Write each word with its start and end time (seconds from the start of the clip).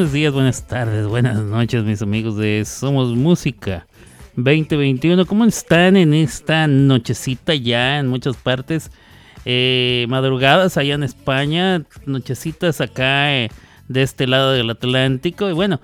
Buenos 0.00 0.14
días, 0.14 0.32
buenas 0.32 0.66
tardes, 0.66 1.06
buenas 1.06 1.36
noches, 1.42 1.84
mis 1.84 2.00
amigos 2.00 2.34
de 2.38 2.64
Somos 2.64 3.14
Música 3.14 3.86
2021. 4.34 5.26
¿Cómo 5.26 5.44
están 5.44 5.94
en 5.98 6.14
esta 6.14 6.66
nochecita 6.66 7.54
ya 7.54 7.98
en 7.98 8.08
muchas 8.08 8.38
partes? 8.38 8.90
Eh, 9.44 10.06
madrugadas 10.08 10.78
allá 10.78 10.94
en 10.94 11.02
España, 11.02 11.82
nochecitas 12.06 12.80
acá 12.80 13.36
eh, 13.36 13.50
de 13.88 14.02
este 14.02 14.26
lado 14.26 14.52
del 14.52 14.70
Atlántico. 14.70 15.50
Y 15.50 15.52
bueno, 15.52 15.82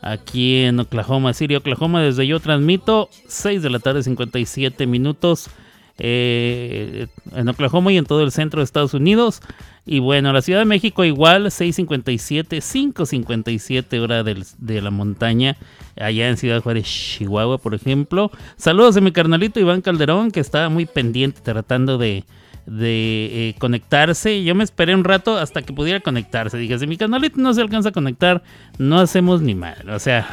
aquí 0.00 0.62
en 0.62 0.80
Oklahoma 0.80 1.34
City, 1.34 1.54
Oklahoma, 1.54 2.00
desde 2.00 2.26
yo 2.26 2.40
transmito 2.40 3.10
6 3.26 3.62
de 3.62 3.68
la 3.68 3.80
tarde, 3.80 4.02
57 4.02 4.86
minutos. 4.86 5.50
Eh, 5.98 7.08
en 7.34 7.48
Oklahoma 7.48 7.92
y 7.92 7.98
en 7.98 8.06
todo 8.06 8.22
el 8.22 8.32
centro 8.32 8.60
de 8.60 8.64
Estados 8.64 8.94
Unidos. 8.94 9.42
Y 9.90 10.00
bueno, 10.00 10.34
la 10.34 10.42
Ciudad 10.42 10.58
de 10.58 10.66
México 10.66 11.02
igual, 11.02 11.46
6.57, 11.46 12.58
5.57 12.92 13.98
hora 14.00 14.22
de 14.22 14.82
la 14.82 14.90
montaña, 14.90 15.56
allá 15.96 16.28
en 16.28 16.36
Ciudad 16.36 16.62
Juárez, 16.62 16.84
Chihuahua, 16.84 17.56
por 17.56 17.74
ejemplo. 17.74 18.30
Saludos 18.58 18.98
a 18.98 19.00
mi 19.00 19.12
carnalito 19.12 19.58
Iván 19.58 19.80
Calderón, 19.80 20.30
que 20.30 20.40
estaba 20.40 20.68
muy 20.68 20.84
pendiente 20.84 21.40
tratando 21.40 21.96
de, 21.96 22.24
de 22.66 23.30
eh, 23.32 23.54
conectarse. 23.58 24.44
Yo 24.44 24.54
me 24.54 24.62
esperé 24.62 24.94
un 24.94 25.04
rato 25.04 25.38
hasta 25.38 25.62
que 25.62 25.72
pudiera 25.72 26.00
conectarse. 26.00 26.58
Dije, 26.58 26.78
si 26.78 26.86
mi 26.86 26.98
carnalito 26.98 27.40
no 27.40 27.54
se 27.54 27.62
alcanza 27.62 27.88
a 27.88 27.92
conectar, 27.92 28.42
no 28.76 29.00
hacemos 29.00 29.40
ni 29.40 29.54
mal. 29.54 29.88
O 29.88 29.98
sea, 29.98 30.28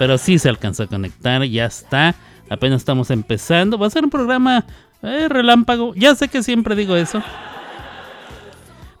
pero 0.00 0.18
sí 0.18 0.36
se 0.40 0.48
alcanzó 0.48 0.82
a 0.82 0.86
conectar, 0.88 1.44
ya 1.44 1.66
está. 1.66 2.16
Apenas 2.50 2.80
estamos 2.80 3.12
empezando. 3.12 3.78
Va 3.78 3.86
a 3.86 3.90
ser 3.90 4.02
un 4.02 4.10
programa 4.10 4.66
eh, 5.04 5.28
relámpago. 5.28 5.94
Ya 5.94 6.16
sé 6.16 6.26
que 6.26 6.42
siempre 6.42 6.74
digo 6.74 6.96
eso. 6.96 7.22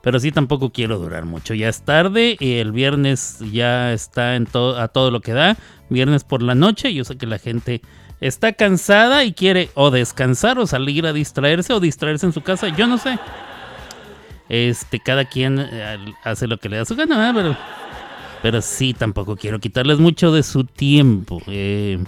Pero 0.02 0.20
sí 0.20 0.32
tampoco 0.32 0.70
quiero 0.70 0.98
durar 0.98 1.24
mucho. 1.24 1.54
Ya 1.54 1.68
es 1.68 1.82
tarde. 1.82 2.36
Y 2.38 2.54
el 2.54 2.72
viernes 2.72 3.38
ya 3.52 3.92
está 3.92 4.36
en 4.36 4.46
a 4.76 4.88
todo 4.88 5.10
lo 5.10 5.20
que 5.20 5.32
da. 5.32 5.56
Viernes 5.90 6.24
por 6.24 6.42
la 6.42 6.54
noche. 6.54 6.94
Yo 6.94 7.04
sé 7.04 7.16
que 7.16 7.26
la 7.26 7.38
gente 7.38 7.82
está 8.20 8.52
cansada 8.52 9.24
y 9.24 9.32
quiere 9.32 9.70
o 9.74 9.90
descansar 9.90 10.58
o 10.58 10.66
salir 10.66 11.06
a 11.06 11.12
distraerse 11.12 11.72
o 11.72 11.80
distraerse 11.80 12.26
en 12.26 12.32
su 12.32 12.42
casa. 12.42 12.68
Yo 12.68 12.86
no 12.86 12.98
sé. 12.98 13.18
Este, 14.48 15.00
cada 15.00 15.26
quien 15.26 15.58
eh, 15.58 15.98
hace 16.24 16.46
lo 16.46 16.58
que 16.58 16.70
le 16.70 16.78
da 16.78 16.86
su 16.86 16.96
gana, 16.96 17.32
pero, 17.34 17.54
pero 18.40 18.62
sí, 18.62 18.94
tampoco 18.94 19.36
quiero 19.36 19.60
quitarles 19.60 19.98
mucho 19.98 20.32
de 20.32 20.42
su 20.42 20.64
tiempo. 20.64 21.42
Eh, 21.46 21.98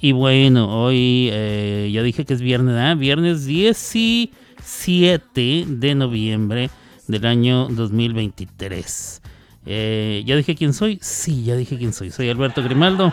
y 0.00 0.12
bueno, 0.12 0.82
hoy 0.82 1.28
eh, 1.32 1.90
ya 1.92 2.02
dije 2.02 2.24
que 2.24 2.32
es 2.34 2.40
viernes, 2.40 2.98
viernes 2.98 3.44
17 3.44 5.64
de 5.66 5.94
noviembre 5.94 6.70
del 7.06 7.26
año 7.26 7.68
2023. 7.68 9.22
Eh, 9.66 10.22
¿Ya 10.26 10.36
dije 10.36 10.54
quién 10.54 10.74
soy? 10.74 10.98
Sí, 11.00 11.44
ya 11.44 11.56
dije 11.56 11.78
quién 11.78 11.92
soy. 11.92 12.10
Soy 12.10 12.28
Alberto 12.28 12.62
Grimaldo. 12.62 13.12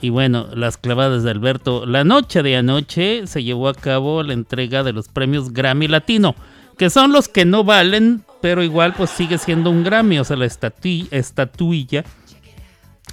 Y 0.00 0.10
bueno, 0.10 0.48
las 0.54 0.76
clavadas 0.76 1.24
de 1.24 1.30
Alberto. 1.30 1.86
La 1.86 2.04
noche 2.04 2.42
de 2.42 2.56
anoche 2.56 3.26
se 3.26 3.42
llevó 3.42 3.68
a 3.68 3.74
cabo 3.74 4.22
la 4.22 4.32
entrega 4.32 4.82
de 4.84 4.92
los 4.92 5.08
premios 5.08 5.52
Grammy 5.52 5.88
Latino, 5.88 6.34
que 6.76 6.90
son 6.90 7.12
los 7.12 7.28
que 7.28 7.44
no 7.44 7.64
valen, 7.64 8.22
pero 8.40 8.62
igual 8.62 8.94
pues 8.94 9.10
sigue 9.10 9.38
siendo 9.38 9.70
un 9.70 9.82
Grammy. 9.82 10.18
O 10.18 10.24
sea, 10.24 10.36
la 10.36 10.46
estatuilla 10.46 12.04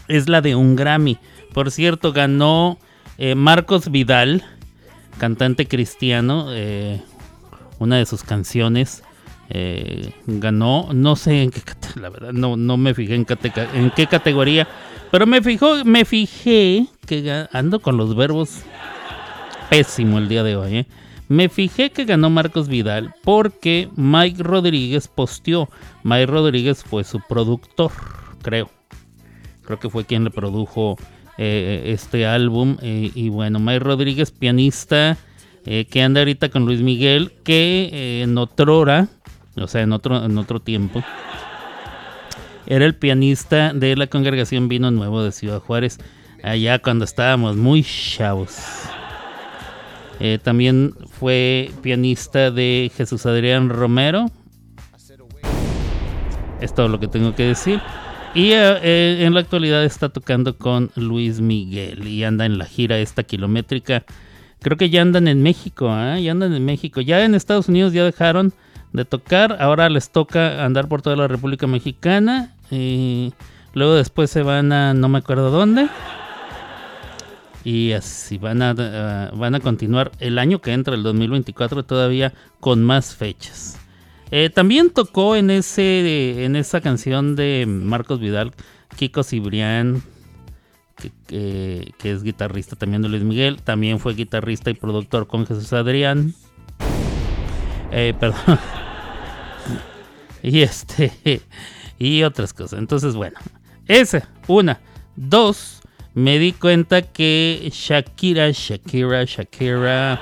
es 0.07 0.29
la 0.29 0.41
de 0.41 0.55
un 0.55 0.75
Grammy. 0.75 1.17
Por 1.53 1.71
cierto, 1.71 2.13
ganó 2.13 2.77
eh, 3.17 3.33
Marcos 3.33 3.89
Vidal, 3.89 4.43
cantante 5.17 5.67
cristiano, 5.67 6.47
eh, 6.51 7.01
una 7.79 7.97
de 7.97 8.05
sus 8.05 8.23
canciones. 8.23 9.03
Eh, 9.49 10.11
ganó, 10.25 10.89
no 10.93 11.15
sé 11.15 11.43
en 11.43 11.51
qué 11.51 11.61
la 11.99 12.09
verdad, 12.09 12.33
no, 12.33 12.57
no 12.57 12.77
me 12.77 12.93
fijé 12.93 13.15
en, 13.15 13.25
qué 13.25 14.07
categoría, 14.07 14.67
pero 15.11 15.27
me 15.27 15.41
fijó, 15.41 15.85
me 15.85 16.03
fijé 16.03 16.87
que 17.05 17.47
ando 17.51 17.79
con 17.79 17.95
los 17.95 18.15
verbos 18.15 18.63
pésimo 19.69 20.17
el 20.17 20.27
día 20.27 20.43
de 20.43 20.55
hoy. 20.55 20.87
Me 21.27 21.49
fijé 21.49 21.89
que 21.89 22.05
ganó 22.05 22.29
Marcos 22.29 22.67
Vidal 22.67 23.13
porque 23.23 23.89
Mike 23.95 24.43
Rodríguez 24.43 25.07
posteó. 25.07 25.69
Mike 26.03 26.27
Rodríguez 26.27 26.83
fue 26.83 27.03
su 27.03 27.19
productor, 27.19 27.91
creo. 28.43 28.69
Creo 29.63 29.79
que 29.79 29.89
fue 29.89 30.05
quien 30.05 30.23
le 30.23 30.29
produjo 30.29 30.97
eh, 31.37 31.83
este 31.87 32.25
álbum. 32.25 32.77
Eh, 32.81 33.11
y 33.15 33.29
bueno, 33.29 33.59
May 33.59 33.79
Rodríguez, 33.79 34.31
pianista, 34.31 35.17
eh, 35.65 35.85
que 35.89 36.03
anda 36.03 36.21
ahorita 36.21 36.49
con 36.49 36.65
Luis 36.65 36.81
Miguel, 36.81 37.33
que 37.43 38.21
en 38.21 38.37
otrora, 38.37 39.07
o 39.57 39.67
sea, 39.67 39.81
en 39.81 39.93
otro, 39.93 40.23
en 40.23 40.37
otro 40.37 40.59
tiempo, 40.59 41.03
era 42.65 42.85
el 42.85 42.95
pianista 42.95 43.73
de 43.73 43.95
la 43.95 44.07
congregación 44.07 44.67
Vino 44.67 44.91
Nuevo 44.91 45.23
de 45.23 45.31
Ciudad 45.31 45.59
Juárez, 45.59 45.99
allá 46.43 46.79
cuando 46.79 47.05
estábamos 47.05 47.55
muy 47.55 47.83
chavos. 47.83 48.57
también 50.43 50.95
fue 51.19 51.71
pianista 51.81 52.51
de 52.51 52.91
Jesús 52.95 53.25
Adrián 53.25 53.69
Romero. 53.69 54.25
Es 56.61 56.73
todo 56.73 56.87
lo 56.87 56.99
que 56.99 57.07
tengo 57.07 57.35
que 57.35 57.43
decir. 57.43 57.81
Y 58.35 58.51
eh, 58.51 58.79
eh, 58.83 59.17
en 59.21 59.33
la 59.33 59.39
actualidad 59.39 59.85
está 59.85 60.09
tocando 60.09 60.57
con 60.57 60.91
Luis 60.95 61.39
Miguel 61.39 62.05
y 62.05 62.25
anda 62.25 62.45
en 62.45 62.57
la 62.57 62.65
gira 62.65 62.99
esta 62.99 63.23
kilométrica. 63.23 64.03
Creo 64.61 64.75
que 64.75 64.89
ya 64.89 65.01
andan 65.01 65.29
en 65.29 65.41
México, 65.41 65.89
¿eh? 65.97 66.21
ya 66.21 66.33
andan 66.33 66.53
en 66.53 66.65
México. 66.65 66.99
Ya 66.99 67.23
en 67.23 67.33
Estados 67.33 67.69
Unidos 67.69 67.93
ya 67.93 68.03
dejaron 68.03 68.53
de 68.95 69.05
tocar, 69.05 69.57
ahora 69.59 69.89
les 69.89 70.09
toca 70.09 70.63
andar 70.65 70.87
por 70.87 71.01
toda 71.01 71.15
la 71.15 71.27
República 71.27 71.67
Mexicana. 71.67 72.53
Y 72.71 73.33
luego 73.73 73.95
después 73.95 74.31
se 74.31 74.41
van 74.41 74.71
a 74.71 74.93
no 74.93 75.09
me 75.09 75.19
acuerdo 75.19 75.51
dónde. 75.51 75.87
Y 77.63 77.93
así 77.93 78.37
van 78.37 78.61
a, 78.61 79.31
van 79.33 79.55
a 79.55 79.59
continuar 79.59 80.11
el 80.19 80.37
año 80.37 80.61
que 80.61 80.71
entra, 80.71 80.93
el 80.93 81.03
2024, 81.03 81.83
todavía 81.83 82.33
con 82.59 82.83
más 82.83 83.15
fechas. 83.15 83.79
Eh, 84.31 84.49
también 84.49 84.89
tocó 84.89 85.35
en, 85.35 85.49
ese, 85.49 86.45
en 86.45 86.55
esa 86.55 86.81
canción 86.81 87.35
de 87.35 87.65
Marcos 87.67 88.19
Vidal, 88.19 88.53
Kiko 88.95 89.23
Cibrián, 89.23 90.03
que, 91.27 91.93
es 92.03 92.23
guitarrista 92.23 92.75
también 92.75 93.01
de 93.01 93.09
Luis 93.09 93.23
Miguel. 93.23 93.61
También 93.61 93.99
fue 93.99 94.13
guitarrista 94.13 94.69
y 94.69 94.75
productor 94.75 95.27
con 95.27 95.45
Jesús 95.45 95.73
Adrián. 95.73 96.33
Eh, 97.91 98.13
perdón. 98.19 98.59
y 100.51 100.61
este. 100.61 101.41
Y 101.97 102.23
otras 102.23 102.53
cosas. 102.53 102.79
Entonces, 102.79 103.15
bueno. 103.15 103.37
Esa, 103.87 104.29
una. 104.47 104.79
Dos. 105.15 105.81
Me 106.13 106.39
di 106.39 106.53
cuenta 106.53 107.01
que 107.01 107.69
Shakira, 107.73 108.49
Shakira, 108.51 109.25
Shakira 109.25 110.21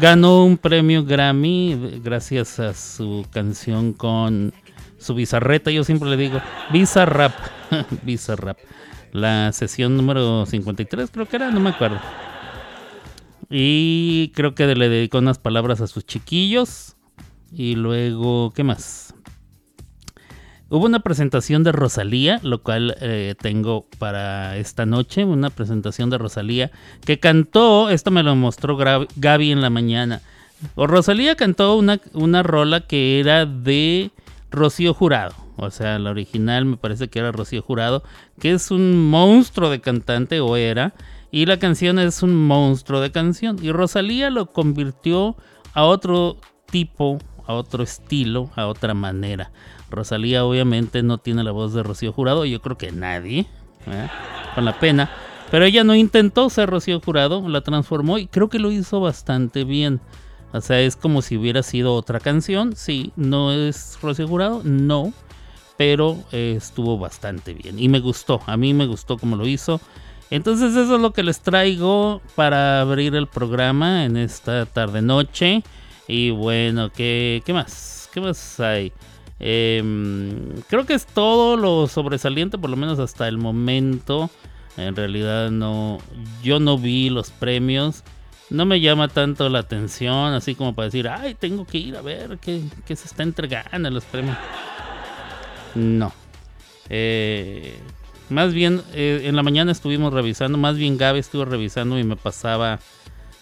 ganó 0.00 0.44
un 0.44 0.56
premio 0.56 1.04
Grammy 1.04 2.00
gracias 2.02 2.58
a 2.58 2.72
su 2.72 3.26
canción 3.30 3.92
con 3.92 4.54
su 4.98 5.14
bizarreta. 5.14 5.70
Yo 5.70 5.84
siempre 5.84 6.08
le 6.08 6.16
digo 6.16 6.40
bizarrap, 6.72 7.34
bizarrap. 8.04 8.56
La 9.12 9.52
sesión 9.52 9.98
número 9.98 10.46
53 10.46 11.10
creo 11.10 11.26
que 11.26 11.36
era, 11.36 11.50
no 11.50 11.60
me 11.60 11.70
acuerdo. 11.70 12.00
Y 13.50 14.32
creo 14.34 14.54
que 14.54 14.74
le 14.74 14.88
dedicó 14.88 15.18
unas 15.18 15.38
palabras 15.38 15.82
a 15.82 15.86
sus 15.88 16.06
chiquillos. 16.06 16.96
Y 17.52 17.74
luego, 17.74 18.50
¿qué 18.54 18.64
más? 18.64 19.11
Hubo 20.72 20.86
una 20.86 21.00
presentación 21.00 21.64
de 21.64 21.72
Rosalía, 21.72 22.40
lo 22.42 22.62
cual 22.62 22.96
eh, 23.02 23.34
tengo 23.38 23.84
para 23.98 24.56
esta 24.56 24.86
noche, 24.86 25.22
una 25.22 25.50
presentación 25.50 26.08
de 26.08 26.16
Rosalía 26.16 26.70
que 27.04 27.20
cantó, 27.20 27.90
esto 27.90 28.10
me 28.10 28.22
lo 28.22 28.34
mostró 28.36 28.78
Gaby 28.78 29.52
en 29.52 29.60
la 29.60 29.68
mañana. 29.68 30.22
O 30.74 30.86
Rosalía 30.86 31.36
cantó 31.36 31.76
una, 31.76 32.00
una 32.14 32.42
rola 32.42 32.86
que 32.86 33.20
era 33.20 33.44
de 33.44 34.12
Rocío 34.50 34.94
Jurado, 34.94 35.34
o 35.56 35.70
sea, 35.70 35.98
la 35.98 36.08
original 36.08 36.64
me 36.64 36.78
parece 36.78 37.08
que 37.08 37.18
era 37.18 37.32
Rocío 37.32 37.60
Jurado, 37.60 38.02
que 38.40 38.52
es 38.52 38.70
un 38.70 39.10
monstruo 39.10 39.68
de 39.68 39.82
cantante 39.82 40.40
o 40.40 40.56
era, 40.56 40.94
y 41.30 41.44
la 41.44 41.58
canción 41.58 41.98
es 41.98 42.22
un 42.22 42.34
monstruo 42.34 43.02
de 43.02 43.12
canción. 43.12 43.58
Y 43.60 43.72
Rosalía 43.72 44.30
lo 44.30 44.46
convirtió 44.46 45.36
a 45.74 45.84
otro 45.84 46.38
tipo, 46.70 47.18
a 47.46 47.52
otro 47.52 47.82
estilo, 47.82 48.50
a 48.56 48.68
otra 48.68 48.94
manera. 48.94 49.50
Rosalía 49.92 50.44
obviamente 50.44 51.02
no 51.02 51.18
tiene 51.18 51.44
la 51.44 51.52
voz 51.52 51.72
de 51.72 51.82
Rocío 51.82 52.12
Jurado, 52.12 52.44
yo 52.44 52.60
creo 52.60 52.76
que 52.76 52.90
nadie, 52.90 53.46
¿eh? 53.86 54.08
con 54.54 54.64
la 54.64 54.78
pena. 54.78 55.10
Pero 55.50 55.66
ella 55.66 55.84
no 55.84 55.94
intentó 55.94 56.48
ser 56.50 56.70
Rocío 56.70 57.00
Jurado, 57.00 57.46
la 57.48 57.60
transformó 57.60 58.18
y 58.18 58.26
creo 58.26 58.48
que 58.48 58.58
lo 58.58 58.72
hizo 58.72 59.00
bastante 59.00 59.64
bien. 59.64 60.00
O 60.52 60.60
sea, 60.60 60.80
es 60.80 60.96
como 60.96 61.22
si 61.22 61.36
hubiera 61.36 61.62
sido 61.62 61.94
otra 61.94 62.20
canción. 62.20 62.74
Sí, 62.76 63.12
no 63.16 63.52
es 63.52 63.98
Rocío 64.00 64.28
Jurado, 64.28 64.62
no. 64.64 65.12
Pero 65.76 66.18
eh, 66.32 66.54
estuvo 66.56 66.98
bastante 66.98 67.54
bien. 67.54 67.78
Y 67.78 67.88
me 67.88 68.00
gustó, 68.00 68.40
a 68.46 68.56
mí 68.56 68.72
me 68.74 68.86
gustó 68.86 69.18
como 69.18 69.36
lo 69.36 69.46
hizo. 69.46 69.80
Entonces 70.30 70.70
eso 70.74 70.94
es 70.94 71.00
lo 71.00 71.12
que 71.12 71.22
les 71.22 71.40
traigo 71.40 72.22
para 72.34 72.80
abrir 72.80 73.14
el 73.14 73.26
programa 73.26 74.04
en 74.04 74.16
esta 74.16 74.64
tarde 74.64 75.02
noche. 75.02 75.62
Y 76.08 76.30
bueno, 76.30 76.90
¿qué, 76.90 77.42
qué 77.44 77.52
más? 77.52 78.08
¿Qué 78.12 78.20
más 78.20 78.60
hay? 78.60 78.92
Em, 79.44 80.62
creo 80.68 80.86
que 80.86 80.94
es 80.94 81.04
todo 81.04 81.56
lo 81.56 81.88
sobresaliente, 81.88 82.58
por 82.58 82.70
lo 82.70 82.76
menos 82.76 83.00
hasta 83.00 83.26
el 83.26 83.38
momento. 83.38 84.30
En 84.76 84.94
realidad 84.96 85.50
no, 85.50 85.98
yo 86.42 86.60
no 86.60 86.78
vi 86.78 87.10
los 87.10 87.30
premios. 87.30 88.04
No 88.50 88.66
me 88.66 88.80
llama 88.80 89.08
tanto 89.08 89.48
la 89.48 89.58
atención, 89.60 90.34
así 90.34 90.54
como 90.54 90.74
para 90.74 90.86
decir, 90.86 91.08
ay, 91.08 91.34
tengo 91.34 91.66
que 91.66 91.78
ir 91.78 91.96
a 91.96 92.02
ver 92.02 92.38
qué, 92.38 92.62
qué 92.86 92.94
se 92.96 93.06
está 93.06 93.22
entregando 93.22 93.88
en 93.88 93.94
los 93.94 94.04
premios. 94.04 94.36
No. 95.74 96.12
Eh, 96.88 97.78
más 98.28 98.54
bien, 98.54 98.82
eh, 98.94 99.22
en 99.24 99.36
la 99.36 99.42
mañana 99.42 99.72
estuvimos 99.72 100.12
revisando, 100.12 100.56
más 100.56 100.76
bien 100.76 100.98
Gaby 100.98 101.18
estuvo 101.18 101.44
revisando 101.44 101.98
y 101.98 102.04
me 102.04 102.16
pasaba, 102.16 102.78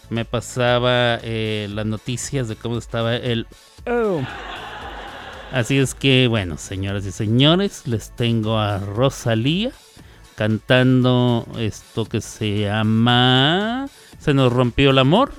me 0.08 0.24
pasaba 0.24 1.18
eh, 1.22 1.68
las 1.70 1.86
noticias 1.86 2.48
de 2.48 2.56
cómo 2.56 2.78
estaba 2.78 3.16
el... 3.16 3.46
Oh. 3.86 4.22
Así 5.52 5.78
es 5.78 5.94
que, 5.94 6.26
bueno, 6.28 6.58
señoras 6.58 7.06
y 7.06 7.12
señores, 7.12 7.86
les 7.86 8.14
tengo 8.14 8.58
a 8.58 8.78
Rosalía 8.78 9.72
cantando 10.36 11.46
esto 11.58 12.04
que 12.06 12.20
se 12.20 12.60
llama 12.60 13.88
Se 14.18 14.32
nos 14.32 14.52
rompió 14.52 14.90
el 14.90 14.98
amor. 14.98 15.32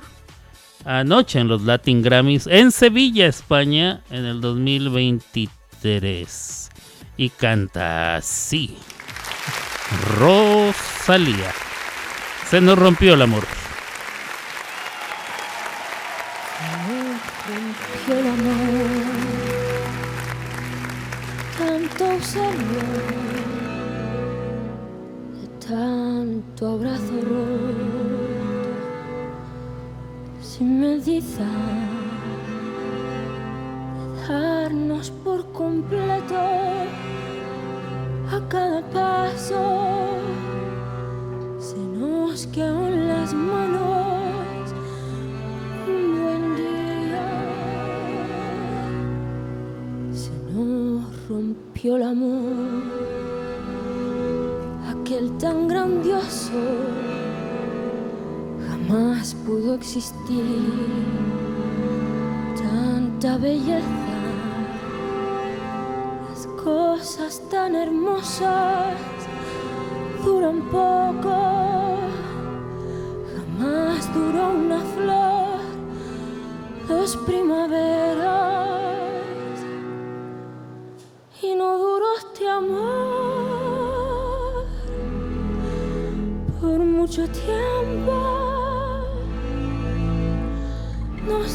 Anoche 0.84 1.40
en 1.40 1.48
los 1.48 1.62
Latin 1.62 2.02
Grammys 2.02 2.46
en 2.48 2.72
Sevilla, 2.72 3.26
España, 3.26 4.02
en 4.10 4.26
el 4.26 4.42
2023. 4.42 6.70
Y 7.18 7.30
canta 7.30 8.18
así. 8.18 8.76
Rosalía. 10.18 11.54
Se 12.50 12.60
nos 12.60 12.78
rompió 12.78 13.14
el 13.14 13.22
amor. 13.22 13.46
Se 18.08 18.14
rompió 18.14 18.20
el 18.20 18.28
amor 18.28 18.81
tanto 25.72 26.68
abrazo 26.68 27.14
roto, 27.22 28.72
sin 30.42 30.82
medida, 30.82 31.48
darnos 34.28 35.12
por 35.24 35.50
completo 35.54 36.36
a 38.36 38.40
cada 38.50 38.82
paso, 38.90 39.64
se 41.58 41.78
nos 41.78 42.48
quedó 42.48 42.88
en 42.88 43.08
las 43.08 43.34
manos 43.34 44.74
un 45.88 46.22
buen 46.22 46.44
día. 46.58 47.30
Se 50.12 50.34
nos 50.52 51.30
rompió 51.30 51.96
el 51.96 52.04
amor, 52.04 53.11
tan 55.30 55.68
grandioso 55.68 56.52
jamás 58.68 59.36
pudo 59.46 59.76
existir, 59.76 60.44
tanta 62.56 63.38
belleza, 63.38 63.86
las 66.30 66.48
cosas 66.64 67.42
tan 67.50 67.76
hermosas 67.76 68.96
duran 70.26 70.62
poco, 70.72 71.98
jamás 73.36 74.12
duró 74.14 74.50
una 74.50 74.80
flor, 74.80 75.60
dos 76.88 77.16
primaveras 77.28 78.32
y 81.44 81.56
no 81.56 81.78
duró 81.78 82.08
este 82.18 82.50
amor 82.50 83.41
mucho 87.02 87.28
tiempo. 87.30 88.14
Nos 91.28 91.52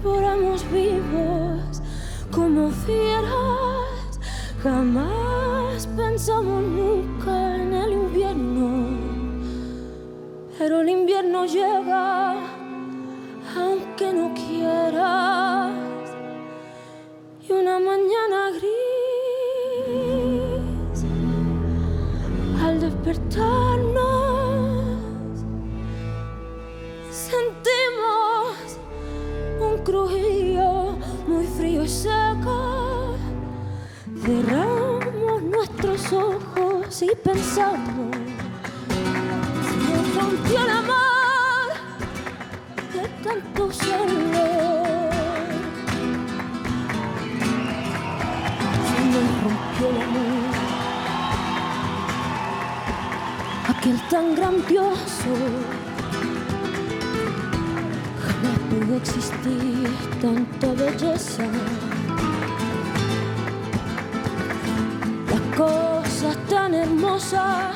devoramos 0.00 0.64
vivos 0.72 1.82
como 2.30 2.70
fieras, 2.70 4.18
jamás 4.62 5.86
pensamos 5.94 6.62
nunca 6.62 7.56
en 7.56 7.74
el 7.74 7.92
invierno, 7.92 8.66
pero 10.58 10.80
el 10.80 10.88
invierno 10.88 11.44
llega 11.44 12.34
aunque 13.58 14.10
no 14.10 14.32
quieras. 14.32 15.70
Y 17.46 17.52
una 17.52 17.78
mañana 17.78 18.38
gris 18.56 18.94
al 22.64 22.80
despertarnos 22.80 23.73
muy 31.26 31.46
frío 31.46 31.84
y 31.84 31.88
seco. 31.88 33.16
Cerramos 34.24 35.42
nuestros 35.42 36.12
ojos 36.12 37.02
y 37.02 37.10
pensamos 37.22 38.16
nos 39.94 40.14
rompió 40.14 40.62
el 40.64 40.70
amor 40.70 41.68
de 42.92 43.08
tanto 43.22 43.72
solo 43.72 44.44
se 48.88 49.00
nos 49.12 49.28
rompió 49.42 49.90
el 49.90 50.02
amor. 50.02 50.54
Aquel 53.68 53.98
tan 54.08 54.34
grandioso 54.34 55.34
pudo 58.74 58.96
existir 58.96 59.88
tanta 60.20 60.72
belleza. 60.72 61.44
Las 65.30 65.56
cosas 65.56 66.36
tan 66.48 66.74
hermosas 66.74 67.74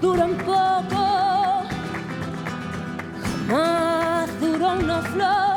duran 0.00 0.34
poco. 0.38 1.64
Jamás 3.48 4.28
duró 4.40 4.72
una 4.72 5.02
flor, 5.02 5.56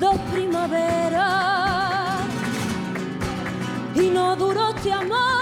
dos 0.00 0.16
primaveras 0.32 2.24
y 3.94 4.10
no 4.10 4.36
duró 4.36 4.70
este 4.70 4.92
amor 4.92 5.35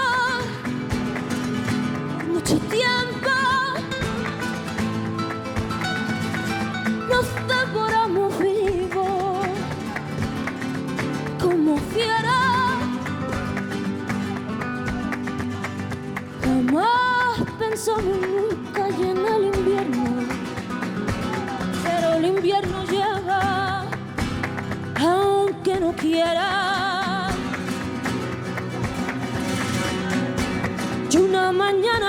Pensamos 17.85 18.17
nunca 18.17 18.87
en 18.87 19.17
el 19.27 19.55
invierno, 19.55 20.05
pero 21.83 22.13
el 22.15 22.25
invierno 22.25 22.83
llega 22.85 23.85
aunque 24.99 25.79
no 25.79 25.93
quiera. 25.93 27.27
Y 31.11 31.17
una 31.17 31.51
mañana 31.51 32.04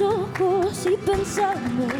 ojos 0.00 0.86
y 0.86 0.96
pensamos. 0.96 1.92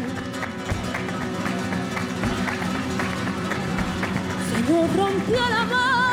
Se 4.49 4.71
nos 4.71 4.95
rompió 4.95 5.35
el 5.35 5.53
amor 5.53 6.07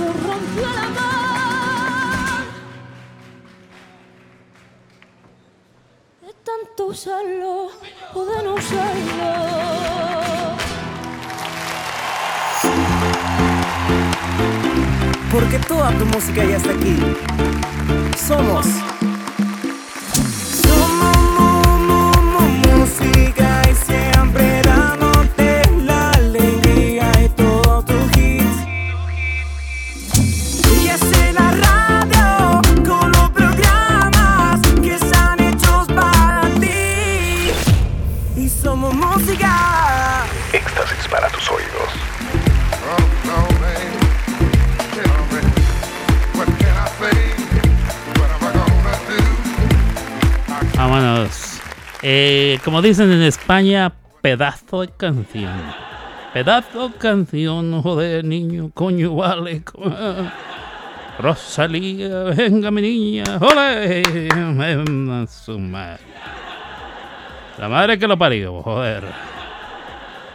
nos 0.00 0.22
rompió 0.22 0.62
el 0.62 0.78
amor. 0.78 2.44
De 6.22 6.32
tanto 6.44 6.86
usarlo 6.86 7.70
o 8.14 8.24
de 8.24 8.42
no 8.42 8.54
usarlo. 8.54 9.30
Porque 15.32 15.58
toda 15.58 15.90
tu 15.98 16.06
música 16.06 16.44
ya 16.44 16.56
está 16.56 16.70
aquí. 16.72 16.96
Somos 18.16 18.66
Eh, 52.02 52.58
como 52.64 52.80
dicen 52.80 53.10
en 53.12 53.22
España, 53.22 53.92
pedazo 54.22 54.80
de 54.82 54.88
canción. 54.88 55.52
Pedazo 56.32 56.88
de 56.88 56.94
canción, 56.94 57.82
joder, 57.82 58.24
niño, 58.24 58.70
coño, 58.72 59.14
vale. 59.14 59.62
Rosalía, 61.18 62.22
venga 62.24 62.70
mi 62.70 62.82
niña, 62.82 63.24
¡ole! 63.40 64.02
Su 65.28 65.58
madre. 65.58 66.00
La 67.58 67.68
madre 67.68 67.98
que 67.98 68.08
lo 68.08 68.16
parió, 68.16 68.62
joder. 68.62 69.04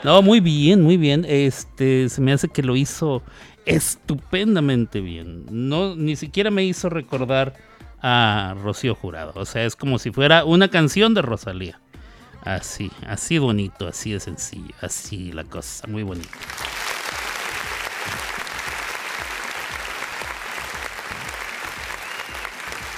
No, 0.03 0.21
muy 0.21 0.39
bien, 0.39 0.83
muy 0.83 0.97
bien. 0.97 1.25
Este, 1.27 2.07
se 2.09 2.21
me 2.21 2.31
hace 2.31 2.47
que 2.49 2.61
lo 2.61 2.75
hizo 2.75 3.23
estupendamente 3.65 5.01
bien. 5.01 5.45
No, 5.49 5.95
ni 5.95 6.15
siquiera 6.15 6.51
me 6.51 6.63
hizo 6.63 6.89
recordar 6.89 7.55
a 8.07 8.53
Rocío 8.61 8.93
Jurado. 8.93 9.31
O 9.33 9.45
sea, 9.45 9.65
es 9.65 9.75
como 9.75 9.97
si 9.97 10.11
fuera 10.11 10.45
una 10.45 10.67
canción 10.67 11.15
de 11.15 11.23
Rosalía. 11.23 11.79
Así, 12.43 12.91
así 13.07 13.39
bonito, 13.39 13.87
así 13.87 14.11
de 14.11 14.19
sencillo, 14.19 14.75
así 14.79 15.31
la 15.31 15.43
cosa, 15.43 15.87
muy 15.87 16.03
bonita. 16.03 16.29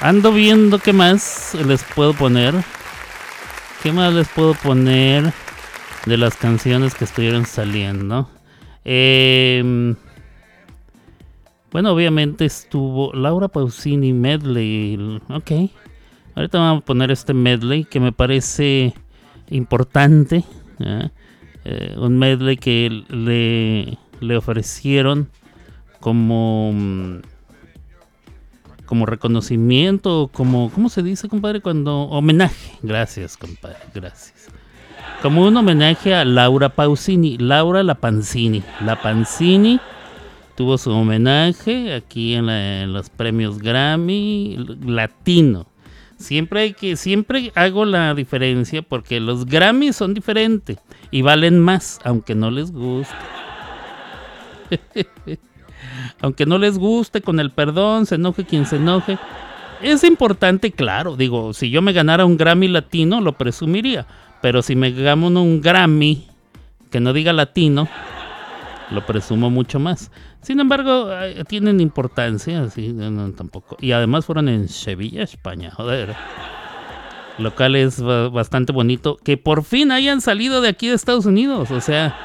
Ando 0.01 0.33
viendo 0.33 0.77
qué 0.79 0.91
más 0.91 1.55
les 1.55 1.83
puedo 1.83 2.13
poner. 2.13 2.53
¿Qué 3.81 3.93
más 3.93 4.13
les 4.13 4.27
puedo 4.27 4.55
poner 4.55 5.31
de 6.05 6.17
las 6.17 6.35
canciones 6.35 6.95
que 6.95 7.05
estuvieron 7.05 7.45
saliendo? 7.45 8.29
Eh, 8.83 9.95
bueno, 11.71 11.91
obviamente 11.91 12.45
estuvo 12.45 13.11
Laura 13.13 13.49
Pausini 13.49 14.13
Medley. 14.13 15.19
Ok. 15.29 15.51
Ahorita 16.35 16.59
vamos 16.59 16.83
a 16.83 16.85
poner 16.85 17.11
este 17.11 17.33
medley 17.33 17.83
que 17.83 17.99
me 17.99 18.11
parece 18.11 18.93
importante. 19.49 20.43
Eh, 21.65 21.95
un 21.97 22.17
medley 22.17 22.57
que 22.57 23.03
le, 23.09 23.97
le 24.21 24.37
ofrecieron 24.37 25.29
como, 25.99 26.71
mm, 26.73 27.17
como 28.85 29.05
reconocimiento, 29.05 30.29
como, 30.31 30.71
¿cómo 30.71 30.89
se 30.89 31.03
dice, 31.03 31.27
compadre? 31.27 31.59
Cuando 31.61 32.03
homenaje. 32.03 32.77
Gracias, 32.81 33.35
compadre, 33.35 33.79
gracias. 33.93 34.47
Como 35.21 35.45
un 35.45 35.57
homenaje 35.57 36.13
a 36.13 36.23
Laura 36.23 36.69
Pausini, 36.69 37.37
Laura 37.37 37.83
La 37.83 37.95
Pancini. 37.95 38.63
La 38.81 39.01
Pancini 39.01 39.79
tuvo 40.57 40.79
su 40.79 40.91
homenaje 40.91 41.93
aquí 41.93 42.33
en, 42.33 42.91
los 42.91 43.11
premios 43.11 43.59
Grammy 43.59 44.57
Latino. 44.83 45.67
Siempre 46.17 46.61
hay 46.61 46.73
que, 46.73 46.97
siempre 46.97 47.51
hago 47.53 47.85
la 47.85 48.15
diferencia 48.15 48.81
porque 48.81 49.19
los 49.19 49.45
Grammy 49.45 49.93
son 49.93 50.15
diferentes 50.15 50.79
y 51.11 51.21
valen 51.21 51.59
más, 51.59 51.99
aunque 52.03 52.33
no 52.33 52.49
les 52.49 52.71
guste. 52.71 53.13
aunque 56.21 56.47
no 56.47 56.57
les 56.57 56.79
guste, 56.79 57.21
con 57.21 57.39
el 57.39 57.51
perdón, 57.51 58.07
se 58.07 58.15
enoje 58.15 58.43
quien 58.43 58.65
se 58.65 58.77
enoje. 58.77 59.19
Es 59.83 60.03
importante, 60.03 60.71
claro, 60.71 61.15
digo, 61.15 61.53
si 61.53 61.69
yo 61.69 61.83
me 61.83 61.93
ganara 61.93 62.25
un 62.25 62.35
Grammy 62.35 62.67
latino, 62.67 63.21
lo 63.21 63.33
presumiría. 63.33 64.07
Pero 64.41 64.63
si 64.63 64.75
me 64.75 64.89
gano 64.89 65.27
un 65.27 65.61
Grammy 65.61 66.25
que 66.89 66.99
no 66.99 67.13
diga 67.13 67.31
latino, 67.31 67.87
lo 68.91 69.05
presumo 69.05 69.49
mucho 69.49 69.79
más. 69.79 70.11
Sin 70.41 70.59
embargo, 70.59 71.09
tienen 71.47 71.79
importancia, 71.79 72.63
así, 72.63 72.95
tampoco. 73.35 73.77
Y 73.81 73.91
además 73.91 74.25
fueron 74.25 74.49
en 74.49 74.69
Sevilla, 74.69 75.23
España, 75.23 75.71
joder. 75.71 76.15
Local 77.37 77.75
es 77.75 78.01
bastante 78.01 78.71
bonito. 78.73 79.17
Que 79.23 79.37
por 79.37 79.63
fin 79.63 79.91
hayan 79.91 80.21
salido 80.21 80.61
de 80.61 80.69
aquí 80.69 80.87
de 80.87 80.95
Estados 80.95 81.25
Unidos. 81.25 81.69
O 81.71 81.81
sea, 81.81 82.15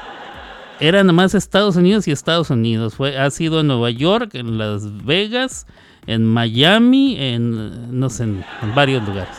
eran 0.79 1.13
más 1.13 1.35
Estados 1.35 1.75
Unidos 1.75 2.07
y 2.07 2.11
Estados 2.11 2.49
Unidos. 2.49 2.95
Fue, 2.95 3.17
ha 3.17 3.29
sido 3.29 3.59
en 3.59 3.67
Nueva 3.67 3.91
York, 3.91 4.35
en 4.35 4.57
Las 4.57 5.05
Vegas, 5.05 5.67
en 6.07 6.25
Miami, 6.25 7.15
en 7.19 7.99
no 7.99 8.09
sé, 8.09 8.23
en 8.23 8.43
varios 8.73 9.05
lugares. 9.07 9.35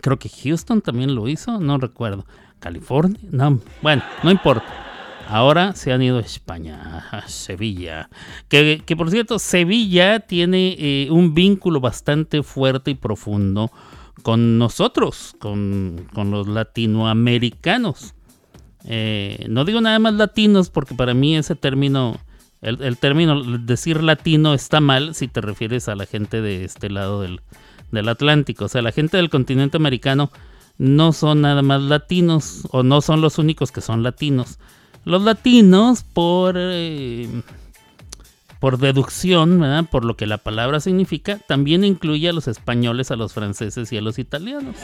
Creo 0.00 0.18
que 0.18 0.28
Houston 0.28 0.80
también 0.80 1.14
lo 1.14 1.28
hizo, 1.28 1.60
no 1.60 1.78
recuerdo. 1.78 2.26
California, 2.58 3.20
no, 3.30 3.60
bueno, 3.82 4.02
no 4.22 4.30
importa. 4.30 4.81
Ahora 5.32 5.74
se 5.74 5.90
han 5.94 6.02
ido 6.02 6.18
a 6.18 6.20
España, 6.20 7.08
a 7.10 7.26
Sevilla. 7.26 8.10
Que, 8.50 8.84
por 8.98 9.10
cierto, 9.10 9.38
Sevilla 9.38 10.20
tiene 10.20 10.76
eh, 10.78 11.08
un 11.10 11.32
vínculo 11.32 11.80
bastante 11.80 12.42
fuerte 12.42 12.90
y 12.90 12.96
profundo 12.96 13.72
con 14.22 14.58
nosotros, 14.58 15.34
con, 15.38 16.06
los 16.14 16.48
latinoamericanos. 16.48 18.12
Eh, 18.84 19.46
no 19.48 19.64
digo 19.64 19.80
nada 19.80 19.98
más 19.98 20.12
latinos 20.12 20.68
porque 20.68 20.94
para 20.94 21.14
mí 21.14 21.34
ese 21.34 21.54
término, 21.54 22.20
el, 22.60 22.98
término 22.98 23.42
decir 23.56 24.02
latino 24.02 24.52
está 24.52 24.82
mal 24.82 25.14
si 25.14 25.28
te 25.28 25.40
refieres 25.40 25.88
a 25.88 25.94
la 25.94 26.04
gente 26.04 26.42
de 26.42 26.66
este 26.66 26.90
lado 26.90 27.22
del, 27.22 27.40
del 27.90 28.10
Atlántico. 28.10 28.66
O 28.66 28.68
sea, 28.68 28.82
la 28.82 28.92
gente 28.92 29.16
del 29.16 29.30
continente 29.30 29.78
americano 29.78 30.30
no 30.76 31.14
son 31.14 31.40
nada 31.40 31.62
más 31.62 31.80
latinos 31.80 32.68
o 32.70 32.82
no 32.82 33.00
son 33.00 33.22
los 33.22 33.38
únicos 33.38 33.72
que 33.72 33.80
son 33.80 34.02
latinos 34.02 34.58
los 35.04 35.22
latinos, 35.22 36.04
por, 36.04 36.54
eh, 36.56 37.28
por 38.60 38.78
deducción, 38.78 39.88
por 39.90 40.04
lo 40.04 40.16
que 40.16 40.26
la 40.26 40.38
palabra 40.38 40.80
significa, 40.80 41.38
también 41.38 41.84
incluye 41.84 42.28
a 42.28 42.32
los 42.32 42.48
españoles, 42.48 43.10
a 43.10 43.16
los 43.16 43.32
franceses 43.32 43.92
y 43.92 43.96
a 43.96 44.00
los 44.00 44.18
italianos. 44.18 44.76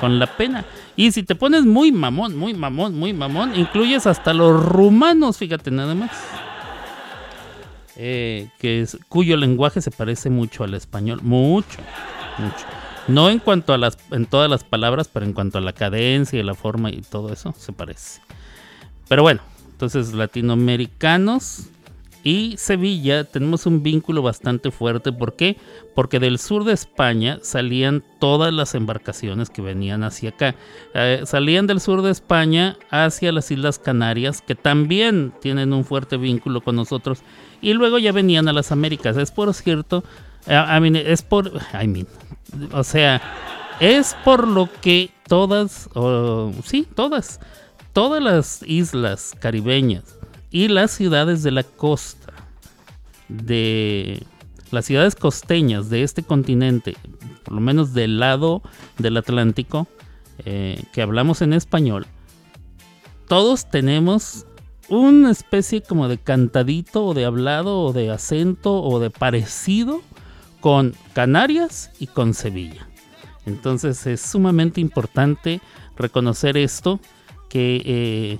Con 0.00 0.18
la 0.18 0.26
pena. 0.26 0.64
Y 0.96 1.12
si 1.12 1.22
te 1.22 1.34
pones 1.34 1.64
muy 1.64 1.92
mamón, 1.92 2.36
muy 2.36 2.54
mamón, 2.54 2.98
muy 2.98 3.12
mamón, 3.12 3.54
incluyes 3.54 4.06
hasta 4.06 4.32
los 4.32 4.64
rumanos, 4.64 5.36
fíjate 5.36 5.70
nada 5.70 5.94
más. 5.94 6.10
Eh, 7.96 8.48
que 8.58 8.80
es, 8.80 8.96
cuyo 9.10 9.36
lenguaje 9.36 9.82
se 9.82 9.90
parece 9.90 10.30
mucho 10.30 10.64
al 10.64 10.72
español. 10.72 11.20
Mucho, 11.22 11.80
mucho. 12.38 12.66
No 13.08 13.28
en 13.28 13.40
cuanto 13.40 13.74
a 13.74 13.78
las, 13.78 13.98
en 14.10 14.24
todas 14.24 14.48
las 14.48 14.64
palabras, 14.64 15.08
pero 15.12 15.26
en 15.26 15.34
cuanto 15.34 15.58
a 15.58 15.60
la 15.60 15.72
cadencia 15.72 16.38
y 16.38 16.42
la 16.42 16.54
forma 16.54 16.90
y 16.90 17.02
todo 17.02 17.32
eso, 17.32 17.54
se 17.58 17.72
parece. 17.72 18.20
Pero 19.10 19.24
bueno, 19.24 19.40
entonces 19.72 20.12
latinoamericanos 20.12 21.64
y 22.22 22.54
Sevilla 22.58 23.24
tenemos 23.24 23.66
un 23.66 23.82
vínculo 23.82 24.22
bastante 24.22 24.70
fuerte. 24.70 25.10
¿Por 25.10 25.34
qué? 25.34 25.56
Porque 25.96 26.20
del 26.20 26.38
sur 26.38 26.62
de 26.62 26.74
España 26.74 27.40
salían 27.42 28.04
todas 28.20 28.54
las 28.54 28.76
embarcaciones 28.76 29.50
que 29.50 29.62
venían 29.62 30.04
hacia 30.04 30.30
acá. 30.30 30.54
Eh, 30.94 31.22
salían 31.24 31.66
del 31.66 31.80
sur 31.80 32.02
de 32.02 32.12
España 32.12 32.76
hacia 32.88 33.32
las 33.32 33.50
Islas 33.50 33.80
Canarias, 33.80 34.42
que 34.42 34.54
también 34.54 35.32
tienen 35.40 35.72
un 35.72 35.84
fuerte 35.84 36.16
vínculo 36.16 36.60
con 36.60 36.76
nosotros. 36.76 37.24
Y 37.60 37.72
luego 37.72 37.98
ya 37.98 38.12
venían 38.12 38.46
a 38.46 38.52
las 38.52 38.70
Américas. 38.70 39.16
Es 39.16 39.32
por 39.32 39.52
cierto, 39.54 40.04
eh, 40.46 41.02
es 41.04 41.22
por... 41.22 41.50
I 41.74 41.88
mean, 41.88 42.06
o 42.70 42.84
sea, 42.84 43.20
es 43.80 44.16
por 44.24 44.46
lo 44.46 44.68
que 44.80 45.10
todas, 45.26 45.90
sí, 46.64 46.86
todas 46.94 47.40
todas 47.92 48.22
las 48.22 48.62
islas 48.66 49.34
caribeñas 49.38 50.18
y 50.50 50.68
las 50.68 50.90
ciudades 50.90 51.42
de 51.42 51.50
la 51.50 51.62
costa, 51.62 52.32
de 53.28 54.22
las 54.70 54.86
ciudades 54.86 55.14
costeñas 55.14 55.90
de 55.90 56.02
este 56.02 56.22
continente, 56.22 56.96
por 57.44 57.54
lo 57.54 57.60
menos 57.60 57.92
del 57.92 58.18
lado 58.18 58.62
del 58.98 59.16
Atlántico, 59.16 59.88
eh, 60.44 60.82
que 60.92 61.02
hablamos 61.02 61.42
en 61.42 61.52
español, 61.52 62.06
todos 63.28 63.70
tenemos 63.70 64.46
una 64.88 65.30
especie 65.30 65.82
como 65.82 66.08
de 66.08 66.18
cantadito 66.18 67.06
o 67.06 67.14
de 67.14 67.24
hablado 67.24 67.80
o 67.80 67.92
de 67.92 68.10
acento 68.10 68.82
o 68.82 68.98
de 68.98 69.10
parecido 69.10 70.02
con 70.60 70.94
Canarias 71.12 71.92
y 72.00 72.08
con 72.08 72.34
Sevilla. 72.34 72.88
Entonces 73.46 74.06
es 74.06 74.20
sumamente 74.20 74.80
importante 74.80 75.60
reconocer 75.96 76.56
esto 76.56 76.98
que 77.50 77.82
eh, 77.84 78.38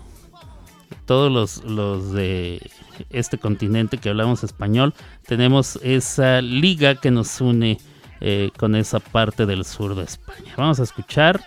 todos 1.05 1.63
los, 1.65 2.13
de 2.13 2.71
este 3.11 3.37
continente 3.37 3.99
que 3.99 4.09
hablamos 4.09 4.45
español 4.45 4.95
tenemos 5.27 5.79
esa 5.83 6.41
liga 6.41 6.95
que 6.95 7.11
nos 7.11 7.41
une 7.41 7.79
eh, 8.21 8.51
con 8.57 8.77
esa 8.77 9.01
parte 9.01 9.45
del 9.45 9.65
sur 9.65 9.97
de 9.97 10.05
España. 10.05 10.55
Vamos 10.57 10.79
a 10.79 10.85
escuchar 10.85 11.41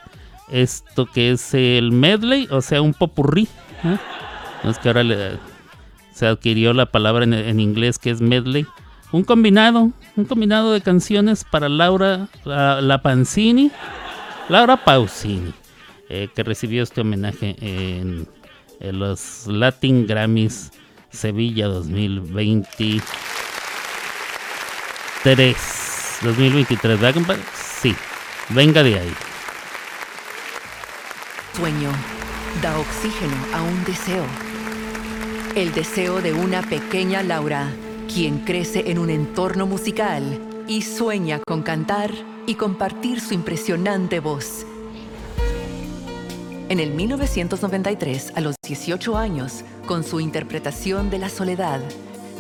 esto 0.52 1.06
que 1.06 1.32
es 1.32 1.54
el 1.54 1.92
medley, 1.92 2.48
o 2.52 2.62
sea, 2.62 2.82
un 2.82 2.94
popurrí. 2.94 3.48
¿eh? 3.84 3.98
es 4.66 4.78
que 4.80 4.90
ahora 4.90 5.40
se 6.12 6.28
adquirió 6.28 6.74
la 6.74 6.86
palabra 6.86 7.24
en, 7.24 7.34
en, 7.34 7.60
inglés 7.60 7.98
que 7.98 8.10
es 8.10 8.22
medley. 8.22 8.68
Un 9.14 9.24
combinado, 9.24 9.92
un 10.16 10.26
combinado 10.26 10.74
de 10.74 10.82
canciones 10.82 11.46
para 11.46 11.70
Laura 11.70 12.28
la, 12.44 12.82
la 12.82 13.02
Pancini, 13.02 13.72
Laura 14.50 14.84
Pausini. 14.84 15.54
Eh, 16.10 16.28
que 16.36 16.44
recibió 16.44 16.84
este 16.84 17.02
homenaje 17.02 17.56
en, 17.60 18.28
los 18.80 19.48
Latin 19.48 20.06
Grammys 20.06 20.72
Sevilla 21.10 21.68
2023. 21.68 23.02
2023, 26.22 27.00
¿verdad? 27.00 27.38
Sí, 27.82 27.96
venga 28.50 28.84
de 28.84 29.00
ahí. 29.00 29.14
sueño, 31.56 31.92
da 32.62 32.78
oxígeno 32.78 33.36
a 33.54 33.62
un 33.62 33.84
deseo. 33.86 34.26
El 35.56 35.72
deseo 35.74 36.22
de 36.22 36.34
una 36.34 36.62
pequeña 36.64 37.24
Laura, 37.24 37.72
quien 38.14 38.40
crece 38.40 38.92
en 38.92 38.98
un 39.00 39.10
entorno 39.10 39.66
musical 39.66 40.40
y 40.68 40.82
sueña 40.82 41.40
con 41.46 41.62
cantar 41.62 42.12
y 42.48 42.56
compartir 42.56 43.22
su 43.22 43.34
impresionante 43.34 44.20
voz. 44.20 44.66
En 46.74 46.80
el 46.80 46.90
1993, 46.90 48.34
a 48.36 48.42
los 48.42 48.56
18 48.66 49.16
años, 49.16 49.64
con 49.86 50.04
su 50.04 50.20
interpretación 50.20 51.12
de 51.12 51.20
La 51.20 51.30
Soledad, 51.30 51.80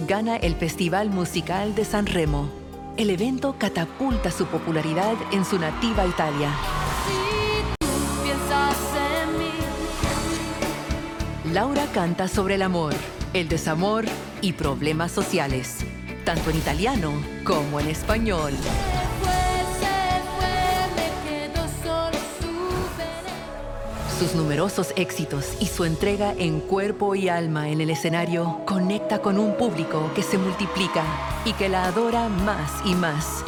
gana 0.08 0.38
el 0.38 0.56
Festival 0.56 1.12
Musical 1.12 1.75
de 1.75 1.86
San 1.86 2.08
Remo. 2.08 2.50
El 2.98 3.12
evento 3.12 3.58
catapulta 3.60 4.32
su 4.32 4.48
popularidad 4.48 5.13
en 5.32 5.46
su 5.46 5.60
nativa 5.60 6.08
Italia. 6.08 6.50
Laura 11.52 11.86
canta 11.94 12.28
sobre 12.28 12.56
el 12.56 12.63
amor, 12.63 12.96
el 13.36 13.48
desamor 13.48 14.06
y 14.42 14.54
problemas 14.54 15.12
sociales, 15.12 15.86
tanto 16.25 16.50
en 16.50 16.58
italiano 16.58 17.13
como 17.44 17.80
en 17.80 17.88
español. 17.88 18.54
Sus 24.24 24.36
numerosos 24.36 24.94
éxitos 24.96 25.58
y 25.60 25.65
su 25.65 25.84
entrega 25.84 26.34
en 26.38 26.62
cuerpo 26.62 27.13
y 27.13 27.27
alma 27.27 27.68
en 27.68 27.82
el 27.82 27.89
escenario 27.89 28.62
conecta 28.65 29.20
con 29.20 29.38
un 29.38 29.58
público 29.58 30.10
que 30.15 30.24
se 30.24 30.38
multiplica 30.38 31.03
y 31.44 31.51
que 31.51 31.68
la 31.68 31.84
adora 31.84 32.30
más 32.30 32.72
y 32.86 32.96
más. 32.96 33.44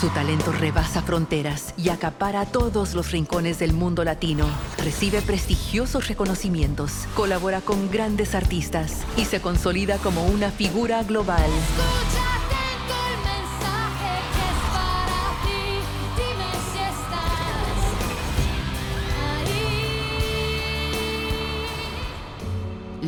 Su 0.00 0.08
talento 0.10 0.52
rebasa 0.52 1.02
fronteras 1.02 1.74
y 1.76 1.88
acapara 1.88 2.46
todos 2.46 2.94
los 2.94 3.10
rincones 3.10 3.58
del 3.58 3.72
mundo 3.72 4.04
latino. 4.04 4.46
Recibe 4.78 5.20
prestigiosos 5.20 6.06
reconocimientos, 6.06 7.08
colabora 7.16 7.60
con 7.60 7.90
grandes 7.90 8.36
artistas 8.36 9.02
y 9.16 9.24
se 9.24 9.40
consolida 9.40 9.98
como 9.98 10.24
una 10.26 10.52
figura 10.52 11.02
global. 11.02 11.50
Escucha 11.50 12.21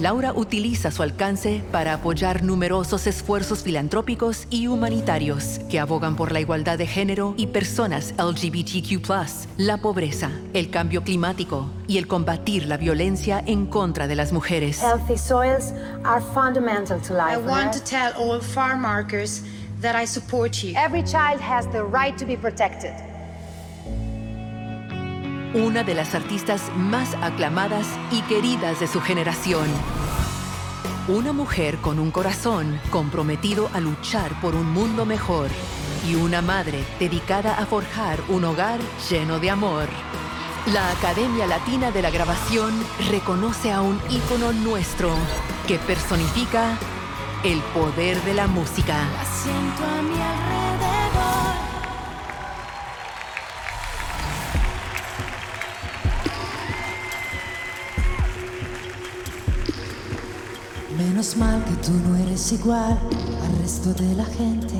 Laura 0.05 0.35
utiliza 0.35 0.91
su 0.91 1.03
alcance 1.03 1.65
para 1.73 1.95
apoyar 1.95 2.43
numerosos 2.43 3.07
esfuerzos 3.07 3.63
filantrópicos 3.63 4.47
y 4.51 4.67
humanitarios 4.67 5.61
que 5.71 5.81
abogan 5.81 6.15
por 6.15 6.31
la 6.31 6.41
igualdad 6.41 6.77
de 6.77 6.87
género 6.87 7.33
y 7.39 7.47
personas 7.47 8.13
LGBTQ, 8.19 9.01
la 9.57 9.79
pobreza, 9.79 10.31
el 10.53 10.69
cambio 10.69 11.05
climático 11.05 11.71
y 11.89 11.97
el 11.97 12.07
combatir 12.07 12.67
la 12.67 12.77
violencia 12.77 13.43
en 13.47 13.65
contra 13.65 14.07
de 14.07 14.15
las 14.15 14.31
mujeres. 14.31 14.83
Healthy 14.83 15.17
soils 15.17 15.73
are 16.05 16.21
fundamental 16.35 17.01
to 17.01 17.15
life. 17.15 17.39
I 17.39 17.39
want 17.39 17.73
to 17.73 17.81
tell 17.81 18.13
all 18.19 18.43
farm 18.43 18.85
workers 18.85 19.41
that 19.81 19.97
I 19.97 20.07
support 20.07 20.63
you. 20.63 20.75
Every 20.77 21.03
child 21.03 21.41
has 21.41 21.67
the 21.73 21.83
right 21.83 22.15
to 22.19 22.27
be 22.27 22.37
protected. 22.37 23.14
Una 25.55 25.85
de 25.85 25.95
las 25.95 26.17
artistas 26.17 26.71
más 26.77 27.15
aclamadas 27.23 27.87
y 28.11 28.23
queridas 28.23 28.81
de 28.81 28.89
su 28.89 29.01
generación. 29.01 29.69
Una 31.07 31.33
mujer 31.33 31.77
con 31.79 32.01
un 32.01 32.11
corazón 32.11 32.81
comprometido 32.91 33.71
a 33.73 33.81
luchar 33.81 34.41
por 34.41 34.57
un 34.57 34.69
mundo 34.73 35.07
mejor 35.07 35.49
y 36.09 36.17
una 36.17 36.43
madre 36.43 36.85
dedicada 36.99 37.55
a 37.55 37.67
forjar 37.67 38.19
un 38.29 38.45
hogar 38.45 38.81
lleno 39.09 39.39
de 39.39 39.51
amor. 39.51 39.87
La 40.73 40.91
Academia 40.91 41.47
Latina 41.47 41.93
de 41.93 42.03
la 42.03 42.11
Grabación 42.11 42.73
reconoce 43.11 43.71
a 43.71 43.81
un 43.81 44.01
ícono 44.11 44.53
nuestro 44.53 45.11
que 45.69 45.79
personifica 45.79 46.77
el 47.45 47.61
poder 47.75 48.21
de 48.23 48.35
la 48.35 48.49
música. 48.49 48.97
Menos 61.15 61.37
mal 61.37 61.65
que 61.65 61.77
tú 61.77 61.93
no 61.93 62.17
eres 62.17 62.51
igual 62.51 62.99
al 63.45 63.63
resto 63.63 63.95
de 63.95 64.17
la 64.17 64.25
gente. 64.25 64.75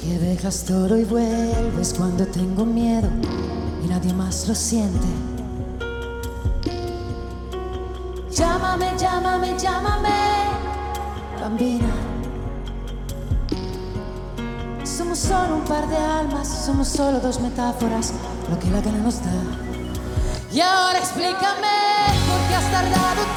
Que 0.00 0.18
dejas 0.18 0.64
todo 0.64 0.96
y 0.96 1.04
vuelves 1.04 1.92
cuando 1.94 2.26
tengo 2.26 2.64
miedo 2.64 3.10
y 3.84 3.88
nadie 3.88 4.14
más 4.14 4.48
lo 4.48 4.54
siente. 4.54 5.06
Llámame, 8.30 8.86
llámame, 8.96 9.58
llámame, 9.58 10.08
bambina. 11.38 11.92
Somos 14.84 15.18
solo 15.18 15.56
un 15.56 15.64
par 15.64 15.86
de 15.86 15.98
almas, 15.98 16.48
somos 16.48 16.88
solo 16.88 17.20
dos 17.20 17.38
metáforas, 17.42 18.14
lo 18.48 18.58
que 18.58 18.70
la 18.70 18.80
gana 18.80 19.00
nos 19.00 19.22
da. 19.22 19.32
Y 20.50 20.62
ahora 20.62 20.98
explícame 20.98 21.76
por 22.26 22.48
qué 22.48 22.54
has 22.54 22.70
tardado 22.72 23.29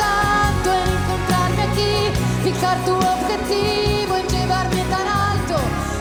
fijar 2.53 2.77
tu 2.85 2.95
objetivo 2.95 4.17
en 4.17 4.27
llevarme 4.27 4.83
tan 4.85 5.07
alto, 5.07 5.55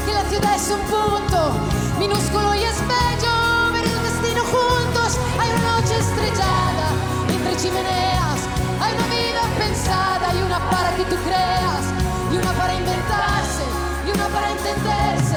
que 0.07 0.12
la 0.12 0.25
ciudad 0.25 0.55
es 0.55 0.69
un 0.71 0.81
punto 0.81 1.53
minúsculo 1.99 2.55
y 2.55 2.62
es 2.62 2.79
bello 2.81 3.73
ver 3.73 3.85
el 3.85 4.03
destino 4.03 4.43
juntos. 4.45 5.19
Hay 5.38 5.51
una 5.51 5.81
noche 5.81 5.99
estrellada 5.99 6.87
entre 7.29 7.57
chimeneas, 7.57 8.41
hay 8.81 8.93
una 8.95 9.07
vida 9.07 9.43
pensada 9.59 10.35
y 10.35 10.43
una 10.43 10.59
para 10.71 10.95
que 10.97 11.05
tú 11.05 11.17
creas, 11.25 11.85
y 12.33 12.37
una 12.37 12.53
para 12.53 12.75
inventarse, 12.75 13.65
y 14.07 14.11
una 14.11 14.27
para 14.29 14.51
entenderse, 14.51 15.37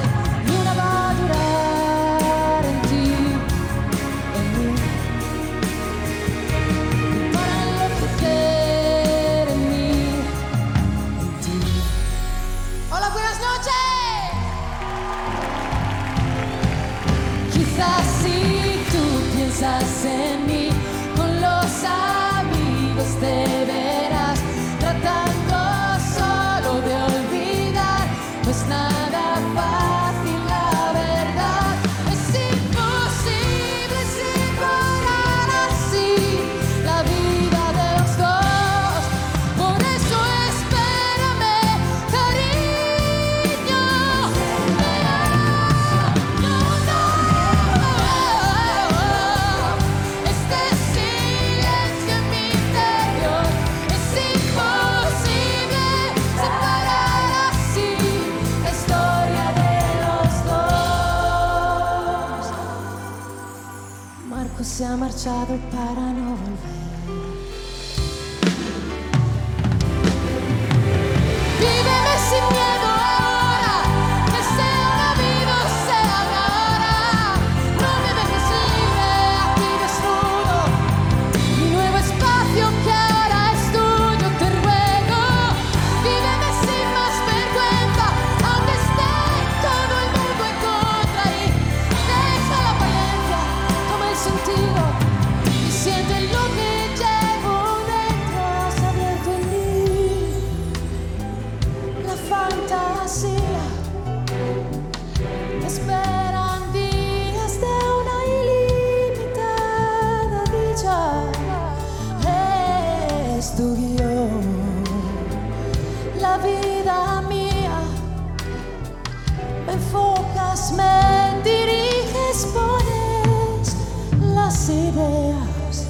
ideas. 124.70 125.88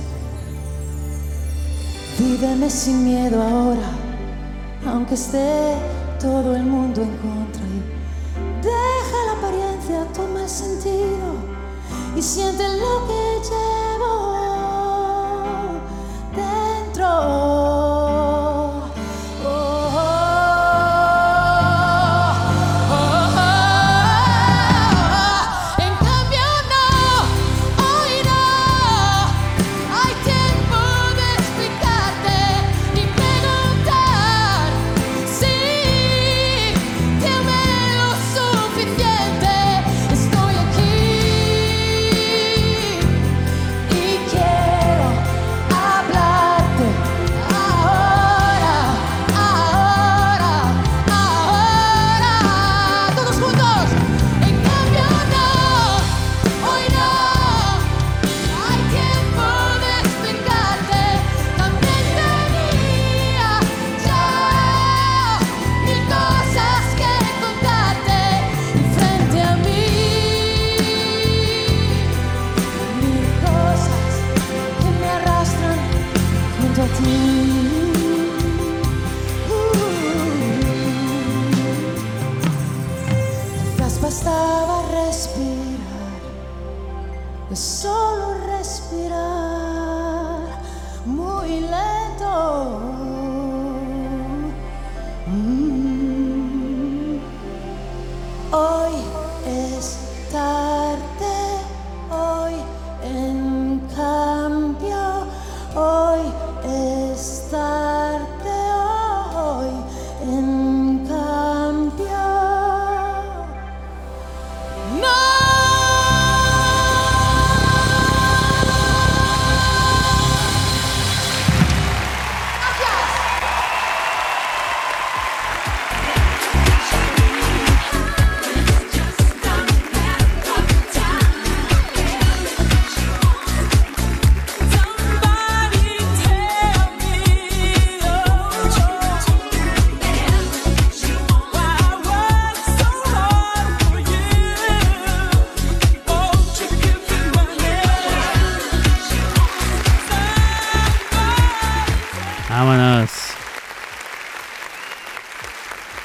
Víveme 2.17 2.69
sin 2.69 3.03
miedo 3.03 3.41
ahora, 3.41 3.89
aunque 4.87 5.15
esté 5.15 5.75
todo 6.19 6.55
el 6.55 6.63
mundo 6.63 7.01
en 7.01 7.17
contra. 7.17 7.63
Deja 8.61 9.17
la 9.27 9.33
apariencia, 9.33 10.05
toma 10.13 10.43
el 10.43 10.49
sentido 10.49 11.35
y 12.15 12.21
siente 12.21 12.63
lo 12.77 13.07
que 13.07 13.41
llevo 13.49 14.15
dentro. 16.35 17.74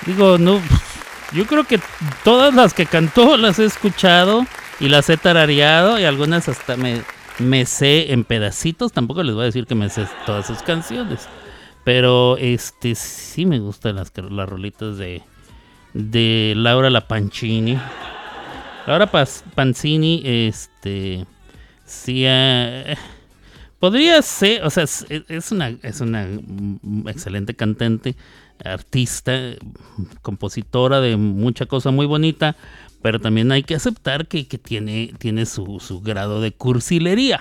Digo, 0.07 0.39
no. 0.39 0.61
Yo 1.33 1.47
creo 1.47 1.65
que 1.65 1.81
todas 2.25 2.55
las 2.55 2.75
que 2.75 2.87
cantó 2.87 3.37
las 3.37 3.59
he 3.59 3.65
escuchado 3.65 4.47
y 4.81 4.89
las 4.89 5.09
he 5.11 5.17
tarareado 5.17 5.99
y 6.01 6.05
algunas 6.05 6.49
hasta 6.49 6.77
me, 6.77 7.03
me 7.39 7.67
sé 7.67 8.13
en 8.13 8.25
pedacitos. 8.25 8.93
Tampoco 8.93 9.23
les 9.23 9.35
voy 9.35 9.43
a 9.43 9.47
decir 9.47 9.67
que 9.67 9.75
me 9.75 9.89
sé 9.91 10.07
todas 10.27 10.47
sus 10.47 10.63
canciones. 10.63 11.29
Pero 11.85 12.37
este 12.37 12.95
sí 12.95 13.47
me 13.47 13.59
gustan 13.59 13.97
las, 13.97 14.13
las 14.17 14.49
rolitas 14.49 14.99
de, 14.99 15.23
de 15.95 16.55
Laura 16.57 16.91
La 16.91 17.07
Pancini. 17.07 17.79
Laura 18.87 19.11
Pancini, 19.55 20.23
este. 20.25 21.27
Sí, 21.85 22.23
eh, 22.25 22.97
podría 23.81 24.23
ser, 24.23 24.65
o 24.65 24.71
sea, 24.71 24.85
es, 24.85 25.05
es 25.09 25.51
una, 25.51 25.71
es 25.83 26.01
una 26.01 26.25
mm, 26.25 27.09
excelente 27.09 27.55
cantante, 27.55 28.15
artista, 28.64 29.33
compositora 30.23 31.01
de 31.01 31.16
mucha 31.16 31.66
cosa 31.66 31.90
muy 31.90 32.07
bonita, 32.07 32.57
pero 33.03 33.18
también 33.20 33.51
hay 33.53 33.62
que 33.62 33.75
aceptar 33.75 34.27
que, 34.27 34.44
tiene, 34.44 35.14
tiene 35.18 35.46
su, 35.46 35.81
su 35.81 36.01
grado 36.01 36.40
de 36.40 36.53
cursilería. 36.53 37.40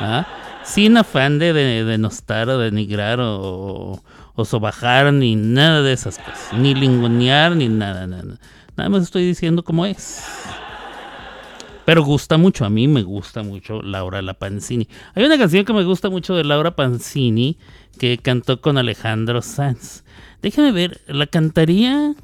¿ah? 0.00 0.26
Sin 0.64 0.96
afán 0.96 1.38
de 1.38 1.52
de- 1.52 1.84
denostar 1.84 2.48
o 2.48 2.58
denigrar 2.58 3.18
o, 3.20 4.00
o 4.34 4.44
sobajar 4.44 5.12
ni 5.12 5.34
nada 5.34 5.82
de 5.82 5.92
esas 5.92 6.18
cosas, 6.18 6.52
ni 6.56 6.74
lingonear 6.74 7.56
ni 7.56 7.68
nada, 7.68 8.06
nada. 8.06 8.38
Nada 8.76 8.88
más 8.88 9.02
estoy 9.02 9.26
diciendo 9.26 9.64
cómo 9.64 9.84
es. 9.86 10.24
Pero 11.84 12.04
gusta 12.04 12.38
mucho, 12.38 12.64
a 12.64 12.70
mí 12.70 12.86
me 12.86 13.02
gusta 13.02 13.42
mucho 13.42 13.82
Laura 13.82 14.22
La 14.22 14.34
Pancini. 14.34 14.86
Hay 15.14 15.24
una 15.24 15.36
canción 15.36 15.64
que 15.64 15.72
me 15.72 15.82
gusta 15.82 16.10
mucho 16.10 16.34
de 16.36 16.44
Laura 16.44 16.76
Pancini 16.76 17.58
que 17.98 18.18
cantó 18.18 18.60
con 18.60 18.78
Alejandro 18.78 19.42
Sanz. 19.42 20.04
Déjame 20.42 20.72
ver, 20.72 21.00
¿la 21.06 21.28
cantaría? 21.28 22.14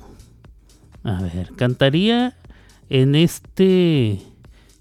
A 1.05 1.23
ver, 1.23 1.53
¿cantaría 1.55 2.37
en 2.91 3.15
este 3.15 4.21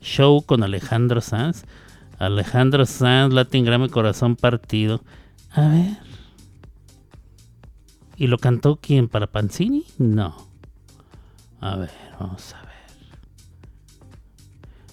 show 0.02 0.41
con 0.41 0.63
Alejandro 0.63 1.21
Sanz? 1.21 1.63
Alejandro 2.17 2.88
Sanz, 2.88 3.32
Latin 3.34 3.63
Grammy 3.63 3.89
Corazón 3.89 4.36
Partido. 4.36 5.04
A 5.52 5.67
ver. 5.67 5.97
¿Y 8.15 8.26
lo 8.26 8.39
cantó 8.39 8.80
quién? 8.82 9.08
¿Para 9.08 9.28
Pancini? 9.28 9.86
No. 10.00 10.36
A 11.62 11.76
ver, 11.76 11.91
vamos 12.19 12.56
a 12.56 12.62
ver. 12.62 12.67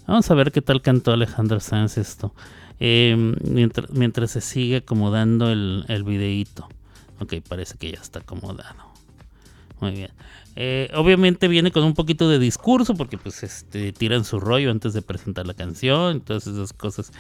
Vamos 0.06 0.30
a 0.30 0.34
ver 0.34 0.52
qué 0.52 0.60
tal 0.60 0.82
cantó 0.82 1.12
Alejandro 1.12 1.60
Sanz 1.60 1.96
esto. 1.96 2.34
Eh, 2.78 3.16
mientras, 3.42 3.90
mientras 3.90 4.32
se 4.32 4.42
sigue 4.42 4.76
acomodando 4.76 5.50
el, 5.50 5.86
el 5.88 6.04
videíto. 6.04 6.68
Ok, 7.20 7.34
parece 7.48 7.76
que 7.78 7.92
ya 7.92 8.00
está 8.00 8.20
acomodado. 8.20 8.94
Muy 9.80 9.92
bien. 9.92 10.10
Eh, 10.56 10.88
obviamente 10.94 11.48
viene 11.48 11.72
con 11.72 11.82
un 11.82 11.94
poquito 11.94 12.28
de 12.28 12.38
discurso 12.38 12.94
porque 12.94 13.18
pues 13.18 13.42
este, 13.42 13.92
tiran 13.92 14.24
su 14.24 14.38
rollo 14.38 14.70
antes 14.70 14.92
de 14.92 15.02
presentar 15.02 15.48
la 15.48 15.54
canción 15.54 16.20
todas 16.20 16.46
esas 16.46 16.72
cosas. 16.72 17.12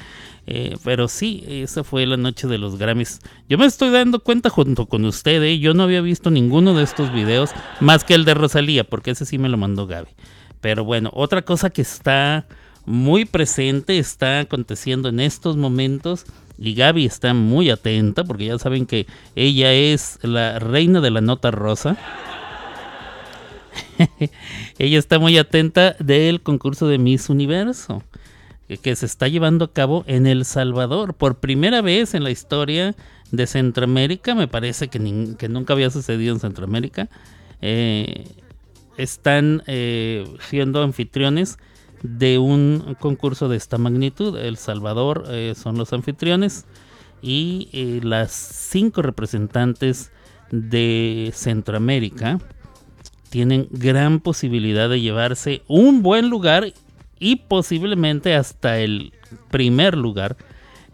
Eh, 0.46 0.76
pero 0.84 1.08
sí, 1.08 1.44
esa 1.46 1.82
fue 1.82 2.06
la 2.06 2.16
noche 2.16 2.46
de 2.46 2.58
los 2.58 2.78
Grammys. 2.78 3.20
Yo 3.48 3.58
me 3.58 3.66
estoy 3.66 3.90
dando 3.90 4.20
cuenta 4.20 4.50
junto 4.50 4.86
con 4.86 5.04
usted, 5.04 5.42
¿eh? 5.42 5.58
yo 5.58 5.74
no 5.74 5.82
había 5.82 6.00
visto 6.00 6.30
ninguno 6.30 6.74
de 6.74 6.84
estos 6.84 7.12
videos 7.12 7.50
más 7.80 8.04
que 8.04 8.14
el 8.14 8.24
de 8.24 8.34
Rosalía 8.34 8.84
porque 8.84 9.10
ese 9.10 9.26
sí 9.26 9.36
me 9.36 9.48
lo 9.48 9.56
mandó 9.56 9.86
Gaby. 9.86 10.10
Pero 10.60 10.84
bueno, 10.84 11.10
otra 11.12 11.42
cosa 11.42 11.70
que 11.70 11.82
está 11.82 12.46
muy 12.86 13.24
presente, 13.24 13.98
está 13.98 14.40
aconteciendo 14.40 15.08
en 15.08 15.20
estos 15.20 15.56
momentos 15.56 16.24
y 16.58 16.74
Gaby 16.74 17.06
está 17.06 17.34
muy 17.34 17.70
atenta 17.70 18.24
porque 18.24 18.46
ya 18.46 18.58
saben 18.58 18.86
que 18.86 19.06
ella 19.34 19.72
es 19.72 20.18
la 20.22 20.58
reina 20.58 21.00
de 21.00 21.10
la 21.10 21.20
nota 21.20 21.50
rosa. 21.50 21.96
ella 24.78 24.98
está 24.98 25.18
muy 25.18 25.38
atenta 25.38 25.96
del 25.98 26.42
concurso 26.42 26.86
de 26.86 26.98
Miss 26.98 27.28
Universo 27.28 28.02
que- 28.82 28.96
se 28.96 29.06
está 29.06 29.28
llevando 29.28 29.64
a 29.66 29.72
cabo 29.72 30.04
en 30.06 30.26
El 30.26 30.44
Salvador 30.44 31.14
por 31.14 31.36
primera 31.36 31.82
vez 31.82 32.14
en 32.14 32.24
la 32.24 32.30
historia 32.30 32.94
de 33.30 33.46
Centroamérica. 33.46 34.34
Me 34.34 34.48
parece 34.48 34.88
que 34.88 34.98
nunca 34.98 35.72
había 35.72 35.90
sucedido 35.90 36.34
en 36.34 36.40
Centroamérica. 36.40 37.08
Eh, 37.60 38.24
están 38.96 39.62
eh, 39.66 40.24
siendo 40.48 40.82
anfitriones 40.82 41.58
de 42.04 42.38
un 42.38 42.96
concurso 43.00 43.48
de 43.48 43.56
esta 43.56 43.78
magnitud. 43.78 44.38
El 44.38 44.58
Salvador 44.58 45.24
eh, 45.28 45.54
son 45.56 45.78
los 45.78 45.92
anfitriones 45.94 46.66
y 47.22 47.70
eh, 47.72 48.00
las 48.02 48.30
cinco 48.30 49.00
representantes 49.00 50.12
de 50.50 51.32
Centroamérica 51.34 52.38
tienen 53.30 53.68
gran 53.70 54.20
posibilidad 54.20 54.88
de 54.90 55.00
llevarse 55.00 55.62
un 55.66 56.02
buen 56.02 56.28
lugar 56.28 56.74
y 57.18 57.36
posiblemente 57.36 58.34
hasta 58.34 58.78
el 58.78 59.14
primer 59.50 59.96
lugar. 59.96 60.36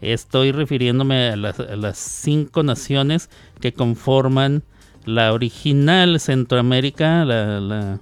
Estoy 0.01 0.53
refiriéndome 0.53 1.31
a 1.31 1.37
las, 1.37 1.99
cinco 1.99 2.63
naciones 2.63 3.29
que 3.61 3.75
conforman 3.75 4.63
la 5.05 5.33
original 5.33 6.21
Centroamérica, 6.21 7.25
la, 7.25 7.99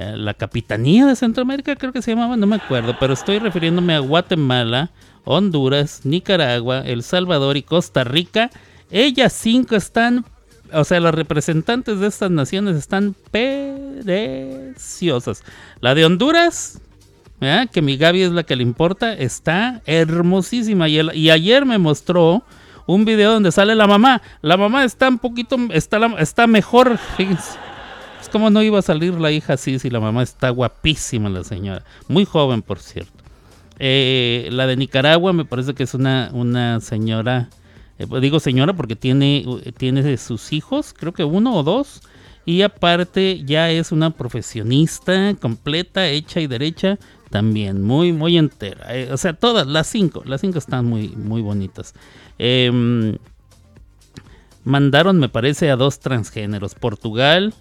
eh, 0.00 0.16
la 0.16 0.34
Capitanía 0.34 1.06
de 1.06 1.14
Centroamérica 1.16 1.76
creo 1.76 1.92
que 1.92 2.02
se 2.02 2.12
llamaba, 2.12 2.36
no 2.36 2.46
me 2.46 2.56
acuerdo, 2.56 2.96
pero 2.98 3.12
estoy 3.12 3.38
refiriéndome 3.38 3.94
a 3.94 3.98
Guatemala, 4.00 4.90
Honduras, 5.24 6.00
Nicaragua, 6.04 6.80
El 6.80 7.02
Salvador 7.02 7.56
y 7.56 7.62
Costa 7.62 8.04
Rica. 8.04 8.50
Ellas 8.90 9.32
cinco 9.32 9.76
están, 9.76 10.24
o 10.72 10.82
sea, 10.84 10.98
las 11.00 11.14
representantes 11.14 12.00
de 12.00 12.06
estas 12.08 12.30
naciones 12.30 12.76
están 12.76 13.14
preciosas. 14.74 15.44
La 15.80 15.94
de 15.94 16.04
Honduras, 16.04 16.80
que 17.72 17.82
mi 17.82 17.96
Gaby 17.96 18.22
es 18.22 18.32
la 18.32 18.42
que 18.44 18.56
le 18.56 18.62
importa, 18.62 19.12
está 19.12 19.82
hermosísima. 19.86 20.88
Y, 20.88 21.00
y 21.12 21.30
ayer 21.30 21.64
me 21.66 21.78
mostró 21.78 22.42
un 22.86 23.04
video 23.04 23.32
donde 23.32 23.52
sale 23.52 23.74
la 23.74 23.86
mamá. 23.86 24.20
La 24.42 24.56
mamá 24.56 24.84
está 24.84 25.08
un 25.08 25.18
poquito, 25.18 25.56
está, 25.70 25.98
la- 25.98 26.18
está 26.18 26.46
mejor, 26.46 26.98
fíjense. 27.16 27.58
Pues 28.20 28.28
cómo 28.28 28.50
no 28.50 28.62
iba 28.62 28.78
a 28.78 28.82
salir 28.82 29.14
la 29.14 29.32
hija 29.32 29.54
así 29.54 29.78
si 29.78 29.88
la 29.88 29.98
mamá 29.98 30.22
está 30.22 30.50
guapísima 30.50 31.30
la 31.30 31.42
señora. 31.42 31.86
Muy 32.06 32.26
joven, 32.26 32.60
por 32.60 32.78
cierto. 32.78 33.24
Eh, 33.78 34.50
la 34.52 34.66
de 34.66 34.76
Nicaragua 34.76 35.32
me 35.32 35.46
parece 35.46 35.72
que 35.72 35.84
es 35.84 35.94
una, 35.94 36.28
una 36.34 36.80
señora, 36.80 37.48
eh, 37.98 38.06
pues 38.06 38.20
digo 38.20 38.38
señora 38.38 38.74
porque 38.74 38.94
tiene, 38.94 39.46
tiene 39.78 40.18
sus 40.18 40.52
hijos, 40.52 40.92
creo 40.94 41.14
que 41.14 41.24
uno 41.24 41.54
o 41.54 41.62
dos, 41.62 42.02
y 42.44 42.60
aparte 42.60 43.42
ya 43.42 43.70
es 43.70 43.90
una 43.90 44.10
profesionista 44.10 45.34
completa, 45.40 46.06
hecha 46.08 46.40
y 46.40 46.46
derecha, 46.46 46.98
también 47.30 47.82
muy, 47.82 48.12
muy 48.12 48.36
entera. 48.36 48.94
Eh, 48.94 49.08
o 49.10 49.16
sea, 49.16 49.32
todas, 49.32 49.66
las 49.66 49.86
cinco, 49.86 50.22
las 50.26 50.42
cinco 50.42 50.58
están 50.58 50.84
muy, 50.84 51.08
muy 51.08 51.40
bonitas. 51.40 51.94
Em, 52.36 53.16
mandaron, 54.62 55.18
me 55.18 55.30
parece, 55.30 55.70
a 55.70 55.76
dos 55.76 56.00
transgéneros, 56.00 56.74
Portugal 56.74 57.54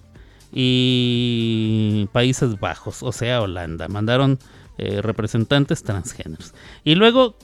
y 0.52 2.08
Países 2.12 2.60
Bajos, 2.60 3.04
o 3.04 3.12
sea, 3.12 3.42
Holanda. 3.42 3.88
Mandaron 3.88 4.40
eh, 4.78 5.02
representantes 5.02 5.84
transgéneros. 5.84 6.54
Y 6.84 6.96
luego, 6.96 7.36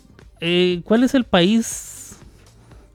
eh, 0.42 0.82
¿cuál 0.84 1.04
es 1.04 1.14
el 1.14 1.26
país? 1.26 2.18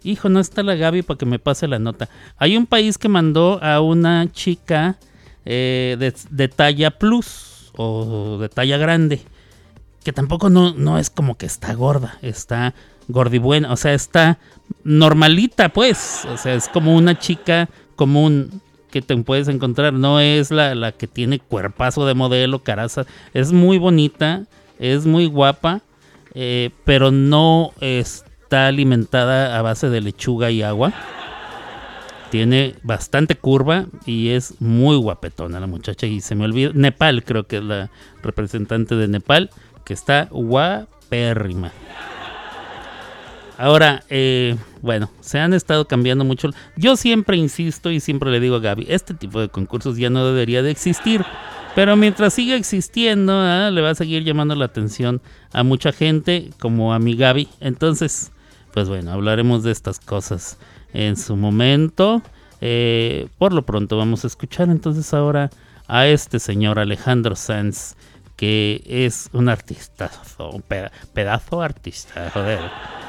Hijo, 0.02 0.28
no 0.28 0.40
está 0.40 0.62
la 0.62 0.74
Gaby 0.74 1.02
para 1.02 1.18
que 1.18 1.26
me 1.26 1.38
pase 1.38 1.68
la 1.68 1.78
nota. 1.78 2.08
Hay 2.38 2.56
un 2.56 2.66
país 2.66 2.96
que 2.96 3.08
mandó 3.08 3.62
a 3.62 3.80
una 3.80 4.32
chica 4.32 4.98
eh, 5.44 5.96
de, 6.30 6.48
talla 6.48 6.90
plus 6.90 7.70
o 7.76 8.38
de 8.38 8.48
talla 8.48 8.78
grande. 8.78 9.20
Que 10.02 10.12
tampoco 10.12 10.48
no, 10.48 10.72
no 10.74 10.98
es 10.98 11.10
como 11.10 11.36
que 11.36 11.44
está 11.44 11.74
gorda, 11.74 12.18
está 12.22 12.74
gordibuena, 13.08 13.70
o 13.70 13.76
sea, 13.76 13.92
está 13.92 14.38
normalita, 14.84 15.68
pues. 15.68 16.24
O 16.32 16.38
sea, 16.38 16.54
es 16.54 16.68
como 16.68 16.96
una 16.96 17.18
chica 17.18 17.68
común 17.96 18.62
que 18.90 19.02
te 19.02 19.16
puedes 19.18 19.48
encontrar. 19.48 19.92
No 19.92 20.20
es 20.20 20.50
la, 20.50 20.74
la 20.74 20.92
que 20.92 21.06
tiene 21.06 21.38
cuerpazo 21.38 22.06
de 22.06 22.14
modelo, 22.14 22.60
caraza. 22.60 23.06
Es 23.34 23.52
muy 23.52 23.78
bonita, 23.78 24.44
es 24.78 25.06
muy 25.06 25.26
guapa, 25.26 25.82
eh, 26.34 26.70
pero 26.84 27.10
no 27.10 27.72
está 27.80 28.66
alimentada 28.66 29.58
a 29.58 29.62
base 29.62 29.88
de 29.88 30.00
lechuga 30.00 30.50
y 30.50 30.62
agua. 30.62 30.92
Tiene 32.30 32.76
bastante 32.84 33.34
curva 33.34 33.86
y 34.06 34.30
es 34.30 34.60
muy 34.60 34.96
guapetona 34.96 35.58
la 35.58 35.66
muchacha. 35.66 36.06
Y 36.06 36.20
se 36.20 36.34
me 36.34 36.44
olvida. 36.44 36.70
Nepal, 36.74 37.24
creo 37.24 37.46
que 37.46 37.56
es 37.56 37.64
la 37.64 37.90
representante 38.22 38.94
de 38.94 39.08
Nepal, 39.08 39.50
que 39.84 39.94
está 39.94 40.28
guapérrima. 40.30 41.72
Ahora, 43.60 44.02
eh, 44.08 44.56
bueno, 44.80 45.10
se 45.20 45.38
han 45.38 45.52
estado 45.52 45.86
cambiando 45.86 46.24
mucho. 46.24 46.48
Yo 46.78 46.96
siempre 46.96 47.36
insisto 47.36 47.90
y 47.90 48.00
siempre 48.00 48.30
le 48.30 48.40
digo 48.40 48.56
a 48.56 48.60
Gaby, 48.60 48.86
este 48.88 49.12
tipo 49.12 49.38
de 49.38 49.50
concursos 49.50 49.98
ya 49.98 50.08
no 50.08 50.24
debería 50.24 50.62
de 50.62 50.70
existir. 50.70 51.26
Pero 51.74 51.94
mientras 51.94 52.32
siga 52.32 52.56
existiendo, 52.56 53.34
¿ah? 53.34 53.70
le 53.70 53.82
va 53.82 53.90
a 53.90 53.94
seguir 53.94 54.24
llamando 54.24 54.54
la 54.54 54.64
atención 54.64 55.20
a 55.52 55.62
mucha 55.62 55.92
gente, 55.92 56.48
como 56.58 56.94
a 56.94 56.98
mi 56.98 57.16
Gaby. 57.16 57.48
Entonces, 57.60 58.32
pues 58.72 58.88
bueno, 58.88 59.12
hablaremos 59.12 59.62
de 59.62 59.72
estas 59.72 60.00
cosas 60.00 60.56
en 60.94 61.18
su 61.18 61.36
momento. 61.36 62.22
Eh, 62.62 63.28
por 63.36 63.52
lo 63.52 63.66
pronto 63.66 63.98
vamos 63.98 64.24
a 64.24 64.28
escuchar 64.28 64.70
entonces 64.70 65.12
ahora 65.12 65.50
a 65.86 66.06
este 66.06 66.38
señor 66.38 66.78
Alejandro 66.78 67.36
Sanz, 67.36 67.94
que 68.40 68.82
es 68.86 69.28
un 69.34 69.50
artista, 69.50 70.10
un 70.38 70.62
peda- 70.62 70.90
pedazo 71.12 71.60
artista, 71.60 72.30
joder. 72.32 72.58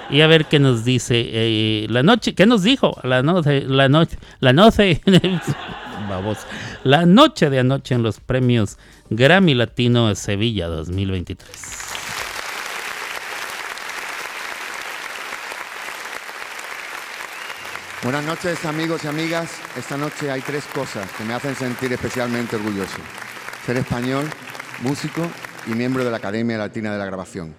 Y 0.10 0.20
a 0.20 0.28
ver 0.28 0.44
qué 0.48 0.60
nos 0.60 0.84
dice 0.84 1.16
eh, 1.26 1.88
la 1.90 2.04
noche, 2.04 2.36
¿qué 2.36 2.46
nos 2.46 2.64
dijo? 2.64 3.00
La 3.04 3.24
noche, 3.24 3.62
la 3.62 3.88
noche, 3.88 4.18
la 4.42 4.52
noche, 4.52 5.00
vamos, 6.10 6.40
la 6.84 7.06
noche 7.06 7.50
de 7.50 7.60
anoche 7.60 7.96
en 7.96 8.04
los 8.04 8.20
premios 8.20 8.78
Grammy 9.10 9.54
Latino 9.54 10.10
de 10.10 10.16
Sevilla 10.16 10.68
2023. 10.68 11.48
Buenas 18.04 18.24
noches 18.26 18.66
amigos 18.66 19.04
y 19.04 19.08
amigas. 19.08 19.52
Esta 19.78 19.96
noche 19.96 20.32
hay 20.32 20.42
tres 20.42 20.64
cosas 20.74 21.10
que 21.18 21.24
me 21.24 21.34
hacen 21.34 21.56
sentir 21.56 21.94
especialmente 21.94 22.56
orgulloso. 22.56 22.98
Ser 23.66 23.78
español, 23.78 24.28
músico 24.82 25.22
y 25.68 25.72
miembro 25.72 26.04
de 26.04 26.10
la 26.10 26.18
Academia 26.18 26.58
Latina 26.58 26.92
de 26.92 26.98
la 26.98 27.06
Grabación. 27.06 27.54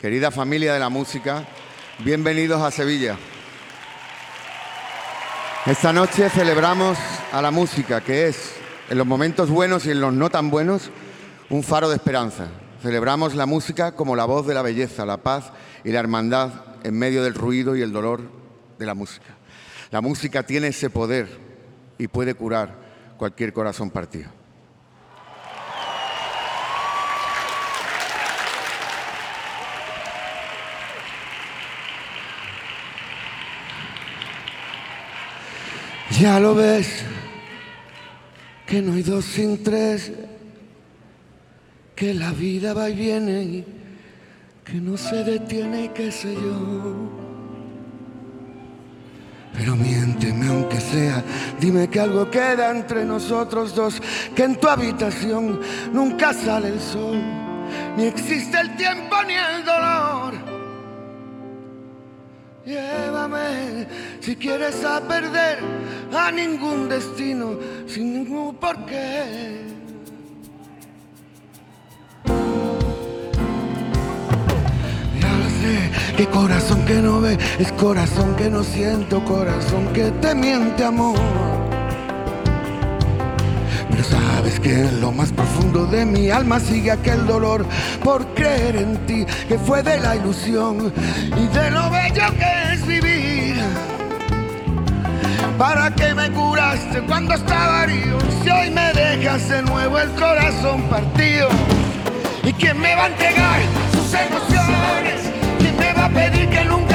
Querida 0.00 0.30
familia 0.30 0.72
de 0.72 0.80
la 0.80 0.88
música, 0.88 1.46
bienvenidos 1.98 2.62
a 2.62 2.70
Sevilla. 2.70 3.18
Esta 5.66 5.92
noche 5.92 6.30
celebramos 6.30 6.98
a 7.32 7.42
la 7.42 7.50
música, 7.50 8.00
que 8.00 8.28
es, 8.28 8.52
en 8.88 8.96
los 8.96 9.06
momentos 9.06 9.50
buenos 9.50 9.84
y 9.86 9.90
en 9.90 10.00
los 10.00 10.14
no 10.14 10.30
tan 10.30 10.50
buenos, 10.50 10.90
un 11.50 11.62
faro 11.62 11.88
de 11.90 11.96
esperanza. 11.96 12.48
Celebramos 12.82 13.34
la 13.34 13.46
música 13.46 13.92
como 13.92 14.16
la 14.16 14.24
voz 14.24 14.46
de 14.46 14.54
la 14.54 14.62
belleza, 14.62 15.04
la 15.04 15.18
paz 15.18 15.52
y 15.84 15.92
la 15.92 16.00
hermandad 16.00 16.50
en 16.82 16.98
medio 16.98 17.22
del 17.22 17.34
ruido 17.34 17.76
y 17.76 17.82
el 17.82 17.92
dolor 17.92 18.22
de 18.78 18.86
la 18.86 18.94
música. 18.94 19.36
La 19.90 20.00
música 20.00 20.42
tiene 20.42 20.68
ese 20.68 20.88
poder 20.88 21.28
y 21.98 22.08
puede 22.08 22.34
curar 22.34 22.74
cualquier 23.18 23.52
corazón 23.52 23.90
partido. 23.90 24.43
Ya 36.20 36.38
lo 36.38 36.54
ves, 36.54 37.02
que 38.66 38.80
no 38.80 38.92
hay 38.92 39.02
dos 39.02 39.24
sin 39.24 39.64
tres, 39.64 40.12
que 41.96 42.14
la 42.14 42.30
vida 42.30 42.72
va 42.72 42.88
y 42.88 42.94
viene, 42.94 43.64
que 44.64 44.74
no 44.74 44.96
se 44.96 45.24
detiene 45.24 45.86
y 45.86 45.88
qué 45.88 46.12
sé 46.12 46.34
yo. 46.34 47.10
Pero 49.54 49.74
miénteme 49.74 50.46
aunque 50.46 50.80
sea, 50.80 51.20
dime 51.58 51.88
que 51.88 51.98
algo 51.98 52.30
queda 52.30 52.70
entre 52.70 53.04
nosotros 53.04 53.74
dos, 53.74 54.00
que 54.36 54.44
en 54.44 54.54
tu 54.54 54.68
habitación 54.68 55.60
nunca 55.92 56.32
sale 56.32 56.68
el 56.68 56.80
sol, 56.80 57.20
ni 57.96 58.04
existe 58.04 58.60
el 58.60 58.76
tiempo 58.76 59.16
ni 59.26 59.34
el 59.34 59.64
dolor. 59.64 60.53
Llévame 62.66 63.86
si 64.20 64.36
quieres 64.36 64.82
a 64.84 64.98
perder 65.06 65.58
a 66.16 66.30
ningún 66.30 66.88
destino, 66.88 67.58
sin 67.86 68.14
ningún 68.14 68.54
porqué. 68.54 69.60
Ya 75.20 75.32
lo 75.36 75.50
sé, 75.60 76.16
que 76.16 76.26
corazón 76.26 76.84
que 76.86 76.94
no 76.94 77.20
ve 77.20 77.36
es 77.58 77.70
corazón 77.72 78.34
que 78.34 78.48
no 78.48 78.62
siento, 78.62 79.22
corazón 79.24 79.92
que 79.92 80.10
te 80.22 80.34
miente 80.34 80.84
amor. 80.84 81.63
Pero 83.94 84.08
sabes 84.08 84.58
que 84.58 84.72
en 84.72 85.00
lo 85.00 85.12
más 85.12 85.30
profundo 85.30 85.86
de 85.86 86.04
mi 86.04 86.28
alma 86.28 86.58
sigue 86.58 86.90
aquel 86.90 87.24
dolor 87.28 87.64
por 88.02 88.26
creer 88.34 88.74
en 88.74 88.96
ti, 89.06 89.24
que 89.46 89.56
fue 89.56 89.84
de 89.84 90.00
la 90.00 90.16
ilusión 90.16 90.92
y 91.36 91.46
de 91.54 91.70
lo 91.70 91.88
bello 91.90 92.24
que 92.36 92.72
es 92.72 92.86
vivir. 92.88 93.54
¿Para 95.56 95.92
qué 95.92 96.12
me 96.12 96.28
curaste 96.32 97.02
cuando 97.02 97.34
estaba 97.34 97.84
herido? 97.84 98.18
Si 98.42 98.50
hoy 98.50 98.70
me 98.70 98.92
dejas 98.94 99.48
de 99.48 99.62
nuevo 99.62 99.96
el 100.00 100.10
corazón 100.14 100.82
partido. 100.90 101.48
Y 102.42 102.52
quién 102.52 102.80
me 102.80 102.96
va 102.96 103.04
a 103.04 103.06
entregar 103.06 103.60
sus 103.92 104.12
emociones? 104.12 105.30
¿Quién 105.60 105.76
me 105.76 105.92
va 105.92 106.06
a 106.06 106.10
pedir 106.10 106.48
que 106.48 106.64
nunca 106.64 106.93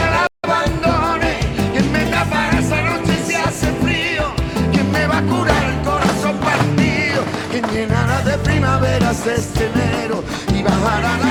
este 9.35 9.65
enero 9.65 10.23
y 10.53 10.63
bajará 10.63 11.17
la 11.17 11.28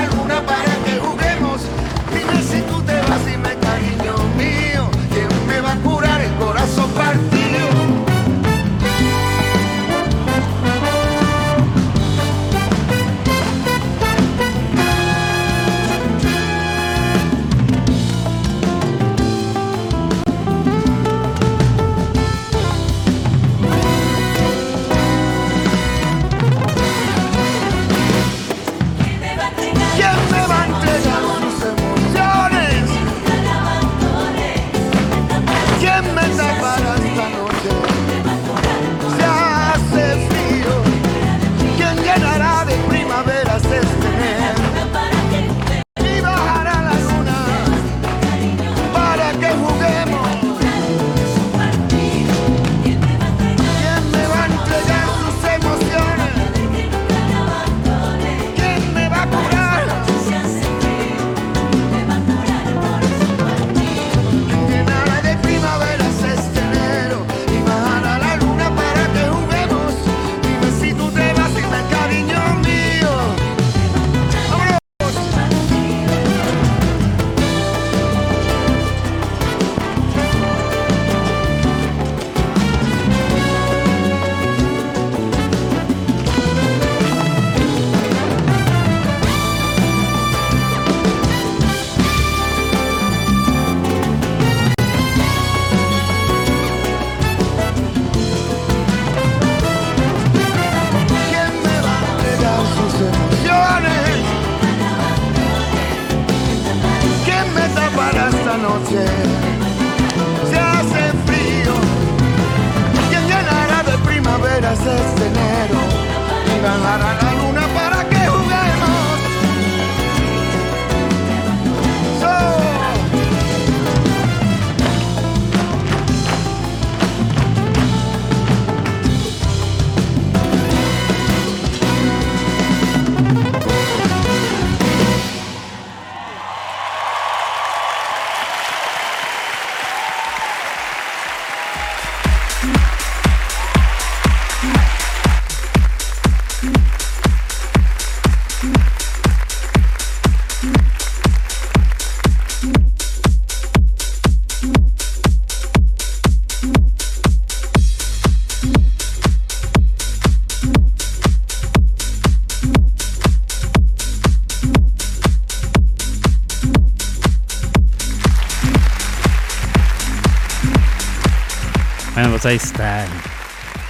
pues 172.41 172.45
ahí 172.45 172.55
está. 172.55 173.05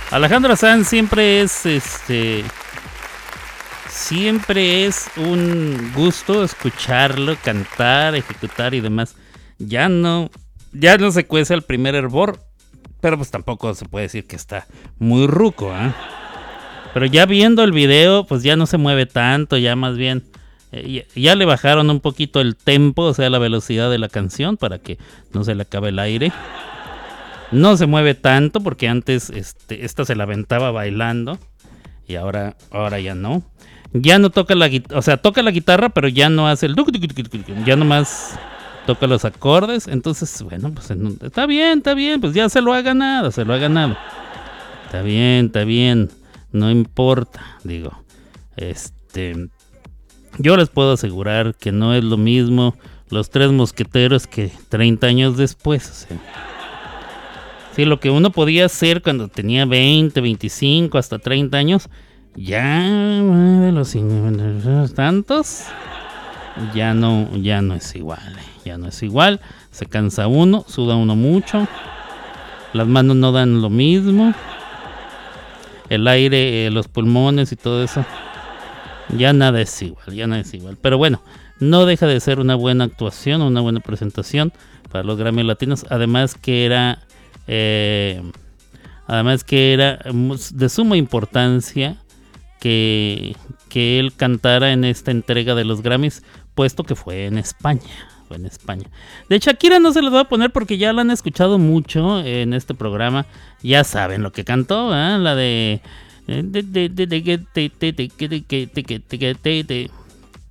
Alejandro 0.10 0.56
Sanz 0.56 0.88
siempre 0.88 1.42
es 1.42 1.68
este. 1.68 2.44
Siempre 3.88 4.88
es 4.88 5.08
un 5.18 5.92
gusto 5.94 6.44
escucharlo, 6.44 7.36
cantar, 7.44 8.16
ejecutar 8.16 8.74
y 8.74 8.82
demás. 8.82 9.16
Ya 9.60 9.88
no. 9.88 10.32
Ya 10.72 10.98
no 10.98 11.12
se 11.12 11.28
cuece 11.28 11.54
el 11.54 11.62
primer 11.62 11.94
hervor. 11.94 12.40
Pero 13.02 13.18
pues 13.18 13.30
tampoco 13.30 13.76
se 13.76 13.86
puede 13.86 14.08
decir 14.08 14.26
que 14.26 14.36
está 14.36 14.66
muy 14.98 15.28
ruco, 15.28 15.72
¿ah? 15.72 15.94
Pero 16.94 17.06
ya 17.06 17.28
viendo 17.28 17.64
el 17.64 17.72
video, 17.72 18.26
pues 18.26 18.42
ya 18.42 18.56
no 18.56 18.66
se 18.66 18.78
mueve 18.78 19.06
tanto, 19.06 19.58
ya 19.58 19.76
más 19.76 19.96
bien. 19.96 20.24
eh, 20.72 21.06
ya, 21.16 21.22
ya 21.22 21.36
le 21.36 21.46
bajaron 21.46 21.90
un 21.92 22.00
poquito 22.00 22.42
el 22.42 22.56
tempo, 22.56 23.04
o 23.04 23.14
sea, 23.14 23.30
la 23.30 23.38
velocidad 23.38 23.92
de 23.92 24.00
la 24.00 24.10
canción 24.10 24.58
para 24.58 24.80
que 24.80 24.98
no 25.34 25.44
se 25.44 25.54
le 25.54 25.62
acabe 25.62 25.90
el 25.90 26.00
aire. 26.00 26.34
No 27.52 27.78
se 27.78 27.88
mueve 27.88 28.14
tanto 28.14 28.62
porque 28.62 28.88
antes 28.88 29.30
este, 29.30 29.86
esta 29.86 30.06
se 30.06 30.16
la 30.16 30.24
aventaba 30.24 30.72
bailando 30.72 31.40
y 32.08 32.16
ahora, 32.16 32.56
ahora 32.72 33.00
ya 33.00 33.16
no. 33.16 33.44
Ya 33.94 34.20
no 34.20 34.30
toca 34.30 34.54
la 34.56 34.68
guitarra, 34.68 35.00
o 35.00 35.02
sea, 35.02 35.18
toca 35.18 35.42
la 35.42 35.52
guitarra, 35.52 35.90
pero 35.90 36.08
ya 36.08 36.30
no 36.30 36.48
hace 36.48 36.68
el... 36.68 36.76
Ya 37.66 37.76
nomás 37.76 38.38
toca 38.86 39.08
los 39.08 39.26
acordes. 39.26 39.88
Entonces, 39.88 40.42
bueno, 40.44 40.72
pues 40.74 40.92
está 41.22 41.46
bien, 41.46 41.80
está 41.80 41.94
bien, 41.94 42.22
pues 42.22 42.34
ya 42.34 42.50
se 42.50 42.62
lo 42.62 42.74
ha 42.74 42.82
ganado, 42.82 43.32
se 43.32 43.46
lo 43.46 43.54
ha 43.54 43.58
ganado. 43.58 43.98
Está 44.86 45.02
bien, 45.02 45.48
está 45.48 45.64
bien, 45.64 46.10
no 46.52 46.70
importa, 46.70 47.58
digo. 47.64 48.04
Este... 48.58 49.50
Yo 50.38 50.56
les 50.56 50.70
puedo 50.70 50.94
asegurar 50.94 51.56
que 51.56 51.72
no 51.72 51.94
es 51.94 52.04
lo 52.04 52.16
mismo 52.16 52.76
los 53.10 53.30
tres 53.30 53.52
mosqueteros 53.52 54.28
que 54.28 54.52
30 54.70 55.08
años 55.08 55.38
después. 55.38 56.08
Lo 57.86 58.00
que 58.00 58.10
uno 58.10 58.32
podía 58.32 58.66
hacer 58.66 59.02
cuando 59.02 59.28
tenía 59.28 59.66
20, 59.66 60.20
25, 60.22 60.98
hasta 60.98 61.20
30 61.20 61.58
años, 61.58 61.90
ya 62.36 62.82
de 62.82 63.72
los 63.72 64.94
tantos, 64.94 65.66
ya 66.74 66.94
no, 66.94 67.36
ya 67.38 67.62
no 67.62 67.76
es 67.76 67.96
igual, 67.96 68.38
eh, 68.38 68.62
ya 68.66 68.78
no 68.78 68.88
es 68.88 69.02
igual, 69.04 69.40
se 69.72 69.86
cansa 69.86 70.28
uno, 70.28 70.66
suda 70.68 70.96
uno 70.96 71.16
mucho, 71.16 71.68
las 72.74 72.88
manos 72.88 73.16
no 73.16 73.32
dan 73.32 73.62
lo 73.62 73.70
mismo, 73.70 74.34
el 75.90 76.08
aire, 76.08 76.68
eh, 76.68 76.72
los 76.72 76.88
pulmones 76.88 77.52
y 77.52 77.56
todo 77.56 77.84
eso, 77.84 78.06
ya 79.18 79.34
nada 79.34 79.62
es 79.62 79.82
igual, 79.82 80.14
ya 80.14 80.28
nada 80.28 80.42
es 80.42 80.54
igual. 80.54 80.78
Pero 80.82 80.98
bueno, 80.98 81.22
no 81.60 81.86
deja 81.86 82.08
de 82.08 82.20
ser 82.20 82.40
una 82.40 82.56
buena 82.56 82.86
actuación, 82.86 83.42
una 83.42 83.62
buena 83.62 83.80
presentación 83.80 84.54
para 84.92 85.04
los 85.04 85.18
Grammy 85.18 85.44
Latinos. 85.44 85.86
Además 85.90 86.36
que 86.36 86.66
era, 86.66 87.00
eh, 87.48 88.22
además 89.08 89.44
que 89.44 89.74
era 89.74 90.00
de 90.04 90.70
suma 90.70 90.98
importancia 90.98 91.98
que, 92.60 93.36
que 93.70 94.00
él 94.00 94.14
cantara 94.16 94.72
en 94.72 94.84
esta 94.84 95.12
entrega 95.12 95.56
de 95.56 95.66
los 95.66 95.82
Grammys, 95.82 96.24
puesto 96.56 96.84
que 96.84 96.96
fue 96.96 97.26
en 97.26 97.38
España. 97.38 97.82
En 98.30 98.46
España. 98.46 98.86
De 99.28 99.40
Shakira 99.40 99.80
no 99.80 99.92
se 99.92 100.04
los 100.04 100.12
voy 100.12 100.20
a 100.20 100.26
poner 100.26 100.52
porque 100.52 100.78
ya 100.78 100.94
la 100.94 101.02
han 101.02 101.10
escuchado 101.10 101.58
mucho 101.58 102.20
en 102.20 102.54
este 102.54 102.76
programa. 102.76 103.26
Ya 103.64 103.84
saben 103.84 104.22
lo 104.22 104.32
que 104.32 104.44
cantó, 104.44 104.94
¿ah? 104.94 105.18
la 105.18 105.34
de 105.34 105.82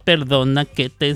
perdona 0.04 0.64
que 0.64 0.88
te 0.88 1.14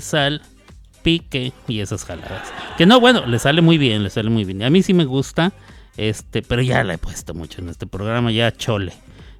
salpique 1.03 1.51
y 1.67 1.79
esas 1.79 2.05
jaladas. 2.05 2.51
Que 2.77 2.85
no, 2.85 2.99
bueno, 2.99 3.25
le 3.25 3.39
sale 3.39 3.61
muy 3.61 3.77
bien, 3.77 4.03
le 4.03 4.09
sale 4.09 4.29
muy 4.29 4.45
bien. 4.45 4.63
A 4.63 4.69
mí 4.69 4.81
sí 4.81 4.93
me 4.93 5.05
gusta, 5.05 5.51
este, 5.97 6.41
pero 6.41 6.61
ya 6.61 6.83
la 6.83 6.93
he 6.95 6.97
puesto 6.97 7.33
mucho 7.33 7.61
en 7.61 7.69
este 7.69 7.85
programa, 7.85 8.31
ya 8.31 8.51
chole, 8.55 8.93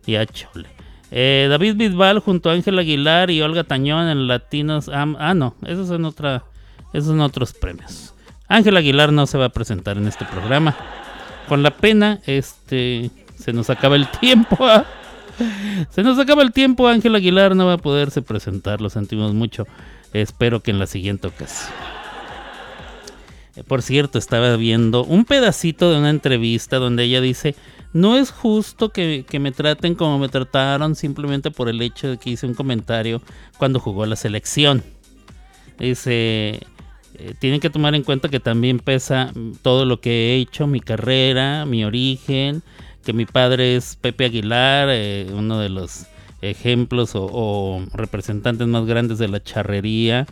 ya 0.06 0.26
chole. 0.26 0.68
Eh, 1.12 1.48
David 1.50 1.76
Bisbal 1.76 2.20
junto 2.20 2.50
a 2.50 2.54
Ángel 2.54 2.78
Aguilar 2.80 3.30
y 3.30 3.42
Olga 3.42 3.64
Tañón 3.64 4.08
en 4.10 4.28
Latinos. 4.28 4.90
Ah, 4.90 5.34
no, 5.34 5.56
esos 5.66 5.88
son 5.88 6.06
otra, 6.06 6.44
esos 6.92 7.10
son 7.10 7.22
otros 7.22 7.54
premios. 7.54 8.14
Ángel 8.48 8.76
Aguilar 8.78 9.12
no 9.12 9.26
se 9.26 9.38
va 9.38 9.46
a 9.46 9.50
presentar 9.50 9.98
en 9.98 10.08
este 10.08 10.26
programa. 10.26 10.76
Con 11.48 11.64
la 11.64 11.72
pena, 11.72 12.20
este, 12.26 13.10
se 13.38 13.54
nos 13.54 13.70
acaba 13.70 13.96
el 13.96 14.08
tiempo. 14.20 14.58
ah. 14.62 14.86
Se 15.90 16.04
nos 16.04 16.20
acaba 16.20 16.44
el 16.44 16.52
tiempo. 16.52 16.88
Ángel 16.88 17.16
Aguilar 17.16 17.56
no 17.56 17.66
va 17.66 17.74
a 17.74 17.78
poderse 17.78 18.22
presentar. 18.22 18.82
Lo 18.82 18.90
sentimos 18.90 19.34
mucho. 19.34 19.66
Espero 20.14 20.62
que 20.62 20.72
en 20.72 20.80
la 20.80 20.88
siguiente 20.88 21.28
ocasión. 21.28 21.74
Eh, 23.56 23.64
Por 23.64 23.82
cierto, 23.82 24.18
estaba 24.18 24.56
viendo 24.56 25.04
un 25.04 25.26
pedacito 25.26 25.92
de 25.92 25.98
una 25.98 26.10
entrevista 26.10 26.78
donde 26.78 27.04
ella 27.04 27.22
dice, 27.22 27.56
no 27.94 28.18
es 28.18 28.32
justo 28.32 28.90
que, 28.90 29.26
me 29.40 29.52
traten 29.52 29.96
como 29.96 30.18
me 30.18 30.30
trataron 30.30 30.96
simplemente 30.96 31.52
por 31.52 31.70
el 31.70 31.82
hecho 31.82 32.10
de 32.10 32.18
que 32.18 32.32
hice 32.32 32.48
un 32.48 32.56
comentario 32.56 33.22
cuando 33.58 33.80
jugó 33.80 34.06
la 34.06 34.16
selección. 34.16 34.84
Dice, 35.80 36.62
eh, 37.16 37.34
tienen 37.40 37.60
que 37.60 37.70
tomar 37.70 37.94
en 37.96 38.04
cuenta 38.04 38.30
que 38.30 38.40
también 38.40 38.80
pesa 38.80 39.32
mm, 39.34 39.54
todo 39.62 39.86
lo 39.86 40.02
que 40.02 40.12
he 40.12 40.36
hecho, 40.38 40.68
mi 40.68 40.80
carrera, 40.80 41.66
mi 41.66 41.84
origen, 41.86 42.64
que 43.04 43.14
mi 43.14 43.26
padre 43.26 43.76
es 43.76 43.96
Pepe 43.96 44.26
Aguilar, 44.26 44.88
eh, 44.92 45.28
uno 45.32 45.60
de 45.60 45.70
los 45.70 46.08
ejemplos 46.50 47.12
o, 47.16 47.84
representantes 47.94 48.68
más 48.68 48.86
grandes 48.86 49.18
de 49.18 49.28
la 49.28 49.42
charrería, 49.42 50.28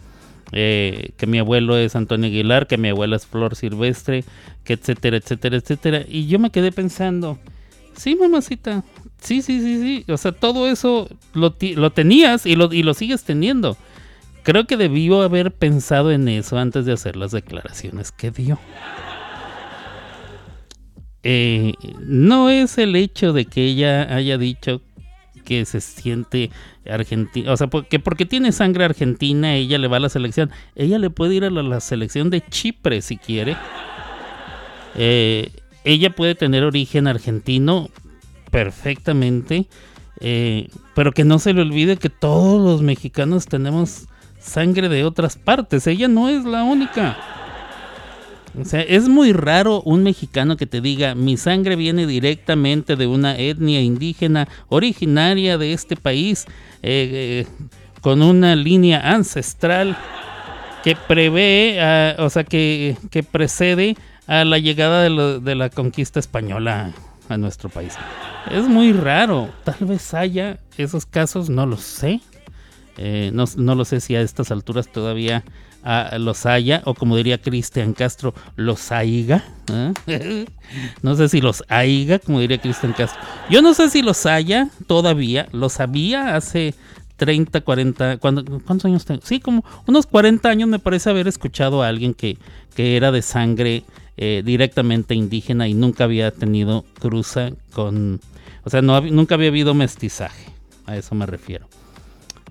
eh, 0.51 1.11
que 1.17 1.27
mi 1.27 1.39
abuelo 1.39 1.77
es 1.77 1.95
Antonio 1.95 2.27
Aguilar, 2.27 2.67
que 2.67 2.77
mi 2.77 2.89
abuela 2.89 3.15
es 3.15 3.25
Flor 3.25 3.55
Silvestre, 3.55 4.23
que 4.63 4.73
etcétera, 4.73 5.17
etcétera, 5.17 5.57
etcétera. 5.57 6.05
Y 6.07 6.27
yo 6.27 6.39
me 6.39 6.49
quedé 6.49 6.71
pensando, 6.71 7.39
sí, 7.95 8.15
mamacita, 8.15 8.83
sí, 9.19 9.41
sí, 9.41 9.61
sí, 9.61 9.81
sí, 9.81 10.11
o 10.11 10.17
sea, 10.17 10.31
todo 10.31 10.67
eso 10.67 11.07
lo, 11.33 11.55
lo 11.75 11.89
tenías 11.91 12.45
y 12.45 12.55
lo, 12.55 12.71
y 12.73 12.83
lo 12.83 12.93
sigues 12.93 13.23
teniendo. 13.23 13.77
Creo 14.43 14.65
que 14.65 14.75
debió 14.75 15.21
haber 15.21 15.51
pensado 15.51 16.11
en 16.11 16.27
eso 16.27 16.57
antes 16.57 16.85
de 16.85 16.93
hacer 16.93 17.15
las 17.15 17.31
declaraciones 17.31 18.11
que 18.11 18.31
dio. 18.31 18.57
Eh, 21.23 21.73
no 21.99 22.49
es 22.49 22.79
el 22.79 22.95
hecho 22.95 23.31
de 23.31 23.45
que 23.45 23.63
ella 23.65 24.15
haya 24.15 24.39
dicho 24.39 24.81
que 25.41 25.65
se 25.65 25.81
siente 25.81 26.51
argentina, 26.89 27.51
o 27.51 27.57
sea, 27.57 27.67
porque, 27.67 27.99
porque 27.99 28.25
tiene 28.25 28.51
sangre 28.51 28.85
argentina, 28.85 29.55
ella 29.55 29.77
le 29.77 29.87
va 29.87 29.97
a 29.97 30.01
la 30.01 30.09
selección. 30.09 30.51
Ella 30.75 30.99
le 30.99 31.09
puede 31.09 31.35
ir 31.35 31.45
a 31.45 31.49
la, 31.49 31.79
selección 31.79 32.29
de 32.29 32.41
Chipre 32.41 33.01
si 33.01 33.17
quiere. 33.17 33.57
Eh, 34.95 35.51
ella 35.83 36.11
puede 36.11 36.35
tener 36.35 36.63
origen 36.63 37.07
argentino 37.07 37.89
perfectamente, 38.51 39.67
eh, 40.19 40.69
pero 40.93 41.11
que 41.11 41.23
no 41.23 41.39
se 41.39 41.53
le 41.53 41.61
olvide 41.61 41.97
que 41.97 42.09
todos 42.09 42.61
los 42.61 42.81
mexicanos 42.81 43.45
tenemos 43.45 44.07
sangre 44.39 44.89
de 44.89 45.03
otras 45.03 45.37
partes. 45.37 45.87
Ella 45.87 46.07
no 46.07 46.29
es 46.29 46.45
la 46.45 46.63
única. 46.63 47.17
O 48.59 48.65
sea, 48.65 48.81
es 48.81 49.07
muy 49.07 49.33
raro 49.33 49.81
un 49.83 50.03
mexicano 50.03 50.57
que 50.57 50.65
te 50.65 50.81
diga, 50.81 51.15
mi 51.15 51.37
sangre 51.37 51.75
viene 51.75 52.05
directamente 52.05 52.95
de 52.95 53.07
una 53.07 53.37
etnia 53.37 53.81
indígena 53.81 54.47
originaria 54.67 55.57
de 55.57 55.73
este 55.73 55.95
país, 55.95 56.45
eh, 56.81 57.45
eh, 57.45 57.67
con 58.01 58.21
una 58.21 58.55
línea 58.55 59.13
ancestral 59.13 59.97
que 60.83 60.95
prevé, 60.95 61.77
o 62.17 62.29
sea, 62.29 62.43
que, 62.43 62.97
que 63.09 63.23
precede 63.23 63.95
a 64.27 64.45
la 64.45 64.57
llegada 64.57 65.03
de, 65.03 65.55
la 65.55 65.69
conquista 65.69 66.19
española 66.19 66.91
a 67.29 67.37
nuestro 67.37 67.69
país. 67.69 67.95
Es 68.49 68.67
muy 68.67 68.93
raro, 68.93 69.49
tal 69.63 69.87
vez 69.87 70.13
haya 70.13 70.57
esos 70.77 71.05
casos, 71.05 71.49
no 71.49 71.65
lo 71.65 71.77
sé. 71.77 72.21
Eh, 72.97 73.31
no 73.33 73.75
lo 73.75 73.85
sé 73.85 73.99
si 73.99 74.15
a 74.15 74.21
estas 74.21 74.51
alturas 74.51 74.87
todavía 74.91 75.43
los 76.19 76.45
haya, 76.45 76.81
o 76.85 76.93
como 76.93 77.17
diría 77.17 77.39
Cristian 77.41 77.93
Castro, 77.93 78.33
los 78.55 78.91
haiga. 78.91 79.43
¿eh? 80.07 80.45
no 81.01 81.15
sé 81.15 81.29
si 81.29 81.41
los 81.41 81.63
haiga, 81.69 82.19
como 82.19 82.39
diría 82.39 82.59
Cristian 82.59 82.93
Castro. 82.93 83.19
Yo 83.49 83.61
no 83.61 83.73
sé 83.73 83.89
si 83.89 84.01
los 84.01 84.25
haya 84.25 84.69
todavía, 84.87 85.47
los 85.51 85.79
había 85.79 86.35
hace 86.35 86.73
30, 87.17 87.61
40, 87.61 88.17
¿cuándo- 88.17 88.43
¿cuántos 88.45 88.85
años 88.85 89.05
tengo? 89.05 89.21
Sí, 89.23 89.39
como 89.39 89.63
unos 89.87 90.05
40 90.07 90.49
años 90.49 90.69
me 90.69 90.79
parece 90.79 91.09
haber 91.09 91.27
escuchado 91.27 91.83
a 91.83 91.87
alguien 91.87 92.13
que, 92.13 92.37
que 92.75 92.95
era 92.97 93.11
de 93.11 93.21
sangre 93.21 93.83
eh, 94.17 94.43
directamente 94.45 95.15
indígena 95.15 95.67
y 95.67 95.73
nunca 95.73 96.03
había 96.03 96.31
tenido 96.31 96.85
cruza 96.99 97.49
con... 97.73 98.19
O 98.63 98.69
sea, 98.69 98.81
nunca 98.83 99.33
había 99.35 99.47
habido 99.47 99.73
mestizaje, 99.73 100.45
a 100.85 100.95
eso 100.95 101.15
me 101.15 101.25
refiero. 101.25 101.67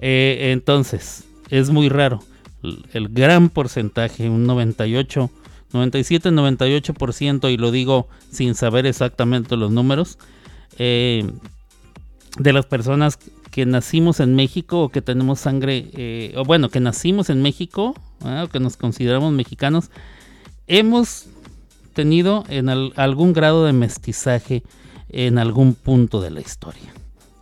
Eh, 0.00 0.50
entonces, 0.52 1.24
es 1.50 1.70
muy 1.70 1.88
raro. 1.88 2.22
El 2.92 3.08
gran 3.08 3.48
porcentaje, 3.48 4.28
un 4.28 4.44
98, 4.46 5.30
97, 5.72 6.30
98%, 6.30 7.50
y 7.52 7.56
lo 7.56 7.70
digo 7.70 8.08
sin 8.30 8.54
saber 8.54 8.86
exactamente 8.86 9.56
los 9.56 9.70
números, 9.70 10.18
eh, 10.78 11.24
de 12.38 12.52
las 12.52 12.66
personas 12.66 13.18
que 13.50 13.66
nacimos 13.66 14.20
en 14.20 14.36
México 14.36 14.82
o 14.84 14.88
que 14.90 15.02
tenemos 15.02 15.40
sangre, 15.40 15.88
eh, 15.94 16.34
o 16.36 16.44
bueno, 16.44 16.68
que 16.68 16.80
nacimos 16.80 17.30
en 17.30 17.42
México, 17.42 17.94
¿ah? 18.22 18.44
o 18.44 18.48
que 18.48 18.61
nos 18.61 18.76
consideramos 18.76 19.32
mexicanos, 19.32 19.90
hemos 20.68 21.26
tenido 21.94 22.44
en 22.48 22.68
al- 22.68 22.92
algún 22.96 23.32
grado 23.32 23.64
de 23.64 23.72
mestizaje 23.72 24.62
en 25.08 25.38
algún 25.38 25.74
punto 25.74 26.20
de 26.20 26.30
la 26.30 26.40
historia. 26.40 26.92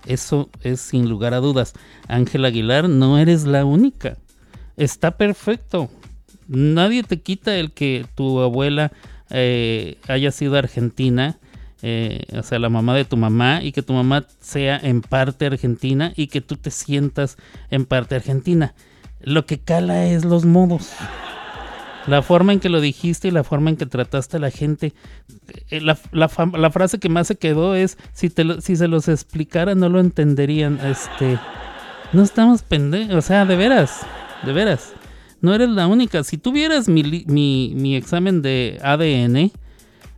Eso 0.07 0.49
es 0.63 0.81
sin 0.81 1.09
lugar 1.11 1.35
a 1.35 1.41
dudas. 1.41 1.75
Ángel 2.09 2.47
Aguilar, 2.47 2.89
no 2.89 3.19
eres 3.19 3.45
la 3.45 3.67
única. 3.67 4.17
Está 4.79 5.17
perfecto. 5.17 5.91
Nadie 6.47 7.03
te 7.03 7.21
quita 7.21 7.57
el 7.57 7.73
que 7.73 8.07
tu 8.15 8.41
abuela 8.41 8.93
eh, 9.29 9.99
haya 10.07 10.31
sido 10.31 10.57
argentina, 10.57 11.37
eh, 11.83 12.23
o 12.33 12.43
sea, 12.43 12.59
la 12.59 12.69
mamá 12.69 12.95
de 12.95 13.05
tu 13.05 13.17
mamá, 13.17 13.63
y 13.63 13.73
que 13.73 13.83
tu 13.83 13.93
mamá 13.93 14.25
sea 14.41 14.79
en 14.79 15.03
parte 15.03 15.47
argentina 15.47 16.13
y 16.17 16.29
que 16.29 16.41
tú 16.41 16.57
te 16.57 16.71
sientas 16.71 17.37
en 17.71 17.85
parte 17.87 18.15
argentina. 18.15 18.75
Lo 19.21 19.47
que 19.47 19.59
cala 19.59 20.07
es 20.07 20.25
los 20.25 20.45
modos. 20.45 20.93
La 22.07 22.23
forma 22.23 22.53
en 22.53 22.61
que 22.61 22.71
lo 22.71 22.81
dijiste 22.81 23.29
y 23.29 23.31
la 23.33 23.45
forma 23.45 23.71
en 23.71 23.77
que 23.77 23.85
trataste 23.85 24.39
a 24.39 24.41
la 24.41 24.51
gente. 24.51 24.95
Eh, 25.71 25.81
La, 25.81 25.97
frase 26.71 26.99
que 26.99 27.09
más 27.09 27.27
se 27.27 27.37
quedó 27.37 27.75
es, 27.75 27.99
si, 28.13 28.33
si 28.61 28.77
se 28.77 28.89
los 28.89 29.09
explicara 29.09 29.75
no 29.75 29.89
lo 29.89 29.99
entenderían. 29.99 30.79
Este, 30.87 31.37
no 32.13 32.23
estamos 32.23 32.63
pendejos, 32.63 33.15
o 33.15 33.23
sea, 33.23 33.45
de 33.45 33.57
veras, 33.57 34.07
de 34.43 34.53
veras. 34.53 34.93
No 35.41 35.55
eres 35.55 35.69
la 35.69 35.87
única. 35.87 36.25
Si 36.25 36.37
tuvieras 36.39 36.89
mi, 36.89 37.03
mi, 37.27 37.73
mi 37.75 37.97
examen 37.97 38.43
de 38.43 38.79
ADN, 38.83 39.53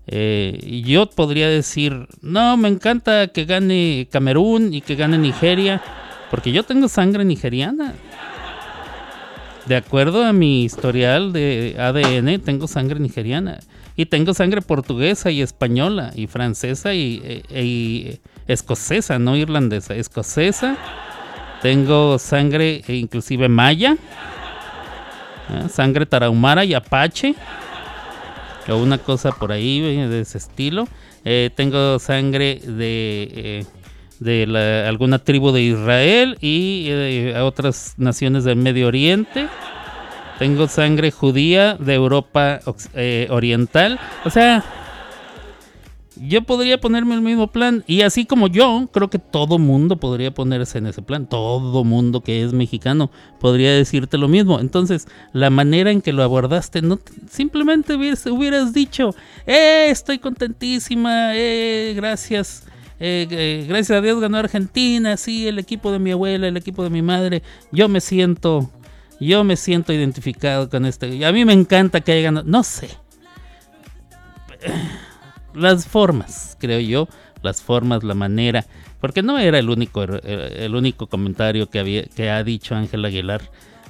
eh, 0.07 0.83
yo 0.87 1.07
podría 1.11 1.49
decir, 1.49 2.09
no, 2.23 2.57
me 2.57 2.69
encanta 2.69 3.29
que 3.29 3.45
gane 3.45 4.09
Camerún 4.11 4.73
y 4.73 4.81
que 4.81 4.97
gane 4.97 5.19
Nigeria, 5.19 5.83
porque 6.31 6.53
yo 6.53 6.63
tengo 6.65 6.89
sangre 6.89 7.25
nigeriana. 7.25 7.95
De 9.67 9.77
acuerdo 9.77 10.25
a 10.25 10.33
mi 10.33 10.65
historial 10.65 11.33
de 11.33 11.77
ADN, 11.79 12.41
tengo 12.41 12.67
sangre 12.67 12.99
nigeriana. 12.99 13.61
Y 13.95 14.07
tengo 14.07 14.33
sangre 14.33 14.63
portuguesa 14.63 15.31
y 15.31 15.43
española 15.43 16.13
y 16.17 16.27
francesa 16.27 16.95
y, 16.95 17.21
e- 17.23 17.43
e- 17.51 17.65
y 17.65 18.21
escocesa, 18.49 19.19
no 19.19 19.37
irlandesa, 19.37 19.95
escocesa. 19.95 20.77
Tengo 21.63 22.19
sangre 22.19 22.83
e 22.89 22.95
inclusive 22.97 23.49
maya, 23.49 23.97
¿eh? 25.51 25.69
sangre 25.69 26.07
tarahumara 26.07 26.65
y 26.65 26.73
apache, 26.73 27.35
o 28.69 28.77
una 28.77 28.99
cosa 28.99 29.33
por 29.33 29.53
ahí 29.53 29.81
de 29.81 30.21
ese 30.21 30.39
estilo. 30.39 30.89
Eh, 31.25 31.51
tengo 31.55 31.99
sangre 31.99 32.61
de, 32.65 33.67
eh, 34.23 34.85
alguna 34.89 35.19
tribu 35.19 35.53
de 35.53 35.63
Israel 35.63 36.39
y 36.41 36.91
otras 37.43 37.95
naciones 37.99 38.45
del 38.45 38.57
Medio 38.57 38.87
Oriente. 38.87 39.49
Tengo 40.39 40.67
sangre 40.69 41.11
judía 41.11 41.75
de 41.75 41.95
Europa 41.95 42.61
Oriental. 43.29 43.99
O 44.25 44.31
sea, 44.31 44.65
yo 46.21 46.43
podría 46.43 46.81
ponerme 46.81 47.15
el 47.15 47.23
mismo 47.23 47.47
plan. 47.51 47.83
Y 47.87 48.03
así 48.03 48.27
como 48.27 48.47
yo, 48.47 48.89
creo 48.93 49.09
que 49.11 49.19
todo 49.19 49.59
mundo 49.59 49.97
podría 49.97 50.33
ponerse 50.33 50.79
en 50.79 50.87
ese 50.87 51.03
plan. 51.03 51.27
Todo 51.27 51.83
mundo 51.85 52.21
que 52.23 52.43
es 52.43 52.53
mexicano 52.53 53.11
podría 53.41 53.73
decirte 53.73 54.19
lo 54.19 54.29
mismo. 54.29 54.61
Entonces, 54.61 55.09
la 55.33 55.51
manera 55.51 55.91
en 55.91 56.03
que 56.03 56.13
lo 56.13 56.23
abordaste, 56.23 56.83
no 56.83 56.99
simplemente 57.29 57.95
hubieras, 57.95 58.27
hubieras 58.27 58.73
dicho, 58.73 59.15
eh, 59.47 59.87
estoy 59.91 60.19
contentísima, 60.19 61.35
eh, 61.35 61.93
gracias. 61.97 62.65
eh, 62.99 63.27
eh, 63.31 63.65
gracias 63.69 63.99
a 63.99 64.03
Dios 64.03 64.21
ganó 64.21 64.37
Argentina, 64.39 65.17
sí, 65.17 65.49
el 65.49 65.59
equipo 65.59 65.91
de 65.91 65.99
mi 65.99 66.11
abuela, 66.13 66.49
el 66.49 66.57
equipo 66.57 66.83
de 66.85 66.91
mi 66.91 67.03
madre. 67.03 67.43
Yo 67.73 67.89
me 67.89 68.01
siento 68.01 68.71
Yo 69.21 69.45
me 69.45 69.57
siento 69.57 69.93
identificado 69.93 70.69
con 70.71 70.87
este. 70.87 71.25
A 71.27 71.33
mí 71.33 71.45
me 71.45 71.53
encanta 71.53 72.01
que 72.01 72.13
haya 72.13 72.23
ganado. 72.23 72.47
No 72.49 72.63
sé. 72.63 72.89
Las 75.55 75.87
formas, 75.87 76.57
creo 76.61 76.81
yo. 76.81 77.09
Las 77.43 77.63
formas, 77.63 78.05
la 78.05 78.15
manera. 78.15 78.67
Porque 79.01 79.23
no 79.23 79.39
era 79.39 79.59
el 79.59 79.71
único, 79.71 80.03
el 80.03 80.75
único 80.75 81.07
comentario 81.07 81.71
que, 81.71 81.79
había, 81.79 82.05
que 82.05 82.31
ha 82.31 82.45
dicho 82.45 82.75
Ángel 82.75 83.05
Aguilar. 83.05 83.43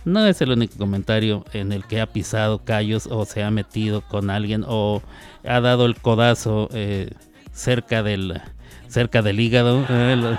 No 0.05 0.25
es 0.27 0.41
el 0.41 0.53
único 0.53 0.79
comentario 0.79 1.45
en 1.53 1.73
el 1.73 1.85
que 1.85 2.01
ha 2.01 2.07
pisado 2.07 2.65
callos 2.65 3.07
o 3.07 3.25
se 3.27 3.43
ha 3.43 3.51
metido 3.51 4.01
con 4.01 4.31
alguien 4.31 4.65
o 4.67 5.03
ha 5.47 5.61
dado 5.61 5.85
el 5.85 5.97
codazo 5.97 6.69
eh, 6.73 7.11
cerca 7.53 8.03
del 8.03 8.41
cerca 8.89 9.21
del 9.21 9.41
hígado 9.41 9.85
eh, 9.89 10.37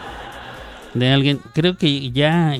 de 0.95 1.09
alguien. 1.11 1.39
Creo 1.53 1.77
que 1.77 2.09
ya 2.11 2.57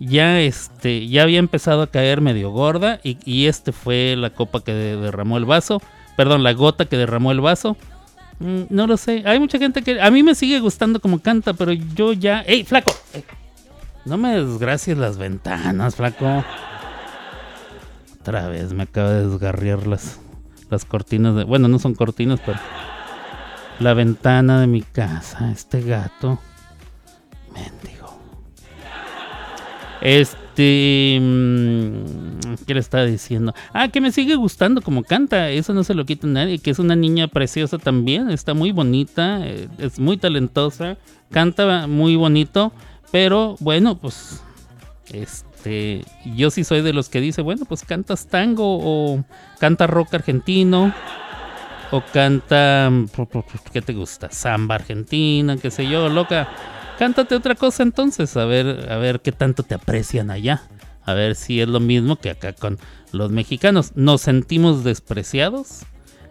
ya 0.00 0.40
este 0.40 1.06
ya 1.06 1.22
había 1.22 1.38
empezado 1.38 1.82
a 1.82 1.86
caer 1.86 2.20
medio 2.20 2.50
gorda 2.50 2.98
y, 3.04 3.18
y 3.24 3.46
este 3.46 3.70
fue 3.70 4.16
la 4.18 4.30
copa 4.30 4.64
que 4.64 4.72
derramó 4.72 5.38
el 5.38 5.44
vaso, 5.44 5.80
perdón, 6.16 6.42
la 6.42 6.52
gota 6.52 6.86
que 6.86 6.96
derramó 6.96 7.32
el 7.32 7.40
vaso. 7.40 7.76
Mm, 8.38 8.62
no 8.70 8.86
lo 8.86 8.96
sé. 8.96 9.22
Hay 9.26 9.38
mucha 9.38 9.58
gente 9.58 9.82
que 9.82 10.00
a 10.00 10.10
mí 10.10 10.22
me 10.22 10.34
sigue 10.34 10.60
gustando 10.60 11.00
como 11.00 11.20
canta, 11.20 11.54
pero 11.54 11.72
yo 11.72 12.12
ya, 12.12 12.42
¡Ey, 12.42 12.64
flaco! 12.64 12.92
No 14.04 14.16
me 14.16 14.40
desgracies 14.40 14.96
las 14.96 15.18
ventanas, 15.18 15.96
flaco. 15.96 16.44
Otra 18.20 18.48
vez 18.48 18.72
me 18.72 18.84
acaba 18.84 19.10
de 19.10 19.28
desgarriar 19.28 19.86
las, 19.86 20.20
las 20.70 20.84
cortinas 20.84 21.34
de. 21.34 21.44
Bueno, 21.44 21.68
no 21.68 21.78
son 21.78 21.94
cortinas, 21.94 22.40
pero. 22.44 22.58
La 23.78 23.94
ventana 23.94 24.60
de 24.60 24.66
mi 24.66 24.82
casa. 24.82 25.50
Este 25.50 25.82
gato. 25.82 26.38
Mendigo. 27.52 28.18
Este. 30.00 30.45
Mm, 30.62 32.54
¿Qué 32.66 32.74
le 32.74 32.80
estaba 32.80 33.04
diciendo? 33.04 33.54
Ah, 33.72 33.88
que 33.88 34.00
me 34.00 34.12
sigue 34.12 34.36
gustando 34.36 34.80
como 34.80 35.02
canta. 35.02 35.50
Eso 35.50 35.74
no 35.74 35.84
se 35.84 35.94
lo 35.94 36.04
quita 36.06 36.26
nadie. 36.26 36.58
Que 36.58 36.70
es 36.70 36.78
una 36.78 36.96
niña 36.96 37.28
preciosa 37.28 37.78
también. 37.78 38.30
Está 38.30 38.54
muy 38.54 38.72
bonita. 38.72 39.46
Eh, 39.46 39.68
es 39.78 39.98
muy 39.98 40.16
talentosa. 40.16 40.96
Canta 41.30 41.86
muy 41.86 42.16
bonito. 42.16 42.72
Pero 43.12 43.56
bueno, 43.60 43.98
pues 43.98 44.42
este, 45.12 46.04
yo 46.24 46.50
sí 46.50 46.64
soy 46.64 46.82
de 46.82 46.92
los 46.92 47.08
que 47.08 47.20
dice, 47.20 47.42
bueno, 47.42 47.64
pues 47.66 47.84
cantas 47.84 48.26
tango 48.26 48.78
o 48.80 49.24
canta 49.58 49.86
rock 49.86 50.14
argentino 50.14 50.92
o 51.90 52.02
canta, 52.12 52.90
¿qué 53.72 53.82
te 53.82 53.92
gusta? 53.92 54.30
Samba 54.30 54.76
argentina, 54.76 55.56
qué 55.56 55.70
sé 55.70 55.88
yo, 55.88 56.08
loca. 56.08 56.48
Cántate 56.98 57.34
otra 57.34 57.54
cosa 57.54 57.82
entonces, 57.82 58.36
a 58.36 58.44
ver, 58.44 58.90
a 58.90 58.96
ver 58.96 59.20
qué 59.20 59.32
tanto 59.32 59.62
te 59.62 59.74
aprecian 59.74 60.30
allá. 60.30 60.62
A 61.02 61.14
ver 61.14 61.36
si 61.36 61.60
es 61.60 61.68
lo 61.68 61.78
mismo 61.78 62.16
que 62.16 62.30
acá 62.30 62.52
con 62.52 62.78
los 63.12 63.30
mexicanos. 63.30 63.92
¿Nos 63.94 64.22
sentimos 64.22 64.82
despreciados? 64.82 65.82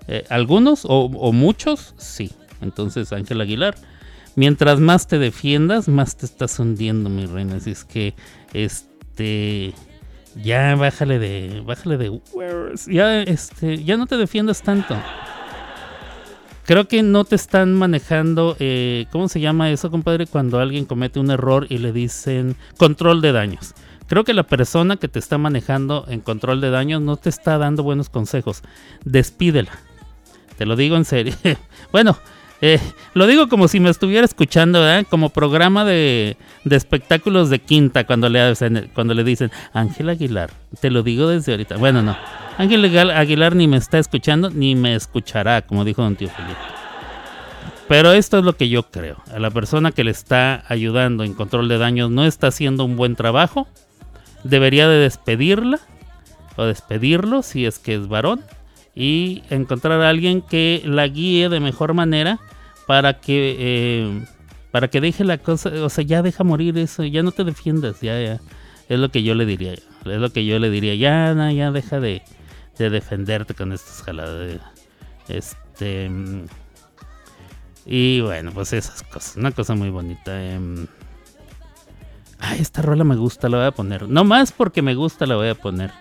Eh, 0.07 0.26
¿Algunos 0.30 0.86
o, 0.86 1.05
o 1.05 1.32
muchos? 1.32 1.93
Sí. 1.97 2.32
Entonces, 2.61 3.13
Ángel 3.13 3.41
Aguilar 3.41 3.76
mientras 4.36 4.80
más 4.80 5.07
te 5.07 5.18
defiendas, 5.18 5.88
más 5.88 6.18
te 6.18 6.26
estás 6.26 6.59
hundiendo, 6.59 7.09
mi 7.09 7.26
reina. 7.26 7.55
Así 7.55 7.72
es 7.72 7.84
que, 7.84 8.13
este, 8.53 9.74
ya 10.36 10.76
bájale 10.76 11.20
de, 11.20 11.61
bájale 11.66 11.97
de, 11.97 12.22
ya, 12.88 13.22
este, 13.22 13.84
ya 13.84 13.97
no 13.97 14.05
te 14.05 14.18
defiendas 14.18 14.61
tanto. 14.61 14.95
Creo 16.66 16.88
que 16.88 17.03
no 17.03 17.26
te 17.26 17.36
están 17.36 17.76
manejando, 17.76 18.55
eh, 18.59 19.05
¿cómo 19.11 19.28
se 19.30 19.39
llama 19.39 19.70
eso, 19.70 19.91
compadre? 19.91 20.26
Cuando 20.26 20.59
alguien 20.59 20.86
comete 20.86 21.20
un 21.20 21.30
error 21.30 21.68
y 21.70 21.78
le 21.78 21.91
dicen 21.91 22.55
control 22.78 23.22
de 23.22 23.32
daños. 23.32 23.76
Creo 24.07 24.24
que 24.24 24.34
la 24.34 24.43
persona 24.43 24.97
que 24.97 25.07
te 25.07 25.20
está 25.20 25.38
manejando 25.38 26.05
en 26.07 26.22
control 26.22 26.61
de 26.61 26.72
daños 26.72 27.01
no 27.01 27.18
te 27.18 27.30
está 27.30 27.59
dando 27.59 27.84
buenos 27.84 28.09
consejos. 28.09 28.63
Despídela. 29.03 29.72
Te 30.57 30.66
lo 30.66 30.76
digo 30.76 30.95
en 30.95 31.05
serio. 31.05 31.36
bueno, 31.91 32.18
eh, 32.61 32.80
lo 33.13 33.28
digo 33.28 33.47
como 33.47 33.68
si 33.68 33.80
me 33.80 33.91
estuviera 33.91 34.26
escuchando, 34.26 34.84
Como 35.09 35.30
programa 35.30 35.86
de, 35.86 36.36
espectáculos 36.68 37.51
de 37.51 37.59
quinta 37.59 38.05
cuando 38.05 38.28
le, 38.28 38.55
cuando 38.93 39.13
le 39.13 39.24
dicen 39.24 39.51
Ángel 39.72 40.09
Aguilar. 40.09 40.49
Te 40.80 40.89
lo 40.89 41.03
digo 41.03 41.28
desde 41.28 41.51
ahorita. 41.51 41.78
Bueno, 41.78 42.01
no. 42.01 42.16
Ángel 42.58 42.86
Aguilar 43.12 43.56
ni 43.56 43.68
me 43.68 43.78
está 43.78 43.99
escuchando 43.99 44.49
ni 44.49 44.76
me 44.76 44.95
escuchará, 44.95 45.62
como 45.62 45.84
dijo 45.84 46.01
don 46.01 46.16
tío 46.16 46.30
Felipe. 46.30 46.56
Pero 47.88 48.14
esto 48.14 48.39
es 48.39 48.45
lo 48.45 48.56
que 48.56 48.70
yo 48.70 48.84
creo. 48.84 49.18
A 49.34 49.39
la 49.39 49.51
persona 49.51 49.91
que 49.91 50.03
le 50.03 50.12
está 50.12 50.64
ayudando 50.68 51.24
en 51.24 51.34
control 51.34 51.68
de 51.68 51.78
daños 51.78 52.10
no 52.10 52.26
está 52.26 52.47
haciendo 52.47 52.86
un 52.86 52.95
buen 52.95 53.16
trabajo. 53.16 53.68
Debería 54.43 54.88
de 54.88 54.97
despedirla 54.97 55.80
o 56.56 56.64
despedirlo 56.64 57.43
si 57.43 57.66
es 57.66 57.80
que 57.80 57.95
es 57.95 58.08
varón 58.08 58.41
y 58.95 59.43
encontrar 59.49 60.01
a 60.01 60.10
alguien 60.10 60.41
que 60.41 60.82
la 60.86 61.08
guíe 61.08 61.49
de 61.49 61.60
mejor 61.60 61.93
manera 61.93 62.39
para 62.88 63.20
que 63.20 63.56
eh, 63.60 64.26
para 64.72 64.89
que 64.89 65.01
deje 65.01 65.24
la 65.24 65.38
cosa, 65.38 65.70
o 65.70 65.89
sea, 65.89 66.03
ya 66.03 66.22
deja 66.22 66.43
morir 66.43 66.78
eso, 66.78 67.03
ya 67.06 67.24
no 67.24 67.32
te 67.32 67.43
defiendas, 67.45 68.01
ya, 68.01 68.20
ya. 68.20 68.41
Es 68.89 68.99
lo 68.99 69.10
que 69.10 69.24
yo 69.24 69.34
le 69.34 69.45
diría, 69.45 69.74
es 69.74 69.82
lo 70.03 70.30
que 70.32 70.45
yo 70.45 70.60
le 70.60 70.70
diría, 70.70 70.95
ya, 70.95 71.34
ya 71.51 71.72
deja 71.72 72.01
de, 72.01 72.22
de 72.78 72.89
defenderte 72.89 73.53
con 73.53 73.71
estas 73.71 74.01
jaladas. 74.03 74.59
Este 75.28 76.09
y 77.86 78.21
bueno, 78.21 78.51
pues 78.51 78.73
esas 78.73 79.03
cosas, 79.03 79.36
una 79.38 79.51
cosa 79.51 79.76
muy 79.76 79.89
bonita. 79.89 80.32
Eh, 80.41 80.59
ay, 82.39 82.59
esta 82.59 82.82
rola 82.82 83.03
me 83.03 83.15
gusta, 83.15 83.47
la 83.47 83.57
voy 83.57 83.67
a 83.67 83.71
poner. 83.71 84.09
No 84.09 84.23
más 84.23 84.51
porque 84.51 84.82
me 84.82 84.95
gusta, 84.95 85.28
la 85.28 85.36
voy 85.36 85.49
a 85.49 85.55
poner. 85.55 85.91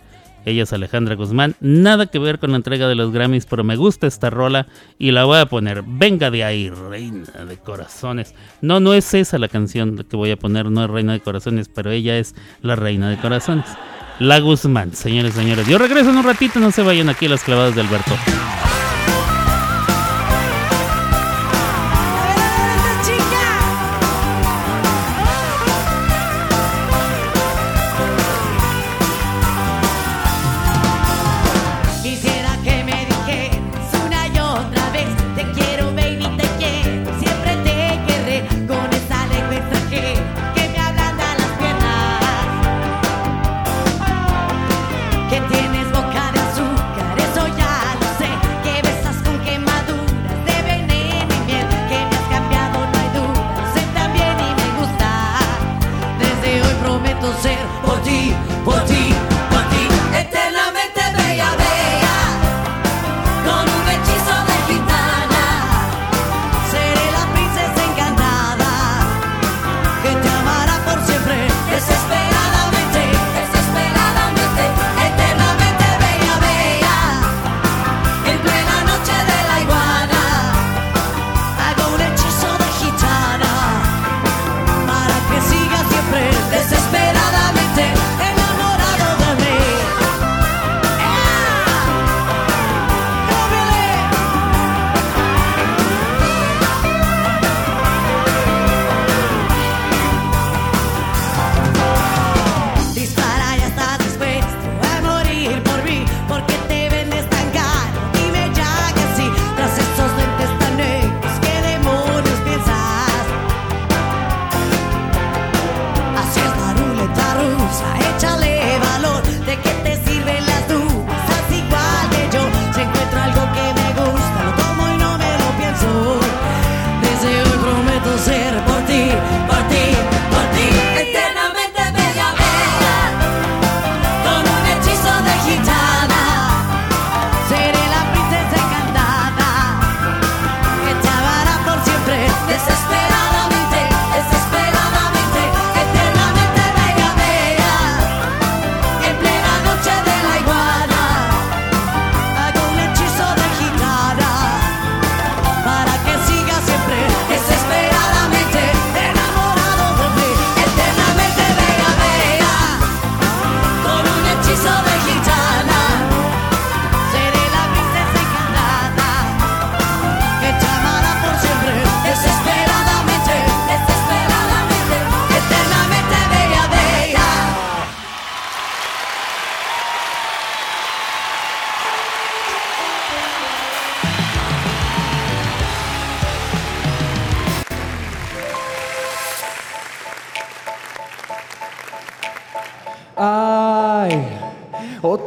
Ella 0.46 0.62
es 0.62 0.72
Alejandra 0.72 1.14
Guzmán. 1.14 1.54
Nada 1.60 2.06
que 2.06 2.18
ver 2.18 2.38
con 2.38 2.50
la 2.50 2.56
entrega 2.56 2.88
de 2.88 2.94
los 2.94 3.12
Grammys, 3.12 3.46
pero 3.46 3.64
me 3.64 3.76
gusta 3.76 4.06
esta 4.06 4.30
rola 4.30 4.66
y 4.98 5.10
la 5.10 5.24
voy 5.24 5.38
a 5.38 5.46
poner. 5.46 5.82
Venga 5.86 6.30
de 6.30 6.44
ahí, 6.44 6.70
reina 6.70 7.44
de 7.46 7.56
corazones. 7.56 8.34
No, 8.60 8.80
no 8.80 8.94
es 8.94 9.12
esa 9.14 9.38
la 9.38 9.48
canción 9.48 10.04
que 10.08 10.16
voy 10.16 10.30
a 10.30 10.36
poner, 10.36 10.70
no 10.70 10.84
es 10.84 10.90
reina 10.90 11.14
de 11.14 11.20
corazones, 11.20 11.68
pero 11.68 11.90
ella 11.90 12.18
es 12.18 12.34
la 12.60 12.76
reina 12.76 13.08
de 13.08 13.18
corazones. 13.18 13.66
La 14.18 14.38
Guzmán, 14.38 14.94
señores 14.94 15.34
señores. 15.34 15.66
Yo 15.66 15.78
regreso 15.78 16.10
en 16.10 16.18
un 16.18 16.24
ratito, 16.24 16.60
no 16.60 16.70
se 16.70 16.82
vayan 16.82 17.08
aquí 17.08 17.26
a 17.26 17.30
las 17.30 17.42
clavadas 17.42 17.74
de 17.74 17.80
Alberto. 17.80 18.14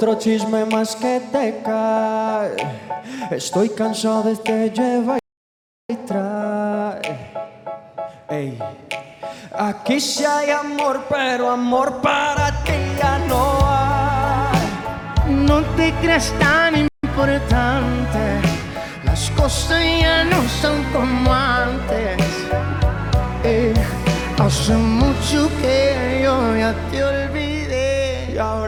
Otro 0.07 0.19
chisme 0.19 0.63
más 0.63 0.95
que 0.95 1.19
te 1.31 1.61
cae. 1.65 2.55
Estoy 3.29 3.69
cansado 3.69 4.23
de 4.23 4.31
este 4.33 4.69
lleva 4.69 5.17
y 5.89 5.95
trae. 6.07 7.33
Ey. 8.29 8.57
Aquí 9.57 9.99
sí 9.99 10.23
hay 10.23 10.51
amor, 10.51 11.05
pero 11.09 11.49
amor 11.49 12.01
para 12.01 12.51
ti 12.63 12.71
ya 12.97 13.19
no 13.27 13.59
hay. 13.63 15.35
No 15.45 15.61
te 15.75 15.93
creas 16.01 16.33
tan 16.39 16.87
importante, 17.03 18.41
las 19.03 19.29
cosas 19.31 19.83
ya 19.99 20.23
no 20.23 20.41
son 20.61 20.83
como 20.93 21.33
antes. 21.33 22.23
Eh, 23.43 23.73
hace 24.39 24.73
mucho 24.73 25.49
que 25.61 26.21
yo 26.23 26.55
ya 26.55 26.73
te 26.91 27.03
olvidé. 27.03 28.31
Y 28.33 28.37
ahora 28.37 28.66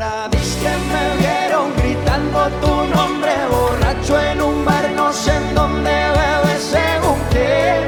en 4.18 4.42
un 4.42 4.66
bar, 4.66 4.90
no 4.96 5.14
sé 5.14 5.36
en 5.36 5.54
dónde 5.54 5.92
bebes 5.92 6.64
según 6.76 7.20
quién. 7.30 7.88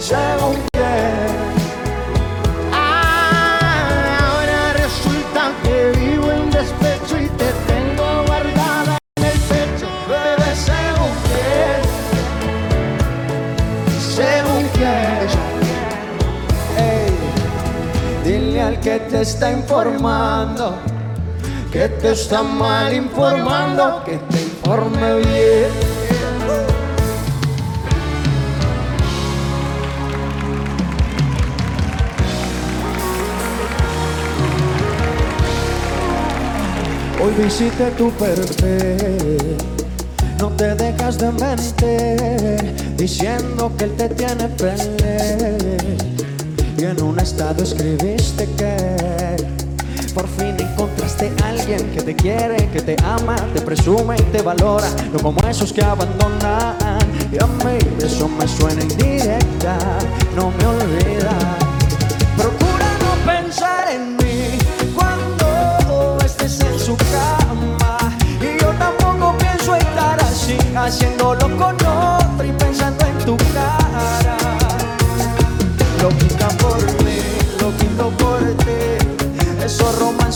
Según 0.00 0.56
quién. 0.72 1.26
Ah, 2.72 4.18
ahora 4.20 4.72
resulta 4.74 5.52
que 5.62 5.92
vivo 5.98 6.30
en 6.30 6.50
despecho 6.50 7.16
y 7.18 7.28
te 7.40 7.50
tengo 7.70 8.24
guardada 8.26 8.98
en 9.16 9.24
el 9.24 9.38
pecho. 9.50 9.88
Bebé, 10.10 10.54
según 10.54 11.12
quién. 11.26 11.80
Según 14.16 14.62
quién. 14.74 15.28
Ey, 16.78 17.12
dile 18.24 18.60
al 18.60 18.78
que 18.80 18.98
te 18.98 19.22
está 19.22 19.50
informando 19.50 20.95
que 21.76 21.88
te 21.88 22.12
está 22.12 22.42
mal 22.42 22.90
informando, 22.94 24.02
que 24.06 24.16
te 24.16 24.40
informe 24.40 25.16
bien. 25.16 25.70
Hoy 37.20 37.44
visité 37.44 37.90
tu 37.98 38.10
perfil, 38.12 39.58
no 40.40 40.48
te 40.52 40.74
dejas 40.76 41.18
de 41.18 41.30
mentir, 41.32 42.96
diciendo 42.96 43.70
que 43.76 43.84
él 43.84 43.92
te 43.98 44.08
tiene 44.08 44.48
feliz. 44.56 45.92
Y 46.78 46.84
en 46.84 47.02
un 47.02 47.18
estado 47.18 47.62
escribiste 47.62 48.48
que 48.56 49.36
por 50.16 50.26
fin 50.28 50.45
encontraste 50.76 51.32
a 51.42 51.48
alguien 51.48 51.90
que 51.90 52.02
te 52.02 52.14
quiere, 52.14 52.68
que 52.68 52.82
te 52.82 52.96
ama, 53.02 53.34
te 53.54 53.62
presume 53.62 54.16
y 54.16 54.22
te 54.24 54.42
valora, 54.42 54.88
no 55.10 55.18
como 55.20 55.40
esos 55.48 55.72
que 55.72 55.82
abandonan. 55.82 56.98
Y 57.32 57.42
a 57.42 57.46
mí 57.46 57.78
eso 58.04 58.28
me 58.28 58.46
suena 58.46 58.82
indirecta, 58.82 59.78
no 60.36 60.50
me 60.50 60.66
olvida. 60.66 61.32
Procura 62.36 62.88
no 63.00 63.32
pensar 63.32 63.88
en 63.90 64.16
mí 64.18 64.58
cuando 64.94 66.18
estés 66.22 66.60
en 66.60 66.78
su 66.78 66.94
cama. 66.96 67.96
Y 68.38 68.60
yo 68.60 68.68
tampoco 68.78 69.34
pienso 69.38 69.74
estar 69.76 70.20
así, 70.20 70.58
haciéndolo 70.76 71.56
con 71.56 71.85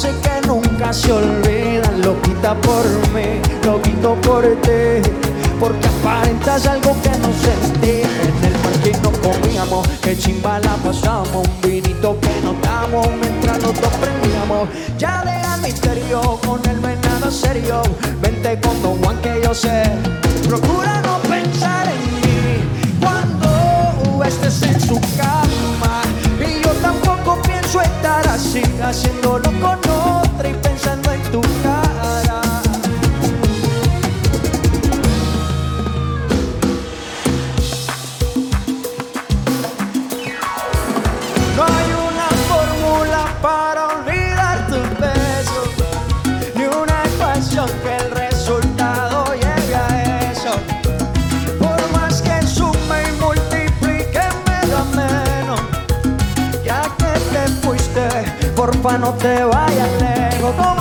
Romances 0.01 0.15
que 0.23 0.47
nunca 0.47 0.93
se 0.93 1.13
olvidan, 1.13 2.01
lo 2.01 2.21
quita 2.23 2.55
por 2.55 2.85
mí, 3.13 3.41
lo 3.65 3.83
quito 3.83 4.15
por 4.23 4.43
ti. 4.63 5.11
Porque 5.59 5.87
aparentas 5.89 6.67
algo 6.67 6.97
que 7.03 7.11
no 7.19 7.29
sentí. 7.35 8.03
En 8.03 8.45
el 8.45 8.53
parque 8.61 8.97
no 9.03 9.13
comíamos, 9.13 9.87
que 10.01 10.17
chimba 10.17 10.59
la 10.61 10.75
pasamos. 10.77 11.47
Un 11.47 11.61
vinito 11.61 12.19
que 12.21 12.41
nos 12.43 12.61
damos 12.63 13.09
mientras 13.21 13.63
los 13.63 13.79
dos 13.79 13.93
prendíamos. 14.01 14.69
Ya 14.97 15.23
deja 15.25 15.57
misterio, 15.59 16.21
con 16.47 16.61
el 16.67 16.81
venado 16.81 17.31
serio. 17.31 17.83
Vente 18.23 18.59
con 18.61 18.81
Don 18.83 19.03
Juan 19.03 19.21
que 19.21 19.41
yo 19.45 19.55
sé. 19.55 19.83
Procura 20.49 21.03
no 21.03 21.19
pensar 21.29 21.87
en 21.89 22.15
mí 22.15 22.65
cuando 23.01 24.25
estés 24.25 24.63
en 24.63 24.81
su 24.81 24.99
cama. 25.19 26.03
Y 26.41 26.63
yo 26.63 26.71
tampoco 26.81 27.39
pienso 27.43 27.83
estar 27.83 28.27
así, 28.29 28.63
haciéndolo 28.83 29.51
con 29.61 29.80
porfa 59.11 59.17
no 59.17 59.17
te 59.17 59.45
vayas 59.45 60.01
lejos, 60.01 60.55
¿cómo? 60.57 60.75
Por 60.75 60.80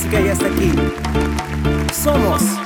música 0.00 0.20
ya 0.20 0.32
está 0.32 0.46
aquí. 0.46 0.72
Somos. 1.92 2.42
Somos 2.42 2.59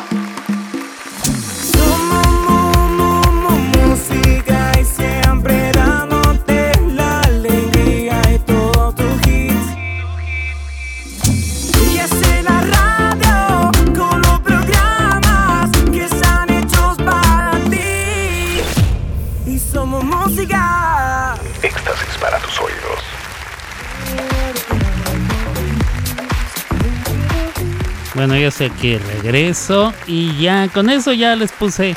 Sé 28.64 28.70
que 28.80 28.98
regreso 28.98 29.92
y 30.06 30.38
ya 30.38 30.68
con 30.68 30.88
eso 30.88 31.12
ya 31.12 31.36
les 31.36 31.52
puse 31.52 31.94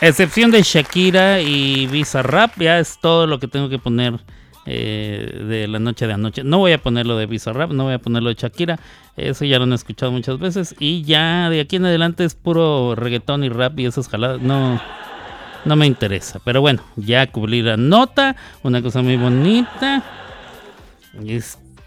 excepción 0.00 0.50
de 0.50 0.62
Shakira 0.62 1.42
y 1.42 1.86
Visa 1.86 2.22
Rap, 2.22 2.52
ya 2.58 2.78
es 2.78 2.98
todo 2.98 3.26
lo 3.26 3.38
que 3.38 3.46
tengo 3.46 3.68
que 3.68 3.78
poner 3.78 4.20
eh, 4.64 5.44
de 5.46 5.68
la 5.68 5.78
noche 5.80 6.06
de 6.06 6.14
anoche. 6.14 6.44
No 6.44 6.60
voy 6.60 6.72
a 6.72 6.78
ponerlo 6.78 7.18
de 7.18 7.26
Visa 7.26 7.52
Rap, 7.52 7.72
no 7.72 7.84
voy 7.84 7.92
a 7.92 7.98
ponerlo 7.98 8.30
de 8.30 8.36
Shakira, 8.36 8.80
eso 9.18 9.44
ya 9.44 9.58
lo 9.58 9.64
han 9.64 9.74
escuchado 9.74 10.12
muchas 10.12 10.38
veces 10.38 10.74
y 10.78 11.02
ya 11.02 11.50
de 11.50 11.60
aquí 11.60 11.76
en 11.76 11.84
adelante 11.84 12.24
es 12.24 12.34
puro 12.34 12.94
reggaetón 12.94 13.44
y 13.44 13.50
rap 13.50 13.78
y 13.78 13.84
esas 13.84 14.08
jaladas, 14.08 14.40
no 14.40 14.80
no 15.66 15.76
me 15.76 15.86
interesa, 15.86 16.40
pero 16.42 16.62
bueno, 16.62 16.82
ya 16.96 17.26
cubrí 17.26 17.60
la 17.60 17.76
nota, 17.76 18.34
una 18.62 18.80
cosa 18.80 19.02
muy 19.02 19.18
bonita. 19.18 20.02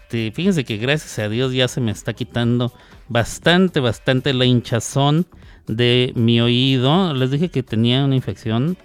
Este, 0.06 0.30
fíjense 0.30 0.62
que 0.62 0.76
gracias 0.76 1.18
a 1.18 1.28
Dios 1.28 1.52
ya 1.52 1.66
se 1.66 1.80
me 1.80 1.90
está 1.90 2.12
quitando 2.12 2.72
bastante, 3.08 3.80
bastante 3.80 4.32
la 4.34 4.44
hinchazón 4.44 5.26
de 5.66 6.12
mi 6.14 6.40
oído. 6.40 7.12
Les 7.12 7.32
dije 7.32 7.48
que 7.48 7.64
tenía 7.64 8.04
una 8.04 8.14
infección, 8.14 8.76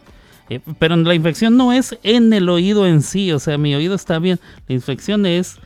eh, 0.50 0.62
pero 0.80 0.96
la 0.96 1.14
infección 1.14 1.58
no 1.58 1.74
es 1.74 1.96
en 2.02 2.34
el 2.34 2.50
oído 2.50 2.88
en 2.88 3.04
sí, 3.04 3.32
o 3.34 3.38
sea, 3.38 3.60
mi 3.60 3.76
oído 3.76 3.94
está 3.94 4.18
bien. 4.18 4.40
La 4.68 4.74
infección 4.74 5.28
es 5.28 5.60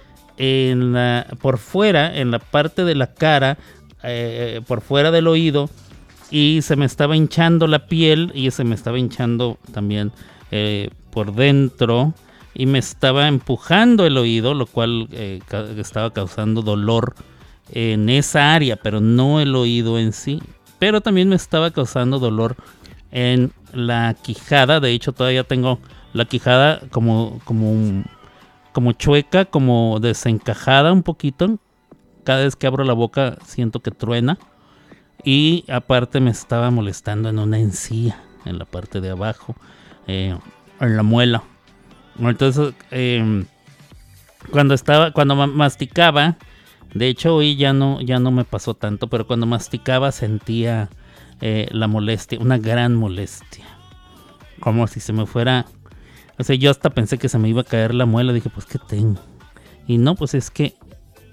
por 1.39 1.57
fuera, 1.57 2.17
en 2.17 2.31
la 2.31 2.39
parte 2.39 2.83
de 2.83 2.95
la 2.95 3.13
cara, 3.13 3.57
eh, 4.03 4.59
por 4.67 4.81
fuera 4.81 5.09
del 5.09 5.27
oído. 5.27 5.69
y 6.31 6.63
se 6.63 6.75
me 6.75 6.85
estaba 6.85 7.15
hinchando 7.15 7.65
la 7.65 7.87
piel 7.87 8.31
y 8.35 8.51
se 8.51 8.65
me 8.65 8.75
estaba 8.75 8.99
hinchando 8.99 9.57
también 9.71 10.11
eh, 10.51 10.89
por 11.11 11.33
dentro 11.33 12.13
y 12.55 12.65
me 12.65 12.79
estaba 12.79 13.27
empujando 13.27 14.05
el 14.05 14.17
oído, 14.17 14.53
lo 14.53 14.65
cual 14.65 15.09
eh, 15.11 15.41
estaba 15.77 16.11
causando 16.13 16.61
dolor 16.61 17.13
en 17.69 18.09
esa 18.09 18.53
área, 18.53 18.77
pero 18.77 19.01
no 19.01 19.41
el 19.41 19.55
oído 19.55 19.99
en 19.99 20.13
sí. 20.13 20.41
Pero 20.79 21.01
también 21.01 21.27
me 21.27 21.35
estaba 21.35 21.71
causando 21.71 22.17
dolor 22.17 22.55
en 23.11 23.51
la 23.73 24.15
quijada. 24.21 24.79
De 24.79 24.91
hecho, 24.91 25.11
todavía 25.11 25.43
tengo 25.43 25.79
la 26.13 26.25
quijada 26.25 26.79
como, 26.91 27.41
como, 27.43 28.03
como 28.71 28.93
chueca, 28.93 29.45
como 29.45 29.99
desencajada 29.99 30.93
un 30.93 31.03
poquito. 31.03 31.59
Cada 32.23 32.43
vez 32.43 32.55
que 32.55 32.67
abro 32.67 32.85
la 32.85 32.93
boca 32.93 33.37
siento 33.45 33.81
que 33.81 33.91
truena. 33.91 34.37
Y 35.25 35.65
aparte 35.69 36.21
me 36.21 36.31
estaba 36.31 36.71
molestando 36.71 37.27
en 37.29 37.39
una 37.39 37.59
encía, 37.59 38.23
en 38.45 38.59
la 38.59 38.65
parte 38.65 39.01
de 39.01 39.09
abajo, 39.09 39.55
eh, 40.07 40.37
en 40.79 40.97
la 40.97 41.03
muela. 41.03 41.43
Entonces, 42.19 42.73
eh, 42.91 43.45
cuando 44.51 44.73
estaba, 44.73 45.11
cuando 45.11 45.35
ma- 45.35 45.47
masticaba, 45.47 46.37
de 46.93 47.07
hecho 47.07 47.35
hoy 47.35 47.55
ya 47.55 47.73
no, 47.73 48.01
ya 48.01 48.19
no 48.19 48.31
me 48.31 48.45
pasó 48.45 48.73
tanto, 48.73 49.07
pero 49.07 49.27
cuando 49.27 49.45
masticaba 49.45 50.11
sentía 50.11 50.89
eh, 51.41 51.67
la 51.71 51.87
molestia, 51.87 52.39
una 52.39 52.57
gran 52.57 52.95
molestia, 52.95 53.65
como 54.59 54.87
si 54.87 54.99
se 54.99 55.13
me 55.13 55.25
fuera, 55.25 55.65
o 56.37 56.43
sea, 56.43 56.55
yo 56.55 56.71
hasta 56.71 56.89
pensé 56.89 57.17
que 57.17 57.29
se 57.29 57.37
me 57.37 57.49
iba 57.49 57.61
a 57.61 57.65
caer 57.65 57.93
la 57.93 58.05
muela, 58.05 58.33
dije, 58.33 58.49
pues 58.49 58.65
qué 58.65 58.79
tengo, 58.79 59.19
y 59.87 59.97
no, 59.97 60.15
pues 60.15 60.33
es 60.33 60.49
que 60.51 60.75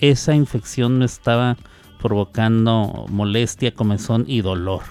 esa 0.00 0.34
infección 0.34 0.98
me 0.98 1.04
estaba 1.04 1.56
provocando 2.00 3.06
molestia, 3.08 3.72
comezón 3.72 4.24
y 4.26 4.40
dolor. 4.40 4.82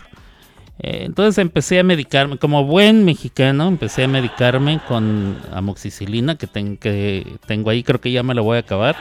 Eh, 0.80 1.04
entonces 1.06 1.38
empecé 1.38 1.80
a 1.80 1.84
medicarme, 1.84 2.38
como 2.38 2.66
buen 2.66 3.06
mexicano, 3.06 3.68
empecé 3.68 4.04
a 4.04 4.08
medicarme 4.08 4.80
con 4.88 5.38
amoxicilina 5.54 6.36
que, 6.38 6.48
ten- 6.48 6.78
que 6.78 7.38
tengo 7.46 7.70
ahí, 7.70 7.84
creo 7.84 8.02
que 8.02 8.12
ya 8.12 8.24
me 8.24 8.34
la 8.34 8.42
voy 8.42 8.58
a 8.58 8.62
acabar. 8.62 8.96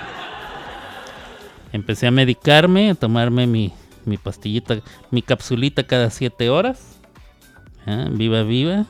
Empecé 1.73 2.07
a 2.07 2.11
medicarme, 2.11 2.91
a 2.91 2.95
tomarme 2.95 3.47
mi, 3.47 3.73
mi 4.05 4.17
pastillita, 4.19 4.81
mi 5.11 5.23
capsulita 5.23 5.85
cada 5.87 6.11
7 6.11 6.51
horas. 6.51 6.99
Ah, 7.87 8.09
viva, 8.11 8.43
viva. 8.43 8.85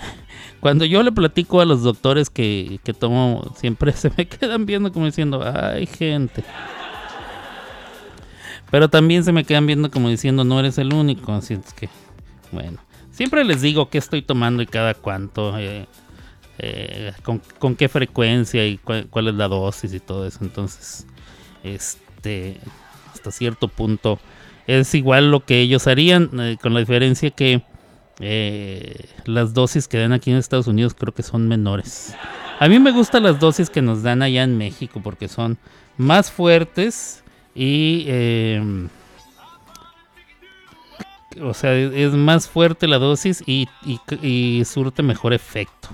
Cuando 0.60 0.84
yo 0.84 1.02
le 1.02 1.10
platico 1.12 1.60
a 1.60 1.64
los 1.64 1.82
doctores 1.82 2.30
que, 2.30 2.78
que 2.84 2.94
tomo, 2.94 3.52
siempre 3.56 3.92
se 3.96 4.10
me 4.16 4.26
quedan 4.26 4.64
viendo 4.64 4.92
como 4.92 5.06
diciendo, 5.06 5.42
ay 5.44 5.86
gente. 5.86 6.44
Pero 8.70 8.88
también 8.88 9.22
se 9.24 9.32
me 9.32 9.44
quedan 9.44 9.66
viendo 9.66 9.90
como 9.90 10.08
diciendo, 10.08 10.44
no 10.44 10.58
eres 10.58 10.78
el 10.78 10.94
único. 10.94 11.32
Así 11.32 11.54
es 11.54 11.72
que, 11.74 11.88
bueno. 12.52 12.78
Siempre 13.10 13.44
les 13.44 13.60
digo 13.60 13.90
qué 13.90 13.98
estoy 13.98 14.22
tomando 14.22 14.62
y 14.62 14.66
cada 14.66 14.94
cuánto. 14.94 15.58
eh, 15.58 15.86
eh, 16.58 17.12
con, 17.58 17.76
qué 17.76 17.88
frecuencia 17.88 18.66
y 18.66 18.78
cuál, 18.78 19.08
cuál 19.08 19.28
es 19.28 19.34
la 19.34 19.48
dosis 19.48 19.92
y 19.94 20.00
todo 20.00 20.26
eso. 20.26 20.38
Entonces, 20.42 21.06
este, 21.64 22.58
hasta 23.12 23.30
cierto 23.32 23.68
punto 23.68 24.20
es 24.66 24.94
igual 24.94 25.30
lo 25.30 25.44
que 25.44 25.60
ellos 25.60 25.86
harían, 25.86 26.30
eh, 26.38 26.56
con 26.62 26.74
la 26.74 26.80
diferencia 26.80 27.30
que 27.30 27.62
las 29.24 29.52
dosis 29.52 29.88
que 29.88 29.98
dan 29.98 30.12
aquí 30.12 30.30
en 30.30 30.36
Estados 30.36 30.68
Unidos 30.68 30.94
creo 30.94 31.12
que 31.12 31.24
son 31.24 31.48
menores. 31.48 32.14
A 32.60 32.68
mí 32.68 32.78
me 32.78 32.92
gustan 32.92 33.24
las 33.24 33.40
dosis 33.40 33.68
que 33.68 33.82
nos 33.82 34.04
dan 34.04 34.22
allá 34.22 34.44
en 34.44 34.56
México 34.56 35.00
porque 35.02 35.26
son 35.26 35.58
más 35.96 36.30
fuertes 36.30 37.24
y 37.56 38.06
o 41.40 41.54
sea, 41.54 41.74
es 41.74 42.12
más 42.12 42.48
fuerte 42.48 42.86
la 42.86 42.98
dosis 42.98 43.42
y, 43.46 43.68
surte 44.64 45.02
mejor 45.02 45.32
efecto. 45.32 45.88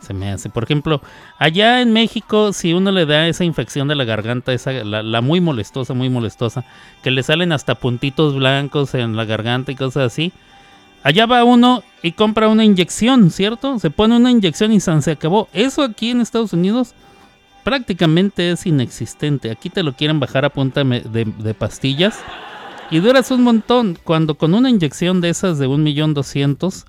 Se 0.00 0.14
me 0.14 0.30
hace. 0.30 0.50
Por 0.50 0.62
ejemplo, 0.62 1.00
allá 1.38 1.80
en 1.80 1.92
México, 1.92 2.52
si 2.52 2.72
uno 2.74 2.92
le 2.92 3.06
da 3.06 3.26
esa 3.26 3.44
infección 3.44 3.88
de 3.88 3.96
la 3.96 4.04
garganta, 4.04 4.52
esa, 4.52 4.72
la, 4.72 5.20
muy 5.20 5.40
molestosa, 5.40 5.94
muy 5.94 6.08
molestosa, 6.10 6.64
que 7.02 7.10
le 7.10 7.22
salen 7.22 7.50
hasta 7.50 7.74
puntitos 7.74 8.36
blancos 8.36 8.94
en 8.94 9.16
la 9.16 9.24
garganta 9.24 9.72
y 9.72 9.74
cosas 9.74 10.12
así, 10.12 10.32
allá 11.02 11.26
va 11.26 11.42
uno 11.42 11.82
y 12.02 12.12
compra 12.12 12.48
una 12.48 12.64
inyección, 12.64 13.30
¿cierto? 13.30 13.80
Se 13.80 13.90
pone 13.90 14.16
una 14.16 14.30
inyección 14.30 14.72
y 14.72 14.80
se 14.80 15.10
acabó. 15.10 15.48
Eso 15.52 15.82
aquí 15.82 16.10
en 16.10 16.20
Estados 16.20 16.52
Unidos 16.52 16.94
prácticamente 17.64 18.52
es 18.52 18.64
inexistente. 18.64 19.50
Aquí 19.50 19.70
te 19.70 19.82
lo 19.82 19.94
quieren 19.94 20.20
bajar 20.20 20.44
a 20.44 20.50
punta 20.50 20.84
de 20.84 21.54
pastillas 21.54 22.22
y 22.90 23.00
duras 23.00 23.30
un 23.30 23.42
montón. 23.42 23.98
Cuando 24.02 24.36
con 24.36 24.54
una 24.54 24.70
inyección 24.70 25.20
de 25.20 25.30
esas 25.30 25.58
de 25.58 25.66
un 25.66 25.82
millón 25.82 26.14
doscientos, 26.14 26.86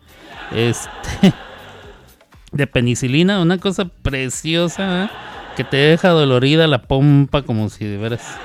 este, 0.52 1.34
de 2.52 2.68
penicilina, 2.68 3.41
una 3.41 3.58
cosa 3.58 3.86
preciosa 3.86 5.06
¿eh? 5.06 5.10
que 5.56 5.64
te 5.64 5.78
deja 5.78 6.10
dolorida 6.10 6.68
la 6.68 6.84
pompa 6.84 7.41
como 7.41 7.70
si 7.70 7.86
de 7.86 7.98
veras. 7.98 8.38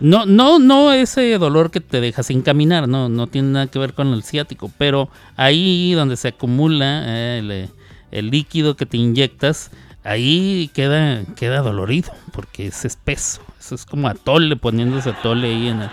No, 0.00 0.26
no, 0.26 0.58
no 0.58 0.92
ese 0.92 1.38
dolor 1.38 1.70
que 1.70 1.80
te 1.80 2.00
deja 2.00 2.22
sin 2.22 2.42
caminar, 2.42 2.88
no, 2.88 3.08
no 3.08 3.26
tiene 3.28 3.48
nada 3.52 3.66
que 3.68 3.78
ver 3.78 3.94
con 3.94 4.12
el 4.12 4.22
ciático, 4.22 4.70
pero 4.76 5.08
ahí 5.36 5.92
donde 5.94 6.16
se 6.16 6.28
acumula 6.28 7.02
eh, 7.06 7.68
el 8.10 8.30
líquido 8.30 8.76
que 8.76 8.86
te 8.86 8.96
inyectas, 8.96 9.70
ahí 10.04 10.70
queda, 10.72 11.24
queda 11.34 11.60
dolorido, 11.60 12.12
porque 12.32 12.66
es 12.66 12.84
espeso. 12.84 13.40
Eso 13.58 13.74
es 13.74 13.84
como 13.86 14.08
atole, 14.08 14.56
poniéndose 14.56 15.10
atole 15.10 15.48
ahí 15.48 15.68
en, 15.68 15.88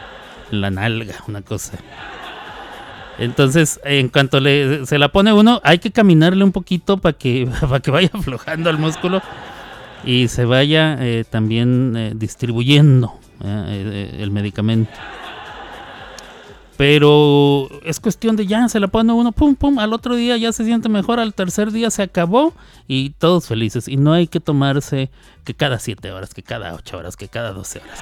la 0.52 0.70
nalga, 0.70 1.16
una 1.28 1.42
cosa. 1.42 1.78
Entonces, 3.18 3.80
en 3.86 4.10
cuanto 4.10 4.40
le, 4.40 4.86
se 4.86 5.00
la 5.00 5.10
pone 5.10 5.32
uno, 5.32 5.62
hay 5.64 5.80
que 5.80 5.92
caminarle 5.92 6.44
un 6.44 6.52
poquito 6.52 6.98
para 6.98 7.18
que, 7.18 7.50
para 7.62 7.80
que 7.80 7.92
vaya 7.92 8.10
aflojando 8.14 8.70
el 8.70 8.78
músculo 8.78 9.22
y 10.04 10.28
se 10.28 10.46
vaya 10.46 10.98
eh, 11.00 11.24
también 11.30 11.96
eh, 11.96 12.12
distribuyendo 12.16 13.20
eh, 13.44 14.12
eh, 14.14 14.18
el 14.20 14.32
medicamento. 14.32 14.92
Pero 16.82 17.70
es 17.84 18.00
cuestión 18.00 18.36
de 18.36 18.48
ya, 18.48 18.68
se 18.68 18.80
la 18.80 18.88
pone 18.88 19.14
uno, 19.14 19.32
pum, 19.34 19.54
pum, 19.54 19.78
al 19.78 19.94
otro 19.94 20.16
día 20.16 20.36
ya 20.38 20.52
se 20.52 20.66
siente 20.66 20.90
mejor, 20.90 21.20
al 21.20 21.36
tercer 21.36 21.72
día 21.72 21.92
se 21.92 22.02
acabó 22.02 22.56
y 22.88 23.12
todos 23.12 23.46
felices. 23.46 23.88
Y 23.88 23.98
no 23.98 24.14
hay 24.14 24.26
que 24.26 24.40
tomarse 24.40 25.12
que 25.44 25.54
cada 25.54 25.78
7 25.78 26.12
horas, 26.12 26.34
que 26.34 26.42
cada 26.42 26.74
8 26.74 26.98
horas, 26.98 27.18
que 27.18 27.28
cada 27.28 27.54
12 27.54 27.82
horas. 27.82 28.00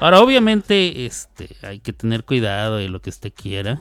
Ahora, 0.00 0.20
obviamente, 0.20 1.06
este, 1.06 1.56
hay 1.62 1.78
que 1.78 1.94
tener 1.94 2.24
cuidado 2.24 2.76
de 2.76 2.90
lo 2.90 3.00
que 3.00 3.08
usted 3.08 3.32
quiera. 3.34 3.80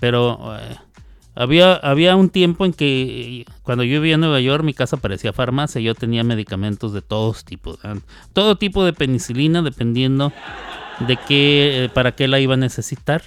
Pero 0.00 0.56
eh, 0.58 0.76
había, 1.36 1.74
había 1.74 2.16
un 2.16 2.30
tiempo 2.30 2.64
en 2.64 2.72
que 2.72 3.42
eh, 3.42 3.52
cuando 3.62 3.84
yo 3.84 4.00
vivía 4.00 4.14
en 4.14 4.22
Nueva 4.22 4.40
York, 4.40 4.64
mi 4.64 4.74
casa 4.74 4.96
parecía 4.96 5.32
farmacia. 5.32 5.80
Yo 5.80 5.94
tenía 5.94 6.24
medicamentos 6.24 6.92
de 6.92 7.00
todos 7.00 7.44
tipos. 7.44 7.78
Todo 8.32 8.56
tipo 8.56 8.84
de 8.84 8.92
penicilina, 8.92 9.62
dependiendo 9.62 10.32
de 11.06 11.16
qué, 11.16 11.84
eh, 11.84 11.88
para 11.88 12.14
qué 12.14 12.28
la 12.28 12.40
iba 12.40 12.54
a 12.54 12.58
necesitar. 12.58 13.22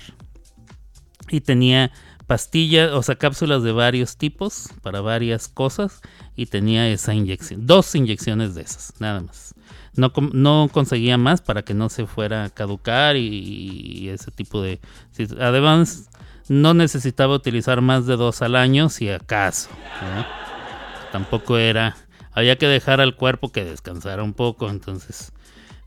Y 1.29 1.41
tenía 1.41 1.91
pastillas, 2.27 2.91
o 2.91 3.01
sea, 3.01 3.15
cápsulas 3.15 3.63
de 3.63 3.71
varios 3.71 4.17
tipos, 4.17 4.69
para 4.81 5.01
varias 5.01 5.47
cosas. 5.47 6.01
Y 6.35 6.47
tenía 6.47 6.89
esa 6.89 7.13
inyección, 7.13 7.65
dos 7.67 7.93
inyecciones 7.95 8.55
de 8.55 8.61
esas, 8.61 8.93
nada 8.99 9.21
más. 9.21 9.53
No, 9.95 10.11
no 10.31 10.69
conseguía 10.71 11.17
más 11.17 11.41
para 11.41 11.61
que 11.61 11.75
no 11.75 11.89
se 11.89 12.07
fuera 12.07 12.45
a 12.45 12.49
caducar 12.49 13.15
y, 13.15 14.09
ese 14.09 14.31
tipo 14.31 14.61
de... 14.61 14.79
Además, 15.39 16.09
no 16.49 16.73
necesitaba 16.73 17.35
utilizar 17.35 17.81
más 17.81 18.07
de 18.07 18.15
dos 18.15 18.41
al 18.41 18.55
año, 18.55 18.89
si 18.89 19.09
acaso. 19.09 19.69
Tampoco 21.11 21.57
era... 21.57 21.95
Había 22.31 22.57
que 22.57 22.67
dejar 22.67 22.99
al 23.01 23.15
cuerpo 23.15 23.51
que 23.51 23.63
descansara 23.63 24.23
un 24.23 24.33
poco, 24.33 24.69
entonces... 24.69 25.31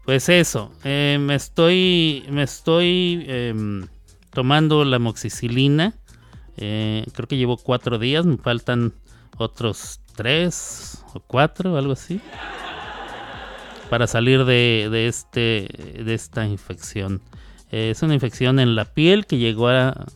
Pues 0.06 0.28
eso, 0.28 0.70
eh, 0.84 1.18
me 1.20 1.34
estoy, 1.34 2.24
me 2.30 2.44
estoy 2.44 3.24
em, 3.28 3.86
tomando 4.32 4.84
la 4.84 4.98
moxicilina. 5.00 5.94
eh, 6.58 7.04
creo 7.12 7.26
que 7.28 7.36
llevo 7.36 7.56
cuatro 7.56 7.98
días, 7.98 8.24
me 8.24 8.36
faltan 8.38 8.92
otros 9.36 10.00
tres 10.14 11.04
o 11.12 11.20
cuatro, 11.20 11.76
algo 11.76 11.92
así, 11.92 12.20
para 13.90 14.06
salir 14.06 14.44
de, 14.44 14.88
de 14.90 15.08
este, 15.08 15.68
de 16.04 16.14
esta 16.14 16.46
infección. 16.46 17.20
Eh, 17.72 17.90
es 17.90 18.02
una 18.02 18.14
infección 18.14 18.58
en 18.60 18.74
la 18.76 18.84
piel 18.86 19.26
que 19.26 19.38
llegó 19.38 19.68
a, 19.68 20.06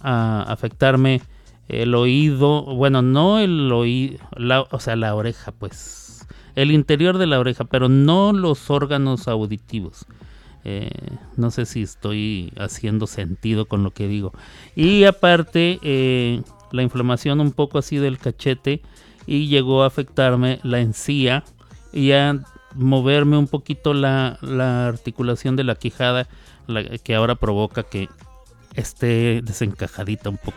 a 0.00 0.42
afectarme 0.48 1.20
el 1.68 1.94
oído, 1.94 2.62
bueno, 2.62 3.02
no 3.02 3.38
el 3.38 3.70
oído, 3.72 4.18
la- 4.36 4.62
o 4.62 4.80
sea, 4.80 4.96
la 4.96 5.14
oreja, 5.14 5.52
pues, 5.52 6.03
el 6.56 6.70
interior 6.70 7.18
de 7.18 7.26
la 7.26 7.38
oreja, 7.38 7.64
pero 7.64 7.88
no 7.88 8.32
los 8.32 8.70
órganos 8.70 9.28
auditivos. 9.28 10.06
Eh, 10.64 10.90
no 11.36 11.50
sé 11.50 11.66
si 11.66 11.82
estoy 11.82 12.52
haciendo 12.56 13.06
sentido 13.06 13.66
con 13.66 13.82
lo 13.82 13.90
que 13.90 14.08
digo. 14.08 14.32
Y 14.74 15.04
aparte, 15.04 15.78
eh, 15.82 16.42
la 16.72 16.82
inflamación 16.82 17.40
un 17.40 17.52
poco 17.52 17.78
así 17.78 17.96
del 17.98 18.18
cachete 18.18 18.80
y 19.26 19.46
llegó 19.48 19.82
a 19.82 19.86
afectarme 19.88 20.60
la 20.62 20.80
encía 20.80 21.44
y 21.92 22.12
a 22.12 22.42
moverme 22.74 23.36
un 23.36 23.46
poquito 23.46 23.94
la, 23.94 24.38
la 24.40 24.88
articulación 24.88 25.54
de 25.56 25.64
la 25.64 25.74
quijada, 25.74 26.28
la- 26.66 26.82
que 26.98 27.14
ahora 27.14 27.34
provoca 27.34 27.82
que 27.82 28.08
esté 28.74 29.42
desencajadita 29.42 30.30
un 30.30 30.38
poco. 30.38 30.56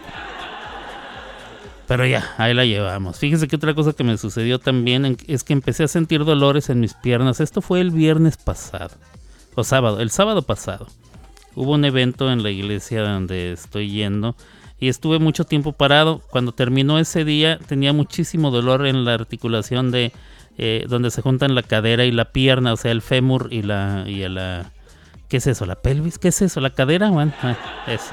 Pero 1.87 2.05
ya, 2.05 2.33
ahí 2.37 2.53
la 2.53 2.65
llevamos. 2.65 3.17
Fíjense 3.17 3.47
que 3.47 3.55
otra 3.55 3.73
cosa 3.73 3.93
que 3.93 4.03
me 4.03 4.17
sucedió 4.17 4.59
también 4.59 5.17
es 5.27 5.43
que 5.43 5.53
empecé 5.53 5.85
a 5.85 5.87
sentir 5.87 6.25
dolores 6.25 6.69
en 6.69 6.81
mis 6.81 6.93
piernas. 6.93 7.39
Esto 7.39 7.61
fue 7.61 7.79
el 7.79 7.91
viernes 7.91 8.35
pasado. 8.35 8.91
O 9.55 9.63
sábado, 9.63 10.01
el 10.01 10.11
sábado 10.11 10.41
pasado. 10.41 10.87
Hubo 11.55 11.73
un 11.73 11.85
evento 11.85 12.31
en 12.31 12.43
la 12.43 12.51
iglesia 12.51 13.01
donde 13.01 13.53
estoy 13.53 13.89
yendo 13.89 14.35
y 14.79 14.89
estuve 14.89 15.17
mucho 15.17 15.45
tiempo 15.45 15.71
parado. 15.71 16.21
Cuando 16.29 16.51
terminó 16.51 16.99
ese 16.99 17.23
día 17.23 17.57
tenía 17.57 17.93
muchísimo 17.93 18.51
dolor 18.51 18.85
en 18.85 19.05
la 19.05 19.13
articulación 19.13 19.89
de 19.89 20.11
eh, 20.57 20.85
donde 20.89 21.09
se 21.09 21.21
juntan 21.21 21.55
la 21.55 21.63
cadera 21.63 22.05
y 22.05 22.11
la 22.11 22.25
pierna, 22.25 22.73
o 22.73 22.77
sea, 22.77 22.91
el 22.91 23.01
fémur 23.01 23.47
y 23.51 23.61
la 23.61 24.03
y 24.07 24.27
la 24.27 24.71
¿qué 25.29 25.37
es 25.37 25.47
eso? 25.47 25.65
La 25.65 25.75
pelvis, 25.75 26.19
¿qué 26.19 26.27
es 26.27 26.41
eso? 26.41 26.59
La 26.61 26.71
cadera, 26.71 27.09
bueno, 27.09 27.33
ah, 27.41 27.55
eso. 27.87 28.11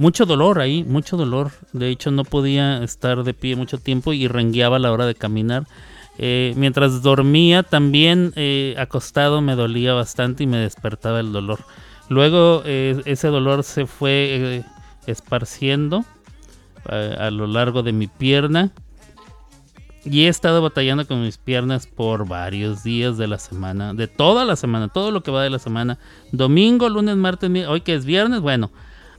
Mucho 0.00 0.24
dolor 0.24 0.60
ahí, 0.60 0.82
mucho 0.82 1.18
dolor. 1.18 1.50
De 1.74 1.90
hecho, 1.90 2.10
no 2.10 2.24
podía 2.24 2.82
estar 2.82 3.22
de 3.22 3.34
pie 3.34 3.54
mucho 3.54 3.76
tiempo 3.76 4.14
y 4.14 4.28
rengueaba 4.28 4.76
a 4.76 4.78
la 4.78 4.92
hora 4.92 5.04
de 5.04 5.14
caminar. 5.14 5.66
Eh, 6.16 6.54
mientras 6.56 7.02
dormía, 7.02 7.64
también 7.64 8.32
eh, 8.34 8.74
acostado 8.78 9.42
me 9.42 9.56
dolía 9.56 9.92
bastante 9.92 10.44
y 10.44 10.46
me 10.46 10.56
despertaba 10.56 11.20
el 11.20 11.32
dolor. 11.32 11.58
Luego 12.08 12.62
eh, 12.64 13.02
ese 13.04 13.28
dolor 13.28 13.62
se 13.62 13.84
fue 13.84 14.64
esparciendo 15.06 16.06
a 16.86 17.30
lo 17.30 17.46
largo 17.46 17.82
de 17.82 17.92
mi 17.92 18.06
pierna. 18.06 18.70
Y 20.02 20.22
he 20.22 20.28
estado 20.28 20.62
batallando 20.62 21.06
con 21.06 21.20
mis 21.20 21.36
piernas 21.36 21.86
por 21.86 22.26
varios 22.26 22.82
días 22.82 23.18
de 23.18 23.28
la 23.28 23.38
semana, 23.38 23.92
de 23.92 24.08
toda 24.08 24.46
la 24.46 24.56
semana, 24.56 24.88
todo 24.88 25.10
lo 25.10 25.22
que 25.22 25.30
va 25.30 25.42
de 25.42 25.50
la 25.50 25.58
semana. 25.58 25.98
Domingo, 26.32 26.88
lunes, 26.88 27.16
martes, 27.16 27.50
hoy 27.68 27.82
que 27.82 27.94
es 27.94 28.06
viernes, 28.06 28.40
bueno, 28.40 28.70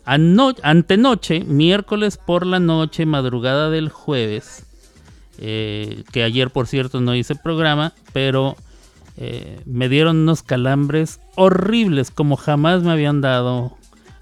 ano- 0.06 0.56
antenoche, 0.64 1.43
miércoles 1.43 2.18
por 2.18 2.45
la 2.45 2.60
noche, 2.60 3.06
madrugada 3.06 3.70
del 3.70 3.89
jueves, 3.89 4.66
eh, 5.38 6.04
que 6.12 6.24
ayer 6.24 6.49
por 6.49 6.68
cierto 6.68 7.02
no 7.02 7.16
hice 7.16 7.36
programa, 7.36 7.93
pero 8.14 8.56
eh, 9.18 9.62
me 9.66 9.89
dieron 9.89 10.18
unos 10.18 10.43
calambres 10.43 11.20
horribles 11.36 12.12
como 12.12 12.38
jamás 12.38 12.84
me 12.84 12.91
habían 12.91 13.22
dado 13.22 13.78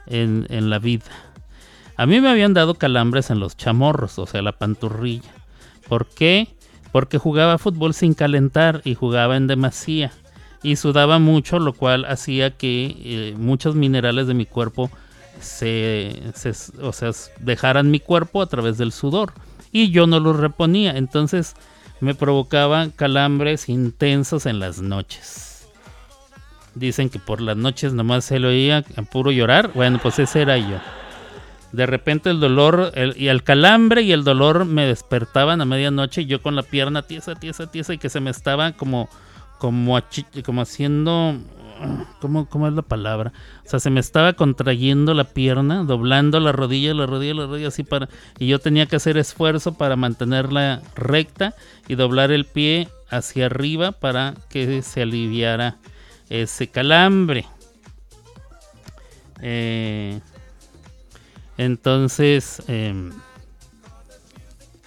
en, 0.07 0.45
en 0.49 0.69
la 0.69 0.79
vida. 0.79 1.05
A 1.97 2.05
mí 2.05 2.21
me 2.21 2.29
habían 2.29 2.53
dado 2.53 2.75
calambres 2.75 3.29
en 3.29 3.39
los 3.39 3.57
chamorros, 3.57 4.19
o 4.19 4.25
sea, 4.25 4.41
la 4.41 4.53
panturrilla. 4.53 5.29
¿Por 5.89 6.05
qué? 6.05 6.47
Porque 6.91 7.17
jugaba 7.17 7.57
fútbol 7.57 7.93
sin 7.93 8.13
calentar 8.13 8.81
y 8.85 8.95
jugaba 8.95 9.35
en 9.35 9.47
demasía. 9.47 10.11
Y 10.63 10.75
sudaba 10.77 11.19
mucho, 11.19 11.59
lo 11.59 11.73
cual 11.73 12.05
hacía 12.05 12.51
que 12.51 12.95
eh, 13.03 13.35
muchos 13.37 13.75
minerales 13.75 14.27
de 14.27 14.33
mi 14.33 14.45
cuerpo 14.45 14.89
se, 15.41 16.21
se- 16.35 16.53
o 16.81 16.91
sea, 16.93 17.11
dejaran 17.39 17.91
mi 17.91 17.99
cuerpo 17.99 18.41
a 18.41 18.47
través 18.47 18.77
del 18.77 18.91
sudor. 18.91 19.33
Y 19.71 19.91
yo 19.91 20.07
no 20.07 20.19
los 20.19 20.37
reponía. 20.37 20.97
Entonces 20.97 21.55
me 22.01 22.15
provocaban 22.15 22.91
calambres 22.91 23.69
intensos 23.69 24.45
en 24.45 24.59
las 24.59 24.81
noches. 24.81 25.67
Dicen 26.75 27.09
que 27.09 27.19
por 27.19 27.41
las 27.41 27.57
noches 27.57 27.93
nomás 27.93 28.25
se 28.25 28.39
lo 28.39 28.49
oía 28.49 28.83
a 28.95 29.01
puro 29.03 29.31
llorar. 29.31 29.71
Bueno, 29.73 29.99
pues 30.01 30.19
ese 30.19 30.41
era 30.41 30.57
yo. 30.57 30.79
De 31.71 31.85
repente 31.85 32.29
el 32.31 32.39
dolor 32.39 32.91
y 33.15 33.27
el 33.27 33.43
calambre 33.43 34.01
y 34.01 34.11
el 34.11 34.23
dolor 34.23 34.65
me 34.65 34.85
despertaban 34.85 35.61
a 35.61 35.65
medianoche. 35.65 36.21
y 36.21 36.25
Yo 36.25 36.41
con 36.41 36.55
la 36.55 36.63
pierna 36.63 37.01
tiesa, 37.03 37.35
tiesa, 37.35 37.69
tiesa 37.69 37.93
y 37.93 37.97
que 37.97 38.09
se 38.09 38.19
me 38.19 38.29
estaba 38.31 38.71
como, 38.73 39.09
como, 39.59 39.99
como 40.45 40.61
haciendo, 40.61 41.35
¿cómo, 42.19 42.47
¿cómo 42.47 42.67
es 42.67 42.73
la 42.73 42.81
palabra? 42.81 43.33
O 43.65 43.69
sea, 43.69 43.79
se 43.79 43.89
me 43.89 43.99
estaba 43.99 44.33
contrayendo 44.33 45.13
la 45.13 45.25
pierna, 45.25 45.83
doblando 45.83 46.39
la 46.39 46.51
rodilla, 46.51 46.93
la 46.93 47.05
rodilla, 47.05 47.33
la 47.33 47.45
rodilla 47.47 47.67
así 47.69 47.83
para, 47.83 48.09
y 48.37 48.47
yo 48.47 48.59
tenía 48.59 48.85
que 48.85 48.95
hacer 48.95 49.17
esfuerzo 49.17 49.73
para 49.75 49.95
mantenerla 49.95 50.81
recta 50.95 51.55
y 51.87 51.95
doblar 51.95 52.31
el 52.31 52.45
pie 52.45 52.89
hacia 53.09 53.47
arriba 53.47 53.91
para 53.91 54.35
que 54.49 54.81
se 54.81 55.01
aliviara 55.01 55.77
ese 56.29 56.67
calambre. 56.67 57.45
Eh, 59.41 60.19
entonces, 61.57 62.61
em, 62.67 63.11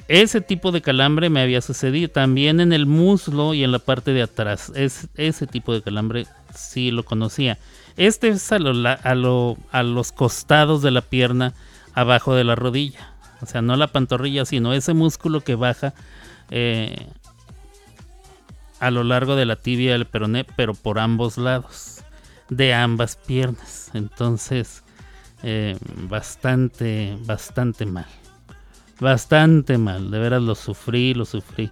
ese 0.09 0.40
tipo 0.40 0.72
de 0.72 0.82
calambre 0.82 1.30
me 1.30 1.40
había 1.40 1.61
sucedido 1.61 2.11
también 2.11 2.61
en 2.61 2.72
el 2.72 2.86
muslo 2.86 3.55
y 3.55 3.64
en 3.64 3.72
la 3.72 3.78
parte 3.78 4.12
de 4.12 4.22
atrás. 4.22 4.72
Es, 4.74 5.09
ese 5.16 5.47
tipo 5.47 5.72
de 5.72 5.82
calambre 5.82 6.26
sí 6.55 6.90
lo 6.90 7.05
conocía. 7.05 7.59
Este 7.96 8.28
es 8.28 8.50
a, 8.53 8.59
lo 8.59 8.70
a, 8.88 9.14
lo- 9.14 9.57
a 9.70 9.82
los 9.82 10.12
costados 10.12 10.82
de 10.82 10.90
la 10.90 11.03
pierna, 11.03 11.53
abajo 11.94 12.34
de 12.34 12.44
la 12.44 12.55
rodilla. 12.55 13.09
O 13.40 13.46
sea, 13.46 13.61
no 13.62 13.76
la 13.76 13.88
pantorrilla, 13.88 14.44
sino 14.44 14.72
ese 14.72 14.94
músculo 14.94 15.40
que 15.40 15.57
baja 15.57 15.94
eh, 16.50 17.07
a 18.80 18.90
lo 18.90 19.05
largo 19.05 19.36
de 19.36 19.46
la 19.46 19.57
tibia 19.57 19.90
y 19.90 19.94
el 19.94 20.07
peroné, 20.07 20.44
pero 20.44 20.74
por 20.74 20.98
ambos 20.98 21.38
lados, 21.38 22.03
de 22.48 22.74
ambas 22.74 23.16
piernas. 23.16 23.90
Entonces, 23.94 24.82
eh, 25.42 25.76
bastante, 26.09 27.16
bastante 27.24 27.86
mal. 27.86 28.07
Bastante 29.00 29.78
mal, 29.78 30.11
de 30.11 30.18
veras 30.18 30.42
lo 30.42 30.55
sufrí, 30.55 31.14
lo 31.14 31.24
sufrí. 31.24 31.70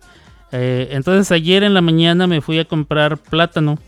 Eh, 0.53 0.89
entonces 0.91 1.31
ayer 1.31 1.63
en 1.63 1.75
la 1.75 1.81
mañana 1.81 2.27
me 2.27 2.41
fui 2.41 2.59
a 2.59 2.65
comprar 2.65 3.19
plátano, 3.19 3.79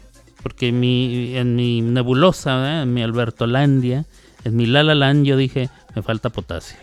porque 0.43 0.73
mi, 0.73 1.37
en 1.37 1.57
mi 1.57 1.81
nebulosa, 1.81 2.83
en 2.83 2.93
mi 2.93 3.03
Albertolandia, 3.03 4.05
en 4.45 4.57
mi 4.57 4.67
Lalaland, 4.67 5.25
yo 5.25 5.37
dije, 5.37 5.71
me 5.95 6.03
falta 6.03 6.31
potasio. 6.31 6.77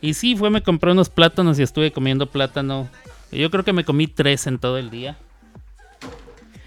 Y 0.00 0.14
sí, 0.14 0.36
fue, 0.36 0.50
me 0.50 0.62
compré 0.62 0.92
unos 0.92 1.08
plátanos 1.08 1.58
y 1.58 1.62
estuve 1.62 1.90
comiendo 1.90 2.26
plátano. 2.26 2.88
Yo 3.32 3.50
creo 3.50 3.64
que 3.64 3.72
me 3.72 3.84
comí 3.84 4.06
tres 4.06 4.46
en 4.46 4.58
todo 4.58 4.78
el 4.78 4.90
día. 4.90 5.16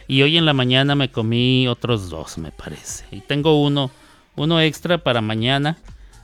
Y 0.07 0.23
hoy 0.23 0.37
en 0.37 0.45
la 0.45 0.53
mañana 0.53 0.95
me 0.95 1.09
comí 1.09 1.67
otros 1.69 2.09
dos, 2.09 2.37
me 2.37 2.51
parece. 2.51 3.05
Y 3.11 3.21
tengo 3.21 3.61
uno, 3.61 3.89
uno 4.35 4.59
extra 4.59 4.97
para 4.97 5.21
mañana. 5.21 5.77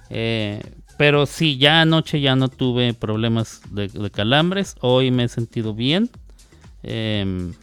Eh, 0.10 0.62
pero 0.98 1.26
sí, 1.26 1.58
ya 1.58 1.82
anoche 1.82 2.20
ya 2.20 2.36
no 2.36 2.50
tuve 2.50 2.94
problemas 2.94 3.62
de, 3.72 3.88
de 3.88 4.12
calambres. 4.12 4.76
Hoy 4.82 5.12
me 5.12 5.24
he 5.24 5.28
sentido 5.30 5.74
bien. 5.74 6.10
Em, 6.84 7.54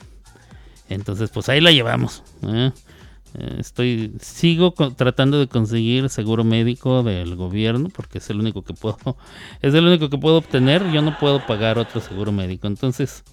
entonces, 0.88 1.30
pues 1.30 1.48
ahí 1.48 1.60
la 1.60 1.72
llevamos. 1.72 2.22
¿eh? 2.42 2.70
Eh, 3.34 3.56
Estoy, 3.58 4.12
sigo 4.20 4.72
tratando 4.96 5.38
de 5.38 5.48
conseguir 5.48 6.08
seguro 6.08 6.44
médico 6.44 7.02
del 7.02 7.36
gobierno 7.36 7.88
porque 7.88 8.18
es 8.18 8.30
el 8.30 8.38
único 8.38 8.62
que 8.62 8.74
puedo, 8.74 9.16
es 9.62 9.74
el 9.74 9.86
único 9.86 10.10
que 10.10 10.18
puedo 10.18 10.36
obtener. 10.36 10.90
Yo 10.92 11.02
no 11.02 11.18
puedo 11.18 11.44
pagar 11.46 11.78
otro 11.78 12.00
seguro 12.00 12.32
médico. 12.32 12.66
Entonces, 12.66 13.24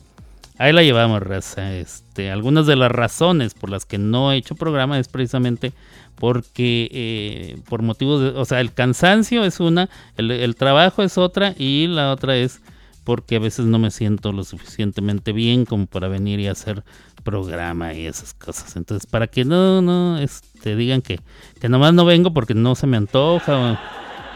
ahí 0.57 0.73
la 0.73 0.83
llevamos, 0.83 1.21
raza. 1.21 1.73
Este, 1.75 2.31
algunas 2.31 2.65
de 2.67 2.75
las 2.75 2.91
razones 2.91 3.53
por 3.53 3.69
las 3.69 3.85
que 3.85 3.97
no 3.97 4.31
he 4.31 4.37
hecho 4.37 4.55
programa 4.55 4.99
es 4.99 5.07
precisamente 5.07 5.73
porque 6.15 6.89
eh, 6.91 7.59
por 7.67 7.81
motivos 7.81 8.21
de, 8.21 8.27
o 8.29 8.45
sea, 8.45 8.59
el 8.59 8.73
cansancio 8.73 9.43
es 9.43 9.59
una, 9.59 9.89
el, 10.17 10.29
el 10.29 10.55
trabajo 10.55 11.01
es 11.01 11.17
otra 11.17 11.55
y 11.57 11.87
la 11.87 12.11
otra 12.11 12.37
es 12.37 12.61
porque 13.03 13.35
a 13.35 13.39
veces 13.39 13.65
no 13.65 13.79
me 13.79 13.91
siento 13.91 14.31
lo 14.31 14.43
suficientemente 14.43 15.31
bien 15.31 15.65
como 15.65 15.87
para 15.87 16.07
venir 16.07 16.39
y 16.39 16.47
hacer 16.47 16.83
programa 17.23 17.93
y 17.93 18.05
esas 18.05 18.33
cosas. 18.33 18.75
Entonces, 18.75 19.09
para 19.09 19.27
que 19.27 19.45
no, 19.45 19.81
no, 19.81 20.17
este, 20.17 20.75
digan 20.75 21.01
que, 21.01 21.19
que 21.59 21.69
nomás 21.69 21.93
no 21.93 22.05
vengo 22.05 22.33
porque 22.33 22.53
no 22.53 22.75
se 22.75 22.87
me 22.87 22.97
antoja 22.97 23.79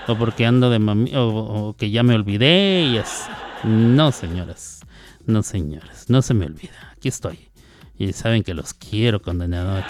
o, 0.08 0.16
porque 0.16 0.46
ando 0.46 0.70
de 0.70 0.80
mami, 0.80 1.16
o, 1.16 1.28
o 1.28 1.74
que 1.76 1.92
ya 1.92 2.04
me 2.04 2.16
olvidé 2.16 2.90
y 2.92 2.98
así. 2.98 3.30
No, 3.64 4.12
señoras, 4.12 4.82
no, 5.26 5.42
señoras, 5.44 6.10
no 6.10 6.22
se 6.22 6.34
me 6.34 6.46
olvida. 6.46 6.94
Aquí 6.96 7.08
estoy. 7.08 7.50
Y 7.98 8.14
saben 8.14 8.44
que 8.44 8.54
los 8.54 8.74
quiero, 8.74 9.22
condenados. 9.22 9.86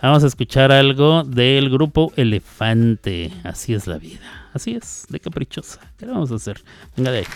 Vamos 0.00 0.22
a 0.22 0.26
escuchar 0.28 0.70
algo 0.70 1.24
del 1.24 1.70
grupo 1.70 2.12
Elefante. 2.16 3.32
Así 3.42 3.74
es 3.74 3.86
la 3.86 3.98
vida. 3.98 4.45
Así 4.56 4.74
es, 4.74 5.04
de 5.10 5.20
caprichosa. 5.20 5.92
¿Qué 5.98 6.06
le 6.06 6.12
vamos 6.12 6.32
a 6.32 6.36
hacer? 6.36 6.64
Venga 6.96 7.10
de 7.10 7.18
ahí. 7.18 7.26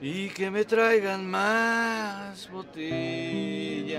y 0.00 0.28
que 0.30 0.50
me 0.50 0.64
traigan 0.64 1.30
más 1.30 2.50
botellas 2.50 3.98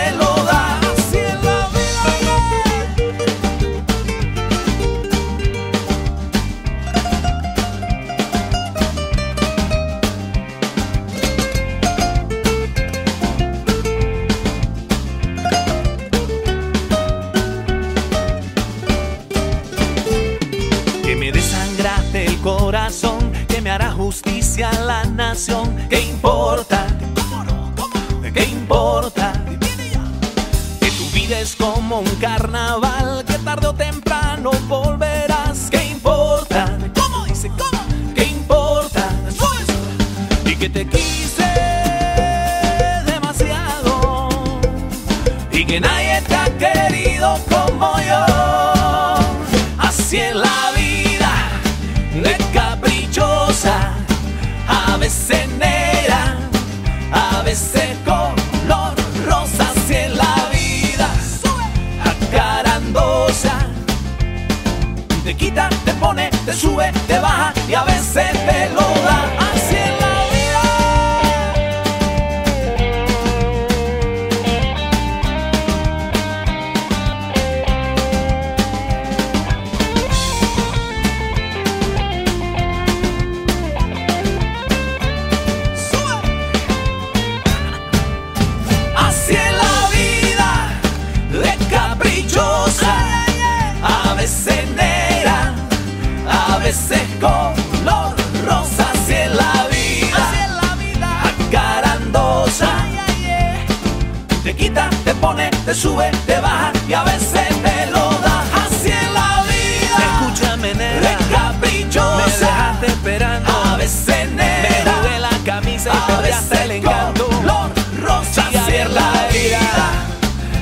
quita, 104.61 104.89
te 105.03 105.13
pone, 105.15 105.49
te 105.65 105.73
sube, 105.73 106.11
te 106.27 106.39
baja 106.39 106.71
y 106.87 106.93
a 106.93 107.03
veces 107.03 107.47
te 107.63 107.85
lo 107.87 108.09
da. 108.25 108.43
Así 108.63 108.89
es 108.89 109.11
la 109.11 109.43
vida, 109.49 109.97
escúchame 110.07 110.73
negra, 110.75 111.09
de 111.09 111.35
caprichosa, 111.35 112.17
me 112.17 112.45
dejaste 112.45 112.87
esperando, 112.87 113.51
a 113.51 113.77
veces 113.77 114.31
negra, 114.31 114.83
me 114.85 114.91
jugué 114.91 115.19
la 115.19 115.37
camisa 115.45 115.91
y 116.27 116.31
hasta 116.31 116.63
el 116.63 116.71
encanto. 116.71 117.25
Color 117.25 117.71
rosa, 118.03 118.47
así 118.47 118.75
es 118.75 118.89
la 118.91 119.11
vida, 119.33 119.61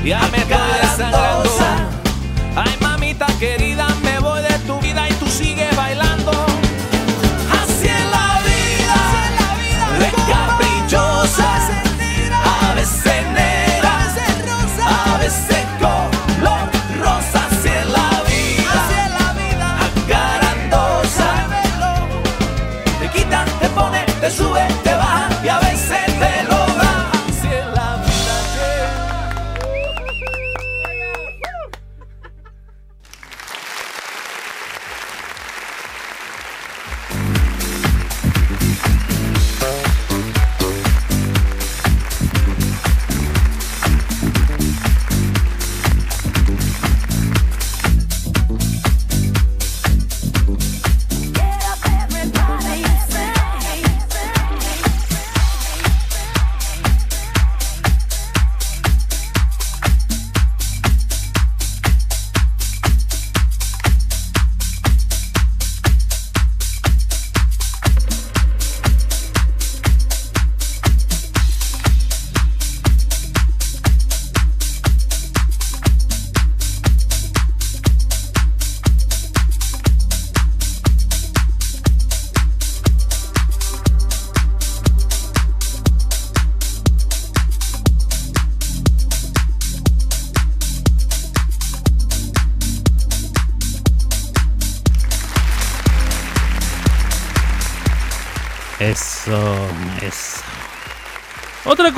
ya 0.06 0.22
me 0.32 0.44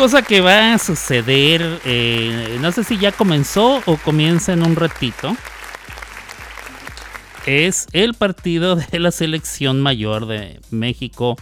cosa 0.01 0.23
que 0.23 0.41
va 0.41 0.73
a 0.73 0.79
suceder, 0.79 1.79
eh, 1.85 2.57
no 2.59 2.71
sé 2.71 2.83
si 2.83 2.97
ya 2.97 3.11
comenzó 3.11 3.83
o 3.85 3.97
comienza 3.97 4.51
en 4.51 4.63
un 4.63 4.75
ratito, 4.75 5.37
es 7.45 7.85
el 7.91 8.15
partido 8.15 8.75
de 8.91 8.97
la 8.97 9.11
selección 9.11 9.79
mayor 9.79 10.25
de 10.25 10.59
México 10.71 11.37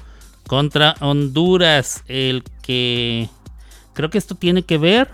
contra 0.45 0.95
Honduras, 0.99 2.03
el 2.09 2.43
que 2.61 3.29
creo 3.93 4.09
que 4.09 4.17
esto 4.17 4.35
tiene 4.35 4.63
que 4.63 4.77
ver 4.77 5.07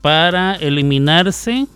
para 0.00 0.56
eliminarse 0.56 1.68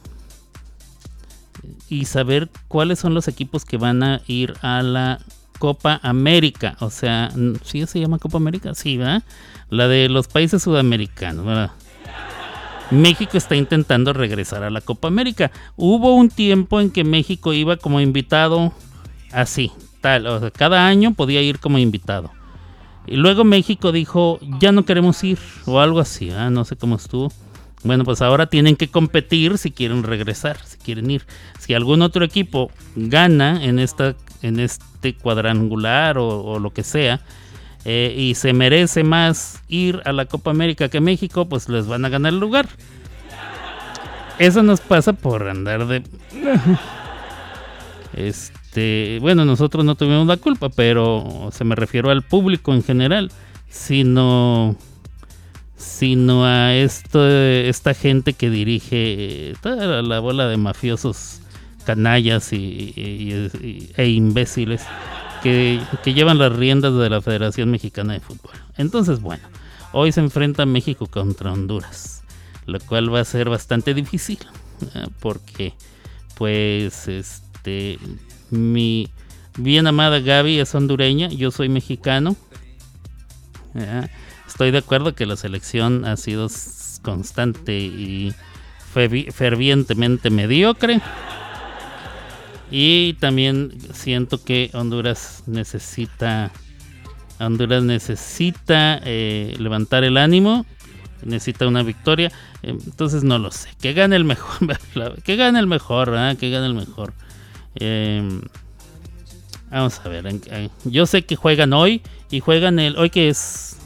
y 1.89 2.07
saber 2.07 2.51
cuáles 2.66 2.99
son 2.99 3.14
los 3.14 3.29
equipos 3.29 3.64
que 3.64 3.77
van 3.77 4.03
a 4.03 4.21
ir 4.27 4.55
a 4.62 4.83
la 4.83 5.21
Copa 5.59 6.01
América. 6.03 6.77
O 6.81 6.91
sea, 6.91 7.31
¿sí 7.62 7.87
se 7.87 8.01
llama 8.01 8.19
Copa 8.19 8.39
América? 8.39 8.74
Sí, 8.74 8.97
¿verdad? 8.97 9.23
La 9.70 9.89
de 9.89 10.09
los 10.09 10.28
países 10.28 10.62
sudamericanos, 10.62 11.45
¿verdad? 11.45 11.70
México 12.91 13.37
está 13.37 13.55
intentando 13.55 14.12
regresar 14.12 14.62
a 14.62 14.70
la 14.70 14.81
Copa 14.81 15.09
América. 15.09 15.51
Hubo 15.77 16.15
un 16.15 16.31
tiempo 16.31 16.81
en 16.81 16.91
que 16.91 17.05
México 17.05 17.53
iba 17.53 17.77
como 17.77 18.01
invitado 18.01 18.73
así, 19.31 19.73
tal. 20.01 20.27
O 20.27 20.41
sea, 20.41 20.51
cada 20.51 20.87
año 20.87 21.12
podía 21.12 21.43
ir 21.43 21.59
como 21.59 21.78
invitado. 21.78 22.31
Y 23.07 23.16
luego 23.16 23.45
México 23.45 23.93
dijo, 23.93 24.39
ya 24.61 24.73
no 24.73 24.85
queremos 24.85 25.23
ir, 25.24 25.39
o 25.65 25.81
algo 25.81 25.99
así, 25.99 26.31
no 26.51 26.65
sé 26.65 26.77
cómo 26.77 26.97
estuvo. 26.97 27.32
Bueno, 27.85 28.05
pues 28.05 28.20
ahora 28.23 28.47
tienen 28.47 28.77
que 28.77 28.89
competir 28.89 29.57
si 29.57 29.70
quieren 29.70 30.03
regresar, 30.03 30.59
si 30.65 30.78
quieren 30.78 31.11
ir. 31.11 31.24
Si 31.59 31.74
algún 31.74 32.03
otro 32.03 32.24
equipo 32.24 32.70
gana 32.97 33.65
en, 33.65 33.78
esta, 33.78 34.15
en 34.43 34.60
este 34.60 35.15
cuadrangular 35.15 36.19
o, 36.19 36.59
lo 36.59 36.73
que 36.73 36.82
sea, 36.82 37.20
eh, 37.85 38.15
y 38.16 38.35
se 38.35 38.52
merece 38.52 39.05
más 39.05 39.62
ir 39.69 40.02
a 40.05 40.12
la 40.12 40.27
Copa 40.27 40.51
América 40.51 40.89
que 40.89 41.01
México, 41.01 41.48
pues 41.48 41.69
les 41.69 41.86
van 41.86 42.05
a 42.05 42.09
ganar 42.09 42.32
el 42.32 42.40
lugar. 42.40 42.69
Eso 44.39 44.62
nos 44.62 44.81
pasa 44.81 45.12
por 45.12 45.48
andar 45.48 45.86
de... 45.86 46.02
Este, 48.15 49.19
bueno, 49.20 49.44
nosotros 49.44 49.85
no 49.85 49.94
tuvimos 49.94 50.27
la 50.27 50.39
culpa, 50.39 50.70
pero 50.70 51.51
se 51.52 51.62
me 51.62 51.77
refiero 51.77 52.10
al 52.10 52.23
público 52.23 52.74
en 52.74 52.82
general, 52.82 53.31
sino 53.69 54.77
sino 55.77 56.44
a 56.44 56.74
esto, 56.74 57.27
esta 57.28 57.94
gente 57.94 58.32
que 58.32 58.51
dirige 58.51 59.55
toda 59.62 60.02
la 60.02 60.19
bola 60.19 60.48
de 60.48 60.56
mafiosos 60.56 61.40
canallas 61.89 62.52
y, 62.52 62.93
e 63.97 64.09
imbéciles 64.09 64.82
que, 65.43 65.81
llevan 66.05 66.36
las 66.36 66.52
riendas 66.55 66.94
de 66.94 67.09
la 67.09 67.23
Federación 67.23 67.70
Mexicana 67.70 68.12
de 68.12 68.20
Fútbol. 68.20 68.52
Entonces, 68.77 69.23
bueno, 69.23 69.48
hoy 69.93 70.12
se 70.12 70.20
enfrenta 70.20 70.66
México 70.66 71.06
contra 71.06 71.51
Honduras, 71.51 72.23
lo 72.66 72.78
cual 72.81 73.15
va 73.15 73.20
a 73.20 73.24
ser 73.24 73.48
bastante 73.48 73.94
difícil, 73.94 74.39
porque 75.20 75.73
pues 76.35 77.09
este 77.09 77.98
mi 78.51 79.09
bien 79.56 79.86
amada 79.86 80.20
Gaby 80.20 80.60
es 80.60 80.74
hondureña, 80.74 81.28
yo 81.28 81.51
soy 81.51 81.70
mexicano 81.70 82.36
estoy 84.47 84.73
de 84.73 84.78
acuerdo 84.78 85.15
que 85.15 85.24
la 85.24 85.36
selección 85.36 86.05
ha 86.05 86.19
sido 86.19 86.48
constante 87.01 87.78
y 87.78 88.35
fervientemente 88.93 90.28
mediocre. 90.28 91.01
Y 92.70 93.15
también 93.15 93.73
siento 93.93 94.43
que 94.43 94.70
Honduras 94.74 95.45
necesita 95.47 96.53
Honduras 97.40 97.85
necesita 97.85 99.01
eh, 99.05 99.55
levantar 99.59 100.03
el 100.03 100.16
ánimo, 100.16 100.66
necesita 101.23 101.69
una 101.69 101.82
victoria. 101.82 102.32
Entonces 102.62 103.23
no 103.23 103.39
lo 103.39 103.53
sé. 103.53 103.69
Que 103.81 103.93
gane 103.93 104.16
el 104.16 104.24
mejor, 104.24 104.77
que 105.24 105.36
gane 105.36 105.59
el 105.59 105.66
mejor, 105.66 106.11
que 106.36 106.51
gane 106.51 106.66
el 106.66 106.74
mejor. 106.74 107.12
Em, 107.77 108.43
vamos 109.70 110.01
a 110.05 110.09
ver. 110.09 110.40
Yo 110.85 111.07
sé 111.07 111.23
que 111.23 111.36
juegan 111.36 111.73
hoy 111.73 112.03
y 112.31 112.40
juegan 112.40 112.78
el 112.81 112.97
hoy 112.97 113.11
que 113.11 113.28
es 113.28 113.78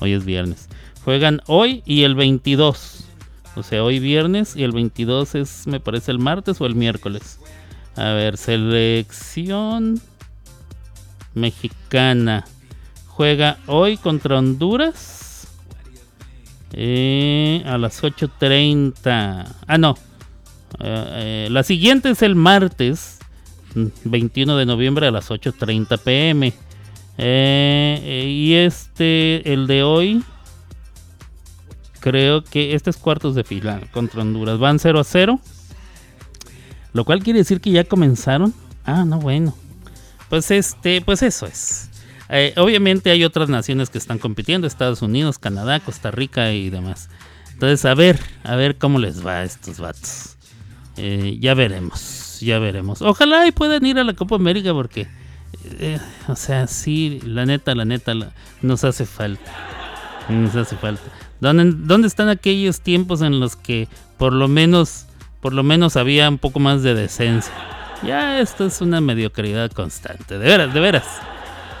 Hoy 0.00 0.12
es 0.12 0.24
viernes. 0.24 0.68
Juegan 1.04 1.40
hoy 1.46 1.82
y 1.86 2.02
el 2.02 2.14
22. 2.14 3.04
O 3.56 3.62
sea, 3.62 3.84
hoy 3.84 4.00
viernes 4.00 4.56
y 4.56 4.64
el 4.64 4.72
22 4.72 5.34
es, 5.34 5.66
me 5.66 5.80
parece, 5.80 6.10
el 6.10 6.18
martes 6.18 6.60
o 6.60 6.66
el 6.66 6.74
miércoles. 6.74 7.38
A 7.96 8.10
ver, 8.12 8.36
selección 8.36 10.00
mexicana. 11.34 12.44
Juega 13.06 13.58
hoy 13.66 13.96
contra 13.96 14.38
Honduras. 14.38 15.46
Eh, 16.72 17.62
a 17.66 17.78
las 17.78 18.02
8.30. 18.02 19.46
Ah, 19.66 19.78
no. 19.78 19.96
Eh, 20.80 21.46
eh, 21.46 21.48
la 21.50 21.62
siguiente 21.62 22.10
es 22.10 22.22
el 22.22 22.34
martes 22.34 23.20
21 24.04 24.56
de 24.56 24.66
noviembre 24.66 25.06
a 25.06 25.12
las 25.12 25.30
8.30 25.30 25.98
pm. 26.00 26.52
Y 27.16 28.54
este, 28.54 29.52
el 29.52 29.68
de 29.68 29.84
hoy, 29.84 30.24
creo 32.00 32.42
que 32.42 32.74
este 32.74 32.90
es 32.90 32.96
cuartos 32.96 33.36
de 33.36 33.44
fila 33.44 33.80
contra 33.92 34.22
Honduras. 34.22 34.58
Van 34.58 34.80
0 34.80 34.98
a 34.98 35.04
0. 35.04 35.40
Lo 36.94 37.04
cual 37.04 37.22
quiere 37.22 37.40
decir 37.40 37.60
que 37.60 37.70
ya 37.70 37.84
comenzaron. 37.84 38.54
Ah, 38.86 39.04
no, 39.04 39.18
bueno. 39.18 39.54
Pues 40.30 40.50
este, 40.50 41.02
pues 41.02 41.22
eso 41.22 41.44
es. 41.46 41.90
Eh, 42.30 42.54
obviamente 42.56 43.10
hay 43.10 43.22
otras 43.24 43.50
naciones 43.50 43.90
que 43.90 43.98
están 43.98 44.18
compitiendo, 44.18 44.66
Estados 44.66 45.02
Unidos, 45.02 45.38
Canadá, 45.38 45.80
Costa 45.80 46.10
Rica 46.10 46.52
y 46.52 46.70
demás. 46.70 47.10
Entonces, 47.52 47.84
a 47.84 47.94
ver, 47.94 48.18
a 48.42 48.56
ver 48.56 48.78
cómo 48.78 48.98
les 48.98 49.24
va 49.24 49.40
a 49.40 49.44
estos 49.44 49.78
vatos. 49.78 50.36
ya 50.96 51.52
veremos, 51.52 52.38
ya 52.40 52.58
veremos. 52.58 53.02
Ojalá 53.02 53.46
y 53.46 53.52
puedan 53.52 53.84
ir 53.84 53.98
a 53.98 54.04
la 54.04 54.14
Copa 54.14 54.36
América 54.36 54.72
porque 54.72 55.06
eh, 55.80 55.98
o 56.28 56.36
sea, 56.36 56.66
sí, 56.66 57.20
la 57.24 57.46
neta, 57.46 57.74
la 57.74 57.84
neta, 57.84 58.14
nos 58.62 58.84
hace 58.84 59.06
falta. 59.06 59.52
Nos 60.28 60.54
hace 60.56 60.76
falta. 60.76 61.02
¿Dónde, 61.40 61.72
¿Dónde, 61.76 62.08
están 62.08 62.28
aquellos 62.28 62.80
tiempos 62.80 63.22
en 63.22 63.40
los 63.40 63.56
que 63.56 63.88
por 64.16 64.32
lo 64.32 64.48
menos, 64.48 65.06
por 65.44 65.52
lo 65.52 65.62
menos 65.62 65.98
había 65.98 66.26
un 66.26 66.38
poco 66.38 66.58
más 66.58 66.82
de 66.82 66.94
decencia? 66.94 67.52
Ya 68.02 68.40
esto 68.40 68.64
es 68.64 68.80
una 68.80 69.02
mediocridad 69.02 69.70
constante, 69.72 70.38
de 70.38 70.46
veras, 70.46 70.72
de 70.72 70.80
veras, 70.80 71.04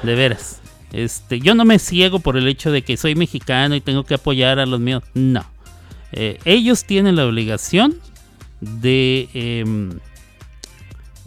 de 0.02 0.14
veras. 0.14 0.60
Este, 0.92 1.40
yo 1.40 1.54
no 1.54 1.64
me 1.64 1.78
ciego 1.78 2.18
por 2.18 2.36
el 2.36 2.46
hecho 2.46 2.70
de 2.70 2.82
que 2.82 2.98
soy 2.98 3.14
mexicano 3.14 3.74
y 3.74 3.80
tengo 3.80 4.04
que 4.04 4.16
apoyar 4.16 4.58
a 4.58 4.66
los 4.66 4.80
míos. 4.80 5.02
No. 5.14 5.46
Eh, 6.12 6.38
ellos 6.44 6.84
tienen 6.84 7.16
la 7.16 7.24
obligación 7.24 7.94
de 8.60 9.30
em, 9.32 9.98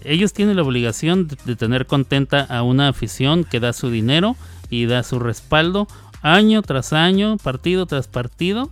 ellos 0.04 0.32
tienen 0.32 0.58
la 0.58 0.62
obligación 0.62 1.28
de, 1.44 1.56
tener 1.56 1.88
contenta 1.88 2.42
a 2.44 2.62
una 2.62 2.88
afición 2.88 3.46
que 3.46 3.60
da 3.60 3.74
su 3.74 3.90
dinero 3.90 4.36
y 4.70 4.86
da 4.86 5.02
su 5.02 5.18
respaldo 5.18 5.88
año 6.22 6.62
tras 6.62 6.94
año, 6.94 7.38
partido 7.38 7.88
tras 7.88 8.08
partido, 8.08 8.70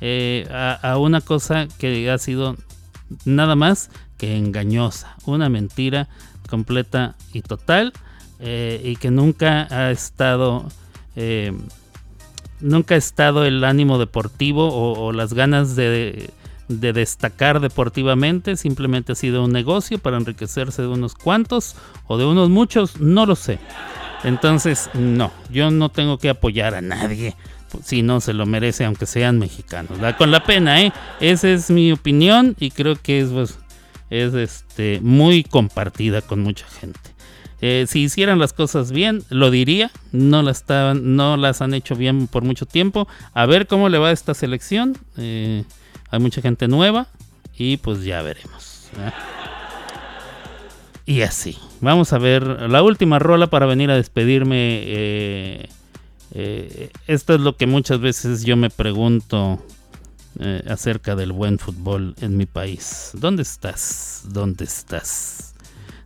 eh, 0.00 0.46
a, 0.52 0.96
una 0.98 1.20
cosa 1.20 1.66
que 1.80 2.08
ha 2.12 2.18
sido 2.18 2.56
nada 3.24 3.56
más 3.56 3.90
que 4.16 4.36
engañosa, 4.36 5.16
una 5.24 5.48
mentira 5.48 6.08
completa 6.48 7.16
y 7.32 7.42
total 7.42 7.92
eh, 8.40 8.80
y 8.84 8.96
que 8.96 9.10
nunca 9.10 9.66
ha 9.70 9.90
estado 9.90 10.66
eh, 11.16 11.52
nunca 12.60 12.94
ha 12.94 12.98
estado 12.98 13.44
el 13.44 13.64
ánimo 13.64 13.98
deportivo 13.98 14.68
o 14.72 15.12
las 15.12 15.32
ganas 15.32 15.76
de, 15.76 16.30
de 16.68 16.92
destacar 16.92 17.60
deportivamente, 17.60 18.56
simplemente 18.56 19.12
ha 19.12 19.14
sido 19.14 19.44
un 19.44 19.52
negocio 19.52 19.98
para 19.98 20.18
enriquecerse 20.18 20.82
de 20.82 20.88
unos 20.88 21.14
cuantos 21.14 21.76
o 22.06 22.18
de 22.18 22.26
unos 22.26 22.50
muchos, 22.50 23.00
no 23.00 23.26
lo 23.26 23.34
sé. 23.34 23.58
Entonces, 24.24 24.90
no, 24.94 25.32
yo 25.50 25.70
no 25.70 25.88
tengo 25.88 26.18
que 26.18 26.28
apoyar 26.28 26.74
a 26.74 26.80
nadie 26.80 27.34
si 27.84 28.02
no 28.02 28.20
se 28.20 28.32
lo 28.32 28.46
merece, 28.46 28.84
aunque 28.84 29.06
sean 29.06 29.38
mexicanos. 29.38 29.98
con 30.16 30.30
la 30.30 30.44
pena, 30.44 30.82
¿eh? 30.82 30.92
Esa 31.20 31.48
es 31.50 31.70
mi 31.70 31.92
opinión 31.92 32.56
y 32.58 32.70
creo 32.70 32.96
que 32.96 33.20
es, 33.20 33.28
pues, 33.30 33.58
es 34.10 34.34
este, 34.34 35.00
muy 35.02 35.44
compartida 35.44 36.22
con 36.22 36.40
mucha 36.40 36.66
gente. 36.66 37.00
Eh, 37.60 37.86
si 37.88 38.02
hicieran 38.02 38.38
las 38.38 38.52
cosas 38.52 38.92
bien, 38.92 39.24
lo 39.30 39.50
diría. 39.50 39.90
No 40.12 40.42
las, 40.42 40.64
no 40.68 41.36
las 41.36 41.60
han 41.60 41.74
hecho 41.74 41.96
bien 41.96 42.28
por 42.28 42.44
mucho 42.44 42.66
tiempo. 42.66 43.08
A 43.34 43.46
ver 43.46 43.66
cómo 43.66 43.88
le 43.88 43.98
va 43.98 44.08
a 44.08 44.12
esta 44.12 44.34
selección. 44.34 44.96
Eh, 45.16 45.64
hay 46.10 46.20
mucha 46.20 46.40
gente 46.40 46.68
nueva 46.68 47.08
y 47.56 47.78
pues 47.78 48.04
ya 48.04 48.22
veremos. 48.22 48.90
Y 51.04 51.22
así. 51.22 51.58
Vamos 51.80 52.12
a 52.12 52.18
ver 52.18 52.44
la 52.44 52.82
última 52.82 53.18
rola 53.18 53.48
para 53.48 53.66
venir 53.66 53.90
a 53.90 53.96
despedirme. 53.96 54.82
Eh, 54.84 55.68
eh, 56.32 56.90
esto 57.06 57.34
es 57.34 57.40
lo 57.40 57.56
que 57.56 57.66
muchas 57.66 58.00
veces 58.00 58.44
yo 58.44 58.56
me 58.56 58.70
pregunto 58.70 59.62
eh, 60.40 60.62
acerca 60.68 61.16
del 61.16 61.32
buen 61.32 61.58
fútbol 61.58 62.14
en 62.20 62.36
mi 62.36 62.46
país. 62.46 63.10
¿Dónde 63.14 63.42
estás? 63.42 64.22
¿Dónde 64.28 64.64
estás? 64.64 65.54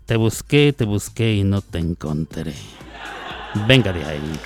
Te 0.07 0.17
busqué, 0.17 0.73
te 0.73 0.85
busqué 0.85 1.35
y 1.35 1.45
no 1.45 1.61
te 1.61 1.79
encontré. 1.79 2.55
Venga 3.67 3.93
de 3.93 4.05
ahí. 4.05 4.41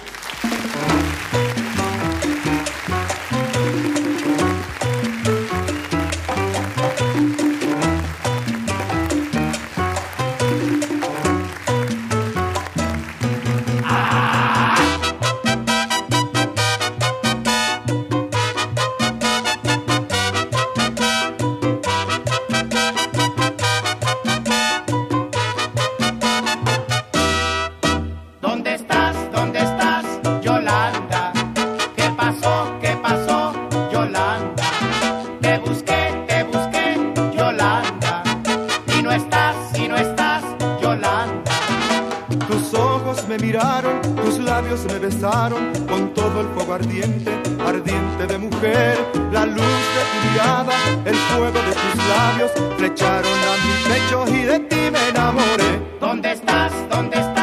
Con 45.89 46.13
todo 46.15 46.41
el 46.41 46.49
fuego 46.49 46.75
ardiente, 46.75 47.31
ardiente 47.65 48.27
de 48.27 48.39
mujer. 48.39 48.99
La 49.33 49.47
luz 49.47 49.57
de 49.57 50.03
tu 50.11 50.33
mirada, 50.33 50.73
el 51.05 51.15
fuego 51.15 51.53
de 51.53 51.73
tus 51.73 52.09
labios 52.09 52.51
flecharon 52.77 53.33
a 53.33 53.55
mi 53.63 53.95
pecho 53.95 54.25
y 54.27 54.43
de 54.43 54.59
ti 54.61 54.91
me 54.91 55.09
enamoré. 55.11 55.81
¿Dónde 56.01 56.33
estás? 56.33 56.73
¿Dónde 56.91 57.21
estás, 57.21 57.36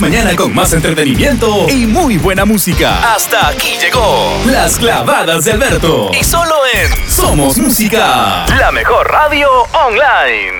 mañana 0.00 0.34
con 0.34 0.54
más 0.54 0.72
entretenimiento 0.72 1.68
y 1.68 1.86
muy 1.86 2.16
buena 2.16 2.44
música. 2.44 3.14
Hasta 3.14 3.48
aquí 3.48 3.76
llegó 3.80 4.40
Las 4.46 4.78
Clavadas 4.78 5.44
de 5.44 5.52
Alberto. 5.52 6.10
Y 6.18 6.24
solo 6.24 6.54
en 6.72 7.10
Somos 7.10 7.58
Música, 7.58 8.46
la 8.58 8.72
mejor 8.72 9.10
radio 9.10 9.48
online. 9.72 10.59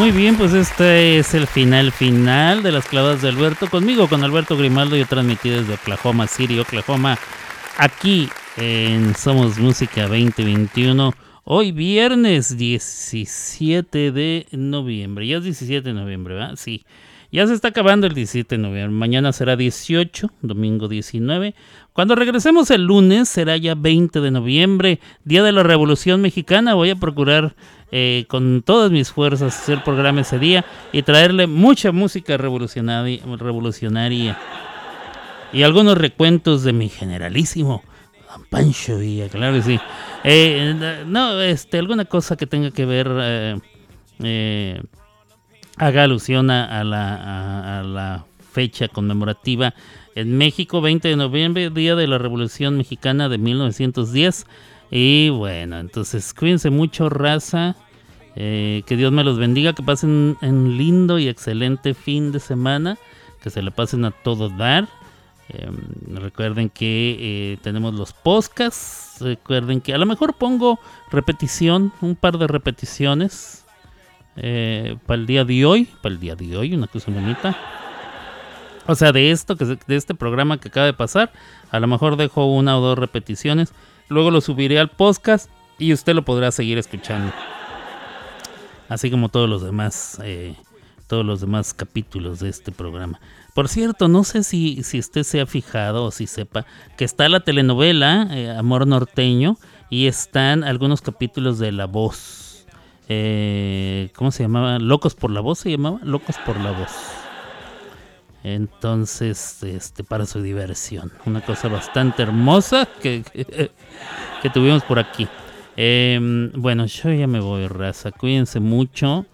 Muy 0.00 0.12
bien, 0.12 0.38
pues 0.38 0.54
este 0.54 1.18
es 1.18 1.34
el 1.34 1.46
final 1.46 1.92
final 1.92 2.62
de 2.62 2.72
las 2.72 2.88
clavadas 2.88 3.20
de 3.20 3.28
Alberto. 3.28 3.68
Conmigo, 3.68 4.08
con 4.08 4.24
Alberto 4.24 4.56
Grimaldo, 4.56 4.96
yo 4.96 5.04
transmití 5.04 5.50
desde 5.50 5.74
Oklahoma 5.74 6.26
City, 6.26 6.58
Oklahoma, 6.58 7.18
aquí 7.76 8.30
en 8.56 9.14
Somos 9.14 9.58
Música 9.58 10.08
2021. 10.08 11.12
Hoy 11.44 11.72
viernes 11.72 12.56
17 12.56 14.10
de 14.10 14.46
noviembre. 14.52 15.26
Ya 15.26 15.36
es 15.36 15.44
17 15.44 15.86
de 15.90 15.94
noviembre, 15.94 16.32
¿verdad? 16.32 16.54
Sí. 16.56 16.82
Ya 17.30 17.46
se 17.46 17.52
está 17.52 17.68
acabando 17.68 18.06
el 18.06 18.14
17 18.14 18.56
de 18.56 18.62
noviembre. 18.62 18.96
Mañana 18.96 19.32
será 19.32 19.54
18, 19.54 20.30
domingo 20.40 20.88
19. 20.88 21.54
Cuando 21.92 22.14
regresemos 22.14 22.70
el 22.70 22.86
lunes 22.86 23.28
será 23.28 23.56
ya 23.56 23.74
20 23.74 24.20
de 24.20 24.30
noviembre, 24.30 24.98
Día 25.24 25.42
de 25.42 25.52
la 25.52 25.62
Revolución 25.62 26.22
Mexicana. 26.22 26.74
Voy 26.74 26.90
a 26.90 26.96
procurar 26.96 27.54
eh, 27.92 28.24
con 28.28 28.62
todas 28.62 28.90
mis 28.90 29.10
fuerzas 29.10 29.58
hacer 29.58 29.82
programa 29.82 30.22
ese 30.22 30.38
día 30.38 30.64
y 30.92 31.02
traerle 31.02 31.46
mucha 31.46 31.92
música 31.92 32.36
revolucionaria, 32.36 34.38
y 35.52 35.62
algunos 35.62 35.98
recuentos 35.98 36.62
de 36.62 36.72
mi 36.72 36.88
generalísimo 36.88 37.82
Pancho 38.48 38.98
Villa, 38.98 39.28
claro 39.28 39.54
que 39.54 39.62
sí. 39.62 39.80
Eh, 40.24 41.04
no, 41.06 41.40
este, 41.40 41.78
alguna 41.78 42.04
cosa 42.04 42.36
que 42.36 42.46
tenga 42.46 42.70
que 42.70 42.86
ver, 42.86 43.08
eh, 43.10 43.58
eh, 44.22 44.82
haga 45.76 46.04
alusión 46.04 46.50
a 46.50 46.84
la 46.84 48.24
fecha 48.52 48.88
conmemorativa 48.88 49.74
en 50.14 50.36
México, 50.36 50.80
20 50.80 51.08
de 51.08 51.16
noviembre, 51.16 51.70
día 51.70 51.94
de 51.94 52.06
la 52.06 52.18
Revolución 52.18 52.76
Mexicana 52.76 53.28
de 53.28 53.38
1910. 53.38 54.46
Y 54.90 55.28
bueno, 55.30 55.78
entonces 55.78 56.34
cuídense 56.34 56.70
mucho, 56.70 57.08
raza. 57.08 57.76
Eh, 58.36 58.82
que 58.86 58.96
Dios 58.96 59.12
me 59.12 59.24
los 59.24 59.38
bendiga, 59.38 59.72
que 59.72 59.82
pasen 59.82 60.36
un 60.40 60.76
lindo 60.76 61.18
y 61.18 61.28
excelente 61.28 61.94
fin 61.94 62.32
de 62.32 62.40
semana, 62.40 62.96
que 63.42 63.50
se 63.50 63.62
le 63.62 63.70
pasen 63.70 64.04
a 64.04 64.10
todo 64.10 64.48
dar. 64.48 64.88
Eh, 65.52 65.68
recuerden 66.14 66.70
que 66.70 67.16
eh, 67.18 67.58
tenemos 67.62 67.94
los 67.94 68.12
podcasts. 68.12 69.16
Recuerden 69.20 69.80
que 69.80 69.92
a 69.92 69.98
lo 69.98 70.06
mejor 70.06 70.34
pongo 70.34 70.78
repetición, 71.10 71.92
un 72.00 72.14
par 72.14 72.38
de 72.38 72.46
repeticiones 72.46 73.64
eh, 74.36 74.96
para 75.06 75.20
el 75.20 75.26
día 75.26 75.44
de 75.44 75.66
hoy. 75.66 75.88
Para 76.02 76.14
el 76.14 76.20
día 76.20 76.36
de 76.36 76.56
hoy, 76.56 76.74
una 76.74 76.86
cosa 76.86 77.10
bonita. 77.10 77.56
O 78.86 78.94
sea, 78.94 79.12
de 79.12 79.30
esto, 79.30 79.56
de 79.56 79.96
este 79.96 80.14
programa 80.14 80.58
que 80.58 80.68
acaba 80.68 80.86
de 80.86 80.92
pasar, 80.92 81.32
a 81.70 81.80
lo 81.80 81.86
mejor 81.86 82.16
dejo 82.16 82.46
una 82.46 82.78
o 82.78 82.80
dos 82.80 82.98
repeticiones. 82.98 83.72
Luego 84.10 84.32
lo 84.32 84.40
subiré 84.40 84.80
al 84.80 84.90
podcast 84.90 85.48
y 85.78 85.92
usted 85.92 86.14
lo 86.14 86.24
podrá 86.24 86.50
seguir 86.50 86.78
escuchando. 86.78 87.32
Así 88.88 89.08
como 89.08 89.28
todos 89.28 89.48
los 89.48 89.62
demás, 89.62 90.20
eh, 90.24 90.56
todos 91.06 91.24
los 91.24 91.40
demás 91.40 91.72
capítulos 91.72 92.40
de 92.40 92.48
este 92.48 92.72
programa. 92.72 93.20
Por 93.54 93.68
cierto, 93.68 94.08
no 94.08 94.24
sé 94.24 94.42
si, 94.42 94.82
si 94.82 94.98
usted 94.98 95.22
se 95.22 95.40
ha 95.40 95.46
fijado 95.46 96.04
o 96.04 96.10
si 96.10 96.26
sepa 96.26 96.66
que 96.98 97.04
está 97.04 97.28
la 97.28 97.40
telenovela 97.40 98.26
eh, 98.32 98.50
Amor 98.50 98.84
Norteño 98.84 99.56
y 99.90 100.08
están 100.08 100.64
algunos 100.64 101.02
capítulos 101.02 101.60
de 101.60 101.70
La 101.70 101.86
Voz. 101.86 102.66
Eh, 103.08 104.10
¿Cómo 104.16 104.32
se 104.32 104.42
llamaba? 104.42 104.80
Locos 104.80 105.14
por 105.14 105.30
la 105.30 105.40
Voz 105.40 105.60
se 105.60 105.70
llamaba. 105.70 106.00
Locos 106.02 106.34
por 106.44 106.58
la 106.58 106.72
Voz. 106.72 107.19
Entonces, 108.42 109.62
este, 109.62 110.02
para 110.02 110.26
su 110.26 110.40
diversión. 110.42 111.12
Una 111.26 111.40
cosa 111.40 111.68
bastante 111.68 112.22
hermosa 112.22 112.88
que, 113.02 113.22
que, 114.42 114.50
tuvimos 114.50 114.82
por 114.84 114.98
aquí. 114.98 115.28
Em, 115.76 116.50
bueno, 116.52 116.86
yo 116.86 117.12
ya 117.12 117.26
me 117.26 117.40
voy, 117.40 117.66
raza. 117.66 118.12
Cuídense 118.12 118.60
mucho. 118.60 119.26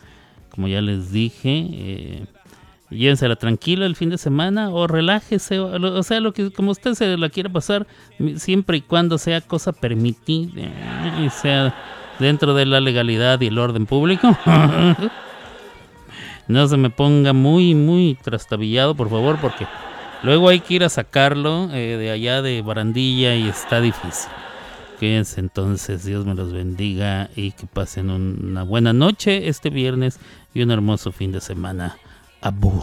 Como 0.50 0.66
ya 0.68 0.80
les 0.80 1.12
dije. 1.12 1.66
Eh, 1.70 2.26
llévensela 2.90 3.36
tranquila 3.36 3.86
el 3.86 3.96
fin 3.96 4.10
de 4.10 4.18
semana 4.18 4.70
o 4.70 4.88
relájese. 4.88 5.60
O, 5.60 5.98
o 5.98 6.02
sea, 6.02 6.18
lo 6.18 6.32
que 6.32 6.50
como 6.50 6.72
usted 6.72 6.94
se 6.94 7.16
la 7.16 7.28
quiera 7.28 7.48
pasar. 7.48 7.86
Siempre 8.36 8.78
y 8.78 8.80
cuando 8.80 9.18
sea 9.18 9.40
cosa 9.40 9.72
permitida. 9.72 10.62
Y 11.24 11.30
sea 11.30 11.74
dentro 12.18 12.54
de 12.54 12.66
la 12.66 12.80
legalidad 12.80 13.40
y 13.40 13.46
el 13.46 13.58
orden 13.58 13.86
público. 13.86 14.36
no 16.48 16.66
se 16.68 16.76
me 16.76 16.90
ponga 16.90 17.32
muy, 17.32 17.74
muy 17.74 18.16
trastabillado, 18.22 18.94
por 18.94 19.10
favor, 19.10 19.38
porque 19.40 19.66
luego 20.22 20.48
hay 20.48 20.60
que 20.60 20.74
ir 20.74 20.84
a 20.84 20.88
sacarlo 20.88 21.68
eh, 21.72 21.96
de 21.98 22.10
allá 22.10 22.42
de 22.42 22.62
barandilla 22.62 23.34
y 23.34 23.48
está 23.48 23.80
difícil. 23.80 24.30
Cuídense 24.98 25.40
entonces, 25.40 26.04
Dios 26.04 26.24
me 26.24 26.34
los 26.34 26.52
bendiga 26.52 27.28
y 27.36 27.52
que 27.52 27.66
pasen 27.66 28.08
un- 28.10 28.38
una 28.50 28.62
buena 28.62 28.92
noche 28.94 29.48
este 29.48 29.68
viernes 29.70 30.18
y 30.54 30.62
un 30.62 30.70
hermoso 30.70 31.12
fin 31.12 31.32
de 31.32 31.40
semana. 31.42 31.96
Abur. 32.40 32.82